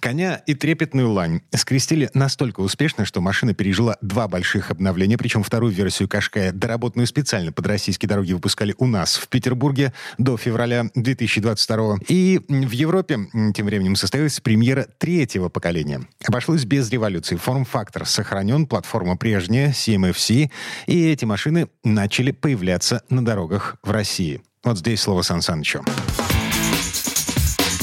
Коня 0.00 0.36
и 0.46 0.54
трепетную 0.54 1.10
лань 1.10 1.42
скрестили 1.54 2.08
настолько 2.14 2.60
успешно, 2.60 3.04
что 3.04 3.20
машина 3.20 3.52
пережила 3.52 3.98
два 4.00 4.28
больших 4.28 4.70
обновления, 4.70 5.18
причем 5.18 5.42
вторую 5.42 5.72
версию 5.72 6.08
Кашкая, 6.08 6.52
доработанную 6.52 7.06
специально 7.06 7.52
под 7.52 7.66
российские 7.66 8.08
дороги, 8.08 8.32
выпускали 8.32 8.74
у 8.78 8.86
нас 8.86 9.16
в 9.16 9.28
Петербурге 9.28 9.92
до 10.16 10.36
февраля 10.38 10.86
2022 10.94 11.98
И 12.08 12.40
в 12.48 12.70
Европе 12.70 13.18
тем 13.54 13.66
временем 13.66 13.96
состоялась 13.96 14.40
премьера 14.40 14.86
третьего 14.98 15.48
поколения. 15.48 16.02
Обошлось 16.26 16.64
без 16.64 16.90
революции. 16.90 17.36
Форм-фактор 17.36 18.06
сохранен, 18.06 18.66
платформа 18.66 19.16
прежняя, 19.16 19.70
CMFC, 19.70 20.50
и 20.86 21.10
эти 21.10 21.26
машины 21.26 21.68
начали 21.84 22.30
появляться 22.30 23.02
на 23.10 23.24
дорогах 23.24 23.76
в 23.82 23.90
России. 23.90 24.40
Вот 24.64 24.78
здесь 24.78 25.00
слово 25.00 25.22
Сан 25.22 25.42
Санычу. 25.42 25.82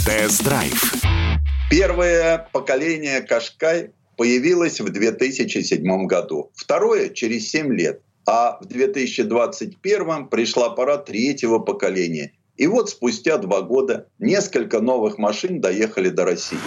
Тест-драйв. 0.08 0.94
Первое 1.70 2.48
поколение 2.54 3.20
Кашкай 3.20 3.92
появилось 4.16 4.80
в 4.80 4.90
2007 4.90 6.06
году. 6.06 6.50
Второе– 6.56 7.10
через 7.14 7.50
7 7.50 7.74
лет. 7.74 8.02
А 8.26 8.58
в 8.62 8.68
2021 8.68 10.28
пришла 10.28 10.70
пора 10.70 10.96
третьего 10.96 11.60
поколения. 11.60 12.32
И 12.56 12.68
вот 12.68 12.90
спустя 12.90 13.38
два 13.38 13.62
года 13.62 14.08
несколько 14.18 14.80
новых 14.80 15.18
машин 15.18 15.60
доехали 15.60 16.08
до 16.08 16.24
России. 16.24 16.58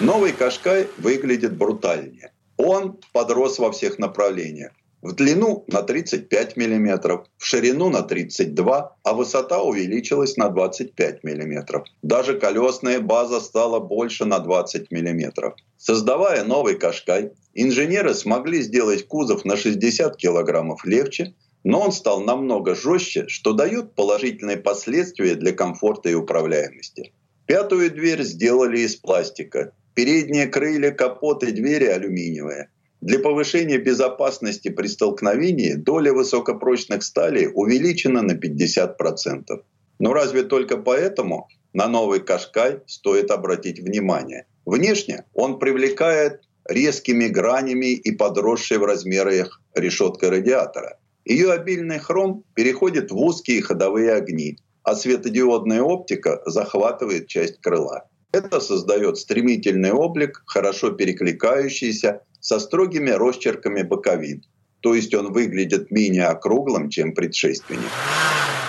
Новый 0.00 0.32
Кашкай 0.32 0.88
выглядит 0.98 1.56
брутальнее. 1.56 2.32
Он 2.58 2.98
подрос 3.14 3.58
во 3.58 3.72
всех 3.72 3.98
направлениях 3.98 4.72
в 5.02 5.14
длину 5.14 5.64
на 5.66 5.82
35 5.82 6.56
мм, 6.56 7.24
в 7.36 7.44
ширину 7.44 7.90
на 7.90 8.02
32, 8.02 8.96
а 9.02 9.12
высота 9.12 9.60
увеличилась 9.60 10.36
на 10.36 10.48
25 10.48 11.24
мм. 11.24 11.84
Даже 12.02 12.38
колесная 12.38 13.00
база 13.00 13.40
стала 13.40 13.80
больше 13.80 14.24
на 14.24 14.38
20 14.38 14.92
мм. 14.92 15.54
Создавая 15.76 16.44
новый 16.44 16.76
Кашкай, 16.76 17.32
инженеры 17.52 18.14
смогли 18.14 18.62
сделать 18.62 19.06
кузов 19.08 19.44
на 19.44 19.56
60 19.56 20.16
кг 20.16 20.76
легче, 20.84 21.34
но 21.64 21.80
он 21.80 21.92
стал 21.92 22.20
намного 22.20 22.74
жестче, 22.74 23.26
что 23.28 23.52
дает 23.52 23.94
положительные 23.94 24.56
последствия 24.56 25.34
для 25.34 25.52
комфорта 25.52 26.10
и 26.10 26.14
управляемости. 26.14 27.12
Пятую 27.46 27.90
дверь 27.90 28.22
сделали 28.22 28.80
из 28.80 28.96
пластика. 28.96 29.72
Передние 29.94 30.46
крылья, 30.46 30.92
капот 30.92 31.42
и 31.42 31.50
двери 31.50 31.86
алюминиевые. 31.86 32.68
Для 33.02 33.18
повышения 33.18 33.78
безопасности 33.78 34.68
при 34.68 34.86
столкновении 34.86 35.72
доля 35.74 36.12
высокопрочных 36.12 37.02
сталей 37.02 37.48
увеличена 37.52 38.22
на 38.22 38.34
50%. 38.34 39.64
Но 39.98 40.12
разве 40.12 40.44
только 40.44 40.76
поэтому 40.76 41.48
на 41.72 41.88
новый 41.88 42.20
Кашкай 42.20 42.78
стоит 42.86 43.32
обратить 43.32 43.80
внимание? 43.80 44.46
Внешне 44.64 45.24
он 45.34 45.58
привлекает 45.58 46.42
резкими 46.64 47.26
гранями 47.26 47.92
и 47.92 48.12
подросшей 48.12 48.78
в 48.78 48.84
размерах 48.84 49.60
решеткой 49.74 50.28
радиатора. 50.28 51.00
Ее 51.24 51.50
обильный 51.50 51.98
хром 51.98 52.44
переходит 52.54 53.10
в 53.10 53.16
узкие 53.16 53.62
ходовые 53.62 54.12
огни, 54.12 54.58
а 54.84 54.94
светодиодная 54.94 55.82
оптика 55.82 56.40
захватывает 56.46 57.26
часть 57.26 57.60
крыла. 57.60 58.08
Это 58.30 58.60
создает 58.60 59.18
стремительный 59.18 59.90
облик, 59.90 60.44
хорошо 60.46 60.92
перекликающийся 60.92 62.20
со 62.42 62.58
строгими 62.58 63.10
росчерками 63.10 63.82
боковин. 63.82 64.44
То 64.80 64.94
есть 64.94 65.14
он 65.14 65.32
выглядит 65.32 65.90
менее 65.90 66.26
округлым, 66.26 66.90
чем 66.90 67.14
предшественник. 67.14 67.88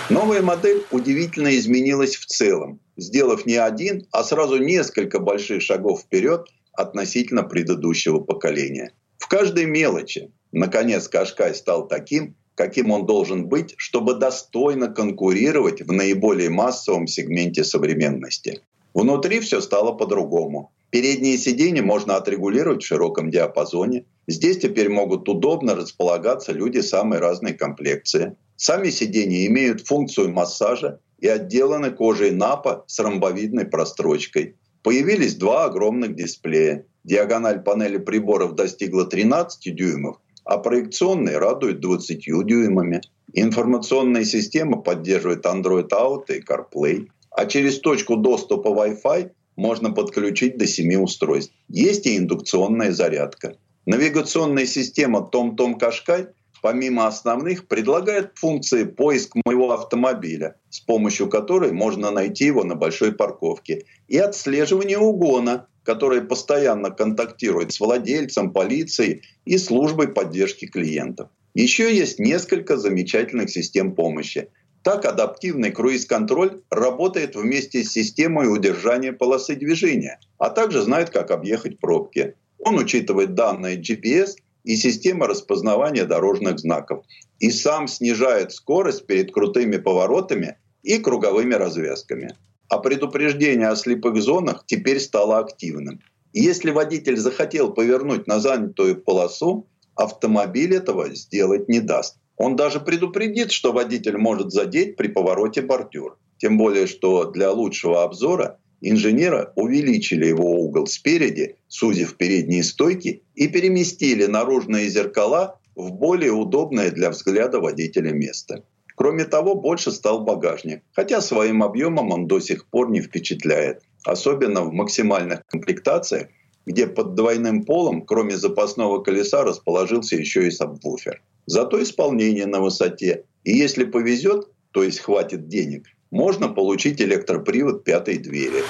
Новая 0.08 0.42
модель 0.42 0.84
удивительно 0.90 1.56
изменилась 1.58 2.16
в 2.16 2.26
целом, 2.26 2.80
сделав 2.96 3.46
не 3.46 3.56
один, 3.56 4.06
а 4.12 4.22
сразу 4.22 4.58
несколько 4.58 5.18
больших 5.18 5.60
шагов 5.60 6.02
вперед 6.02 6.46
относительно 6.72 7.42
предыдущего 7.42 8.20
поколения. 8.20 8.92
В 9.18 9.28
каждой 9.28 9.64
мелочи, 9.64 10.30
наконец, 10.52 11.08
Кашкай 11.08 11.54
стал 11.54 11.88
таким, 11.88 12.36
каким 12.54 12.90
он 12.90 13.06
должен 13.06 13.48
быть, 13.48 13.74
чтобы 13.76 14.14
достойно 14.14 14.88
конкурировать 14.88 15.82
в 15.82 15.90
наиболее 15.90 16.50
массовом 16.50 17.06
сегменте 17.06 17.64
современности. 17.64 18.60
Внутри 18.92 19.40
все 19.40 19.60
стало 19.60 19.92
по-другому. 19.92 20.73
Передние 20.94 21.38
сиденья 21.38 21.82
можно 21.82 22.14
отрегулировать 22.14 22.84
в 22.84 22.86
широком 22.86 23.28
диапазоне. 23.28 24.04
Здесь 24.28 24.58
теперь 24.58 24.88
могут 24.88 25.28
удобно 25.28 25.74
располагаться 25.74 26.52
люди 26.52 26.78
самой 26.78 27.18
разной 27.18 27.54
комплекции. 27.54 28.36
Сами 28.54 28.90
сиденья 28.90 29.44
имеют 29.48 29.84
функцию 29.84 30.30
массажа 30.32 31.00
и 31.18 31.26
отделаны 31.26 31.90
кожей 31.90 32.30
напа 32.30 32.84
с 32.86 33.00
ромбовидной 33.00 33.64
прострочкой. 33.64 34.54
Появились 34.84 35.34
два 35.34 35.64
огромных 35.64 36.14
дисплея. 36.14 36.86
Диагональ 37.02 37.64
панели 37.64 37.98
приборов 37.98 38.54
достигла 38.54 39.04
13 39.04 39.74
дюймов, 39.74 40.18
а 40.44 40.58
проекционный 40.58 41.38
радует 41.38 41.80
20 41.80 42.20
дюймами. 42.46 43.00
Информационная 43.32 44.22
система 44.22 44.80
поддерживает 44.80 45.44
Android 45.44 45.88
Auto 45.88 46.36
и 46.36 46.40
CarPlay 46.40 47.08
а 47.34 47.46
через 47.46 47.80
точку 47.80 48.16
доступа 48.16 48.68
Wi-Fi 48.68 49.30
можно 49.56 49.90
подключить 49.90 50.58
до 50.58 50.66
7 50.66 50.94
устройств. 50.96 51.54
Есть 51.68 52.06
и 52.06 52.16
индукционная 52.16 52.92
зарядка. 52.92 53.56
Навигационная 53.86 54.66
система 54.66 55.28
TomTom 55.32 55.78
Qashqai 55.78 56.28
помимо 56.64 57.06
основных 57.06 57.68
предлагает 57.68 58.30
функции 58.36 58.84
поиск 58.84 59.36
моего 59.44 59.72
автомобиля, 59.72 60.56
с 60.70 60.80
помощью 60.80 61.28
которой 61.28 61.72
можно 61.72 62.10
найти 62.10 62.46
его 62.46 62.64
на 62.64 62.74
большой 62.74 63.12
парковке, 63.12 63.84
и 64.08 64.16
отслеживание 64.16 64.96
угона, 64.96 65.66
которое 65.82 66.22
постоянно 66.22 66.90
контактирует 66.90 67.72
с 67.72 67.80
владельцем, 67.80 68.50
полицией 68.50 69.20
и 69.44 69.58
службой 69.58 70.08
поддержки 70.08 70.64
клиентов. 70.64 71.28
Еще 71.52 71.94
есть 71.94 72.18
несколько 72.18 72.78
замечательных 72.78 73.50
систем 73.50 73.94
помощи. 73.94 74.48
Так 74.84 75.06
адаптивный 75.06 75.72
круиз-контроль 75.72 76.60
работает 76.68 77.36
вместе 77.36 77.82
с 77.82 77.92
системой 77.92 78.52
удержания 78.52 79.14
полосы 79.14 79.56
движения, 79.56 80.20
а 80.36 80.50
также 80.50 80.82
знает, 80.82 81.08
как 81.08 81.30
объехать 81.30 81.80
пробки. 81.80 82.34
Он 82.58 82.76
учитывает 82.78 83.34
данные 83.34 83.80
GPS 83.80 84.34
и 84.62 84.76
система 84.76 85.26
распознавания 85.26 86.04
дорожных 86.04 86.58
знаков. 86.58 87.02
И 87.38 87.50
сам 87.50 87.88
снижает 87.88 88.52
скорость 88.52 89.06
перед 89.06 89.32
крутыми 89.32 89.78
поворотами 89.78 90.58
и 90.82 90.98
круговыми 90.98 91.54
развязками. 91.54 92.36
А 92.68 92.78
предупреждение 92.78 93.68
о 93.68 93.76
слепых 93.76 94.20
зонах 94.20 94.64
теперь 94.66 95.00
стало 95.00 95.38
активным. 95.38 96.00
Если 96.34 96.70
водитель 96.70 97.16
захотел 97.16 97.72
повернуть 97.72 98.26
на 98.26 98.38
занятую 98.38 99.02
полосу, 99.02 99.66
автомобиль 99.94 100.74
этого 100.74 101.14
сделать 101.14 101.70
не 101.70 101.80
даст. 101.80 102.18
Он 102.36 102.56
даже 102.56 102.80
предупредит, 102.80 103.52
что 103.52 103.72
водитель 103.72 104.16
может 104.16 104.50
задеть 104.50 104.96
при 104.96 105.08
повороте 105.08 105.62
бордюр. 105.62 106.18
Тем 106.38 106.58
более, 106.58 106.86
что 106.86 107.24
для 107.30 107.50
лучшего 107.52 108.02
обзора 108.02 108.58
инженеры 108.80 109.50
увеличили 109.54 110.26
его 110.26 110.60
угол 110.60 110.86
спереди, 110.86 111.56
сузив 111.68 112.16
передние 112.16 112.64
стойки, 112.64 113.22
и 113.34 113.48
переместили 113.48 114.26
наружные 114.26 114.88
зеркала 114.88 115.60
в 115.76 115.92
более 115.92 116.32
удобное 116.32 116.90
для 116.90 117.10
взгляда 117.10 117.60
водителя 117.60 118.12
место. 118.12 118.64
Кроме 118.96 119.24
того, 119.24 119.54
больше 119.54 119.90
стал 119.90 120.24
багажник, 120.24 120.82
хотя 120.92 121.20
своим 121.20 121.62
объемом 121.62 122.12
он 122.12 122.26
до 122.26 122.40
сих 122.40 122.66
пор 122.66 122.90
не 122.90 123.00
впечатляет, 123.00 123.82
особенно 124.04 124.62
в 124.62 124.72
максимальных 124.72 125.44
комплектациях, 125.46 126.28
где 126.66 126.86
под 126.86 127.14
двойным 127.14 127.64
полом, 127.64 128.02
кроме 128.02 128.36
запасного 128.36 129.02
колеса, 129.02 129.42
расположился 129.42 130.16
еще 130.16 130.46
и 130.46 130.50
сабвуфер. 130.50 131.20
Зато 131.46 131.82
исполнение 131.82 132.46
на 132.46 132.60
высоте. 132.60 133.24
И 133.44 133.52
если 133.52 133.84
повезет, 133.84 134.48
то 134.70 134.82
есть 134.82 135.00
хватит 135.00 135.48
денег, 135.48 135.86
можно 136.10 136.48
получить 136.48 137.00
электропривод 137.00 137.84
пятой 137.84 138.18
двери. 138.18 138.62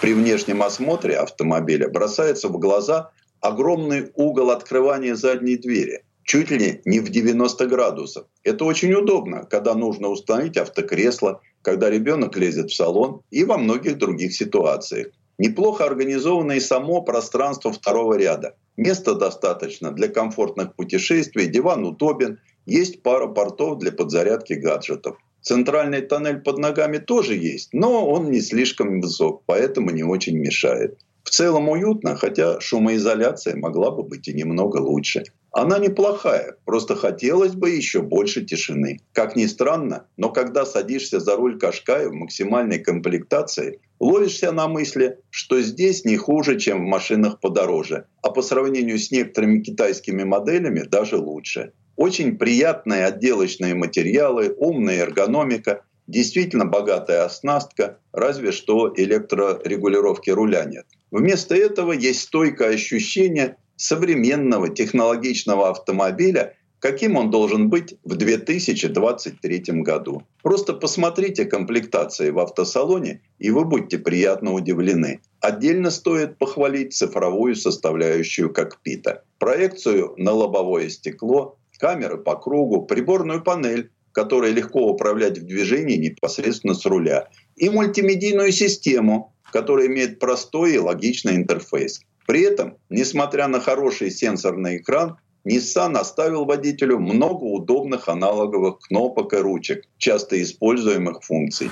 При 0.00 0.14
внешнем 0.14 0.62
осмотре 0.62 1.16
автомобиля 1.16 1.88
бросается 1.88 2.48
в 2.48 2.58
глаза 2.58 3.10
огромный 3.40 4.10
угол 4.14 4.50
открывания 4.50 5.14
задней 5.14 5.56
двери, 5.56 6.02
чуть 6.24 6.50
ли 6.50 6.80
не 6.84 7.00
в 7.00 7.08
90 7.08 7.66
градусов. 7.66 8.26
Это 8.44 8.64
очень 8.64 8.92
удобно, 8.94 9.44
когда 9.44 9.74
нужно 9.74 10.08
установить 10.08 10.56
автокресло, 10.56 11.40
когда 11.62 11.90
ребенок 11.90 12.36
лезет 12.36 12.70
в 12.70 12.74
салон 12.74 13.22
и 13.30 13.44
во 13.44 13.58
многих 13.58 13.98
других 13.98 14.34
ситуациях. 14.34 15.08
Неплохо 15.38 15.84
организовано 15.84 16.52
и 16.52 16.60
само 16.60 17.02
пространство 17.02 17.72
второго 17.72 18.14
ряда. 18.14 18.56
Места 18.78 19.14
достаточно 19.14 19.90
для 19.90 20.08
комфортных 20.08 20.74
путешествий, 20.74 21.46
диван 21.46 21.84
удобен, 21.84 22.40
есть 22.64 23.02
пара 23.02 23.26
портов 23.26 23.78
для 23.78 23.92
подзарядки 23.92 24.54
гаджетов. 24.54 25.18
Центральный 25.42 26.00
тоннель 26.00 26.40
под 26.40 26.58
ногами 26.58 26.98
тоже 26.98 27.34
есть, 27.34 27.70
но 27.72 28.08
он 28.08 28.30
не 28.30 28.40
слишком 28.40 29.00
высок, 29.00 29.42
поэтому 29.46 29.90
не 29.90 30.02
очень 30.02 30.38
мешает. 30.38 30.98
В 31.22 31.30
целом 31.30 31.68
уютно, 31.68 32.16
хотя 32.16 32.60
шумоизоляция 32.60 33.56
могла 33.56 33.90
бы 33.90 34.02
быть 34.02 34.28
и 34.28 34.32
немного 34.32 34.78
лучше. 34.78 35.24
Она 35.58 35.80
неплохая, 35.80 36.54
просто 36.64 36.94
хотелось 36.94 37.56
бы 37.56 37.70
еще 37.70 38.00
больше 38.00 38.44
тишины. 38.44 39.00
Как 39.12 39.34
ни 39.34 39.46
странно, 39.46 40.06
но 40.16 40.30
когда 40.30 40.64
садишься 40.64 41.18
за 41.18 41.34
руль 41.34 41.58
Кашкая 41.58 42.08
в 42.08 42.12
максимальной 42.12 42.78
комплектации, 42.78 43.80
ловишься 43.98 44.52
на 44.52 44.68
мысли, 44.68 45.18
что 45.30 45.60
здесь 45.60 46.04
не 46.04 46.16
хуже, 46.16 46.60
чем 46.60 46.84
в 46.84 46.88
машинах 46.88 47.40
подороже, 47.40 48.06
а 48.22 48.30
по 48.30 48.40
сравнению 48.40 49.00
с 49.00 49.10
некоторыми 49.10 49.58
китайскими 49.58 50.22
моделями 50.22 50.84
даже 50.88 51.16
лучше. 51.16 51.72
Очень 51.96 52.38
приятные 52.38 53.06
отделочные 53.06 53.74
материалы, 53.74 54.54
умная 54.58 54.98
эргономика, 54.98 55.82
действительно 56.06 56.66
богатая 56.66 57.24
оснастка, 57.24 57.98
разве 58.12 58.52
что 58.52 58.92
электрорегулировки 58.94 60.30
руля 60.30 60.64
нет. 60.66 60.86
Вместо 61.10 61.56
этого 61.56 61.90
есть 61.90 62.20
стойкое 62.20 62.74
ощущение 62.74 63.56
современного 63.78 64.68
технологичного 64.68 65.70
автомобиля, 65.70 66.56
каким 66.80 67.16
он 67.16 67.30
должен 67.30 67.70
быть 67.70 67.94
в 68.04 68.16
2023 68.16 69.62
году. 69.82 70.22
Просто 70.42 70.74
посмотрите 70.74 71.44
комплектации 71.44 72.30
в 72.30 72.38
автосалоне, 72.38 73.22
и 73.38 73.50
вы 73.50 73.64
будете 73.64 73.98
приятно 73.98 74.52
удивлены. 74.52 75.20
Отдельно 75.40 75.90
стоит 75.90 76.38
похвалить 76.38 76.92
цифровую 76.92 77.56
составляющую 77.56 78.52
кокпита. 78.52 79.24
Проекцию 79.38 80.14
на 80.16 80.32
лобовое 80.32 80.88
стекло, 80.88 81.56
камеры 81.78 82.18
по 82.18 82.36
кругу, 82.36 82.82
приборную 82.82 83.42
панель, 83.42 83.90
которой 84.12 84.52
легко 84.52 84.88
управлять 84.88 85.38
в 85.38 85.46
движении 85.46 85.96
непосредственно 85.96 86.74
с 86.74 86.84
руля, 86.84 87.28
и 87.56 87.70
мультимедийную 87.70 88.50
систему, 88.50 89.32
которая 89.52 89.86
имеет 89.86 90.18
простой 90.18 90.74
и 90.74 90.78
логичный 90.78 91.36
интерфейс. 91.36 92.00
При 92.28 92.42
этом, 92.42 92.76
несмотря 92.90 93.48
на 93.48 93.58
хороший 93.58 94.10
сенсорный 94.10 94.76
экран, 94.76 95.16
Nissan 95.48 95.96
оставил 95.96 96.44
водителю 96.44 96.98
много 96.98 97.44
удобных 97.44 98.06
аналоговых 98.06 98.80
кнопок 98.80 99.32
и 99.32 99.36
ручек, 99.38 99.84
часто 99.96 100.40
используемых 100.42 101.22
функций. 101.22 101.70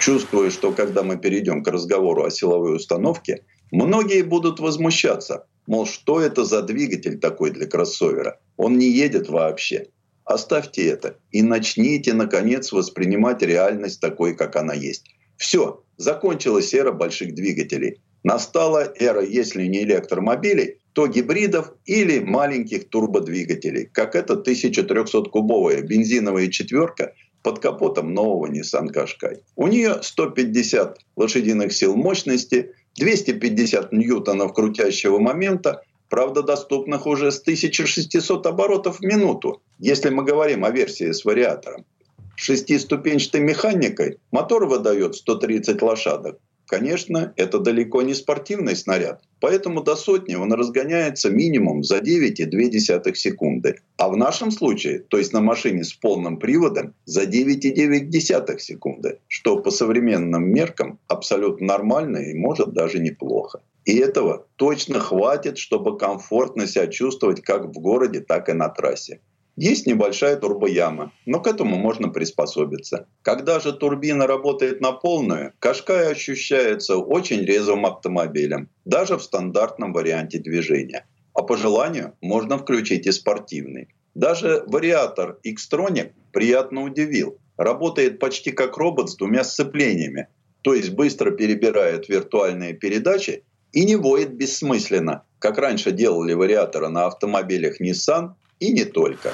Чувствую, 0.00 0.50
что 0.50 0.72
когда 0.72 1.02
мы 1.02 1.16
перейдем 1.16 1.62
к 1.62 1.68
разговору 1.68 2.24
о 2.24 2.30
силовой 2.30 2.76
установке, 2.76 3.46
многие 3.70 4.20
будут 4.20 4.60
возмущаться, 4.60 5.46
мол, 5.66 5.86
что 5.86 6.20
это 6.20 6.44
за 6.44 6.60
двигатель 6.60 7.18
такой 7.18 7.50
для 7.50 7.66
кроссовера? 7.66 8.38
Он 8.58 8.76
не 8.76 8.90
едет 8.90 9.30
вообще. 9.30 9.86
Оставьте 10.26 10.86
это 10.86 11.16
и 11.30 11.40
начните, 11.40 12.12
наконец, 12.12 12.70
воспринимать 12.70 13.40
реальность 13.40 14.02
такой, 14.02 14.36
как 14.36 14.56
она 14.56 14.74
есть. 14.74 15.06
Все, 15.38 15.84
закончилась 15.96 16.74
эра 16.74 16.92
больших 16.92 17.34
двигателей. 17.34 18.02
Настала 18.28 18.92
эра, 19.00 19.24
если 19.24 19.64
не 19.64 19.84
электромобилей, 19.84 20.76
то 20.92 21.06
гибридов 21.06 21.72
или 21.86 22.18
маленьких 22.18 22.90
турбодвигателей, 22.90 23.86
как 23.86 24.14
эта 24.14 24.34
1300-кубовая 24.34 25.80
бензиновая 25.80 26.48
четверка 26.48 27.14
под 27.42 27.60
капотом 27.60 28.12
нового 28.12 28.46
Nissan 28.52 28.92
Qashqai. 28.92 29.38
У 29.56 29.66
нее 29.66 30.02
150 30.02 30.98
лошадиных 31.16 31.72
сил 31.72 31.96
мощности, 31.96 32.74
250 32.96 33.92
ньютонов 33.92 34.52
крутящего 34.52 35.18
момента, 35.18 35.80
правда, 36.10 36.42
доступных 36.42 37.06
уже 37.06 37.32
с 37.32 37.40
1600 37.40 38.46
оборотов 38.46 38.98
в 38.98 39.02
минуту, 39.02 39.62
если 39.78 40.10
мы 40.10 40.22
говорим 40.22 40.66
о 40.66 40.70
версии 40.70 41.12
с 41.12 41.24
вариатором. 41.24 41.86
Шестиступенчатой 42.36 43.40
механикой 43.40 44.18
мотор 44.32 44.66
выдает 44.66 45.14
130 45.14 45.80
лошадок. 45.80 46.38
Конечно, 46.68 47.32
это 47.36 47.60
далеко 47.60 48.02
не 48.02 48.12
спортивный 48.12 48.76
снаряд, 48.76 49.22
поэтому 49.40 49.82
до 49.82 49.96
сотни 49.96 50.34
он 50.34 50.52
разгоняется 50.52 51.30
минимум 51.30 51.82
за 51.82 52.00
9,2 52.00 53.14
секунды. 53.14 53.76
А 53.96 54.10
в 54.10 54.18
нашем 54.18 54.50
случае, 54.50 54.98
то 54.98 55.16
есть 55.16 55.32
на 55.32 55.40
машине 55.40 55.82
с 55.82 55.94
полным 55.94 56.36
приводом, 56.38 56.94
за 57.06 57.24
9,9 57.24 58.58
секунды, 58.58 59.18
что 59.28 59.56
по 59.62 59.70
современным 59.70 60.52
меркам 60.52 60.98
абсолютно 61.08 61.66
нормально 61.68 62.18
и 62.18 62.34
может 62.34 62.74
даже 62.74 62.98
неплохо. 62.98 63.62
И 63.86 63.96
этого 63.96 64.46
точно 64.56 65.00
хватит, 65.00 65.56
чтобы 65.56 65.96
комфортно 65.96 66.66
себя 66.66 66.86
чувствовать 66.88 67.40
как 67.40 67.64
в 67.64 67.80
городе, 67.80 68.20
так 68.20 68.50
и 68.50 68.52
на 68.52 68.68
трассе. 68.68 69.20
Есть 69.60 69.88
небольшая 69.88 70.36
турбояма, 70.36 71.10
но 71.26 71.40
к 71.40 71.48
этому 71.48 71.78
можно 71.78 72.10
приспособиться. 72.10 73.08
Когда 73.22 73.58
же 73.58 73.72
турбина 73.72 74.28
работает 74.28 74.80
на 74.80 74.92
полную, 74.92 75.52
Кашкай 75.58 76.12
ощущается 76.12 76.96
очень 76.96 77.44
резвым 77.44 77.84
автомобилем, 77.84 78.68
даже 78.84 79.16
в 79.16 79.22
стандартном 79.24 79.92
варианте 79.92 80.38
движения. 80.38 81.08
А 81.34 81.42
по 81.42 81.56
желанию 81.56 82.14
можно 82.20 82.56
включить 82.56 83.08
и 83.08 83.10
спортивный. 83.10 83.88
Даже 84.14 84.62
вариатор 84.68 85.38
Xtronic 85.44 86.12
приятно 86.30 86.84
удивил. 86.84 87.36
Работает 87.56 88.20
почти 88.20 88.52
как 88.52 88.76
робот 88.76 89.10
с 89.10 89.16
двумя 89.16 89.42
сцеплениями, 89.42 90.28
то 90.62 90.72
есть 90.72 90.90
быстро 90.90 91.32
перебирает 91.32 92.08
виртуальные 92.08 92.74
передачи 92.74 93.42
и 93.72 93.84
не 93.84 93.96
воет 93.96 94.34
бессмысленно, 94.34 95.24
как 95.40 95.58
раньше 95.58 95.90
делали 95.90 96.34
вариаторы 96.34 96.90
на 96.90 97.06
автомобилях 97.06 97.80
Nissan 97.80 98.34
и 98.60 98.72
не 98.72 98.84
только. 98.84 99.32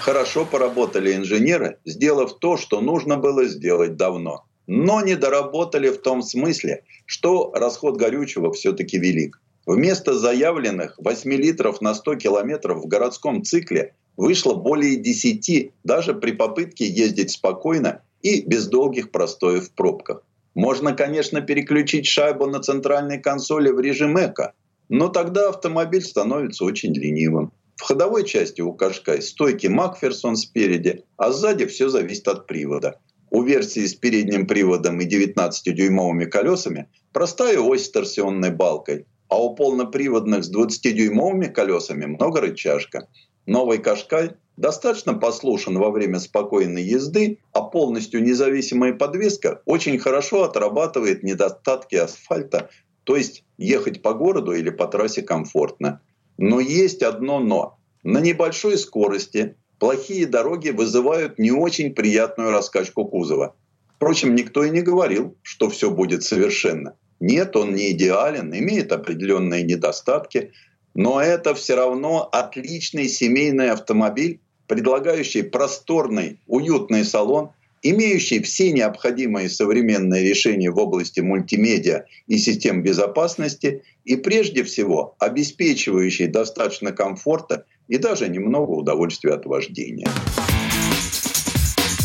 Хорошо 0.00 0.44
поработали 0.44 1.14
инженеры, 1.14 1.78
сделав 1.84 2.38
то, 2.38 2.56
что 2.56 2.80
нужно 2.80 3.16
было 3.16 3.44
сделать 3.44 3.96
давно. 3.96 4.44
Но 4.66 5.00
не 5.00 5.14
доработали 5.14 5.88
в 5.88 5.98
том 5.98 6.22
смысле, 6.22 6.82
что 7.06 7.52
расход 7.54 7.96
горючего 7.96 8.52
все-таки 8.52 8.98
велик. 8.98 9.40
Вместо 9.66 10.12
заявленных 10.18 10.94
8 10.98 11.32
литров 11.32 11.80
на 11.80 11.94
100 11.94 12.16
километров 12.16 12.82
в 12.82 12.86
городском 12.86 13.42
цикле 13.42 13.94
вышло 14.16 14.54
более 14.54 14.96
10, 14.96 15.72
даже 15.84 16.14
при 16.14 16.32
попытке 16.32 16.86
ездить 16.86 17.30
спокойно 17.30 18.02
и 18.20 18.42
без 18.42 18.66
долгих 18.66 19.10
простоев 19.10 19.68
в 19.68 19.72
пробках. 19.72 20.22
Можно, 20.54 20.92
конечно, 20.92 21.40
переключить 21.40 22.06
шайбу 22.06 22.46
на 22.46 22.60
центральной 22.60 23.18
консоли 23.18 23.70
в 23.70 23.80
режим 23.80 24.18
эко, 24.18 24.52
но 24.90 25.08
тогда 25.08 25.48
автомобиль 25.48 26.02
становится 26.02 26.64
очень 26.64 26.94
ленивым. 26.94 27.52
В 27.76 27.82
ходовой 27.82 28.24
части 28.24 28.60
у 28.60 28.72
Кашкай 28.72 29.20
стойки 29.20 29.66
Макферсон 29.66 30.36
спереди, 30.36 31.04
а 31.16 31.32
сзади 31.32 31.66
все 31.66 31.88
зависит 31.88 32.28
от 32.28 32.46
привода. 32.46 33.00
У 33.30 33.42
версии 33.42 33.84
с 33.84 33.94
передним 33.94 34.46
приводом 34.46 35.00
и 35.00 35.06
19-дюймовыми 35.06 36.26
колесами 36.26 36.88
простая 37.12 37.58
ось 37.58 37.86
с 37.86 37.90
торсионной 37.90 38.52
балкой, 38.52 39.06
а 39.28 39.42
у 39.42 39.56
полноприводных 39.56 40.44
с 40.44 40.54
20-дюймовыми 40.54 41.48
колесами 41.48 42.06
много 42.06 42.40
рычажка. 42.40 43.08
Новый 43.46 43.78
Кашкай 43.78 44.36
достаточно 44.56 45.14
послушен 45.14 45.76
во 45.78 45.90
время 45.90 46.20
спокойной 46.20 46.84
езды, 46.84 47.38
а 47.52 47.62
полностью 47.62 48.22
независимая 48.22 48.92
подвеска 48.92 49.62
очень 49.64 49.98
хорошо 49.98 50.44
отрабатывает 50.44 51.24
недостатки 51.24 51.96
асфальта, 51.96 52.70
то 53.02 53.16
есть 53.16 53.44
ехать 53.58 54.00
по 54.00 54.14
городу 54.14 54.52
или 54.52 54.70
по 54.70 54.86
трассе 54.86 55.22
комфортно. 55.22 56.00
Но 56.38 56.60
есть 56.60 57.02
одно 57.02 57.40
но. 57.40 57.78
На 58.02 58.18
небольшой 58.18 58.78
скорости 58.78 59.56
плохие 59.78 60.26
дороги 60.26 60.70
вызывают 60.70 61.38
не 61.38 61.50
очень 61.50 61.94
приятную 61.94 62.50
раскачку 62.50 63.04
кузова. 63.04 63.54
Впрочем, 63.96 64.34
никто 64.34 64.64
и 64.64 64.70
не 64.70 64.82
говорил, 64.82 65.36
что 65.42 65.70
все 65.70 65.90
будет 65.90 66.22
совершенно. 66.22 66.96
Нет, 67.20 67.56
он 67.56 67.74
не 67.74 67.92
идеален, 67.92 68.52
имеет 68.54 68.92
определенные 68.92 69.62
недостатки, 69.62 70.52
но 70.94 71.20
это 71.20 71.54
все 71.54 71.74
равно 71.74 72.28
отличный 72.30 73.08
семейный 73.08 73.70
автомобиль, 73.70 74.40
предлагающий 74.66 75.42
просторный, 75.42 76.40
уютный 76.46 77.04
салон, 77.04 77.50
имеющий 77.84 78.42
все 78.42 78.72
необходимые 78.72 79.48
современные 79.48 80.28
решения 80.28 80.70
в 80.70 80.78
области 80.78 81.20
мультимедиа 81.20 82.06
и 82.26 82.38
систем 82.38 82.82
безопасности 82.82 83.82
и 84.04 84.16
прежде 84.16 84.64
всего 84.64 85.14
обеспечивающий 85.20 86.26
достаточно 86.26 86.90
комфорта 86.92 87.66
и 87.86 87.98
даже 87.98 88.28
немного 88.28 88.70
удовольствия 88.70 89.34
от 89.34 89.44
вождения. 89.44 90.08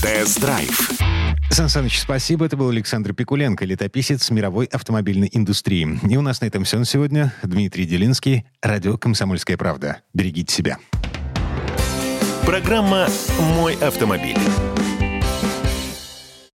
Тест-драйв. 0.03 0.91
Сан 1.49 1.67
Саныч, 1.67 1.99
спасибо. 1.99 2.45
Это 2.45 2.57
был 2.57 2.69
Александр 2.69 3.13
Пикуленко, 3.13 3.65
летописец 3.65 4.29
мировой 4.29 4.65
автомобильной 4.67 5.29
индустрии. 5.31 5.99
И 6.09 6.17
у 6.17 6.21
нас 6.21 6.41
на 6.41 6.45
этом 6.45 6.63
все 6.63 6.77
на 6.77 6.85
сегодня. 6.85 7.33
Дмитрий 7.43 7.85
Делинский, 7.85 8.45
радио 8.61 8.97
«Комсомольская 8.97 9.57
правда». 9.57 10.01
Берегите 10.13 10.53
себя. 10.53 10.77
Программа 12.45 13.07
«Мой 13.57 13.75
автомобиль». 13.75 14.37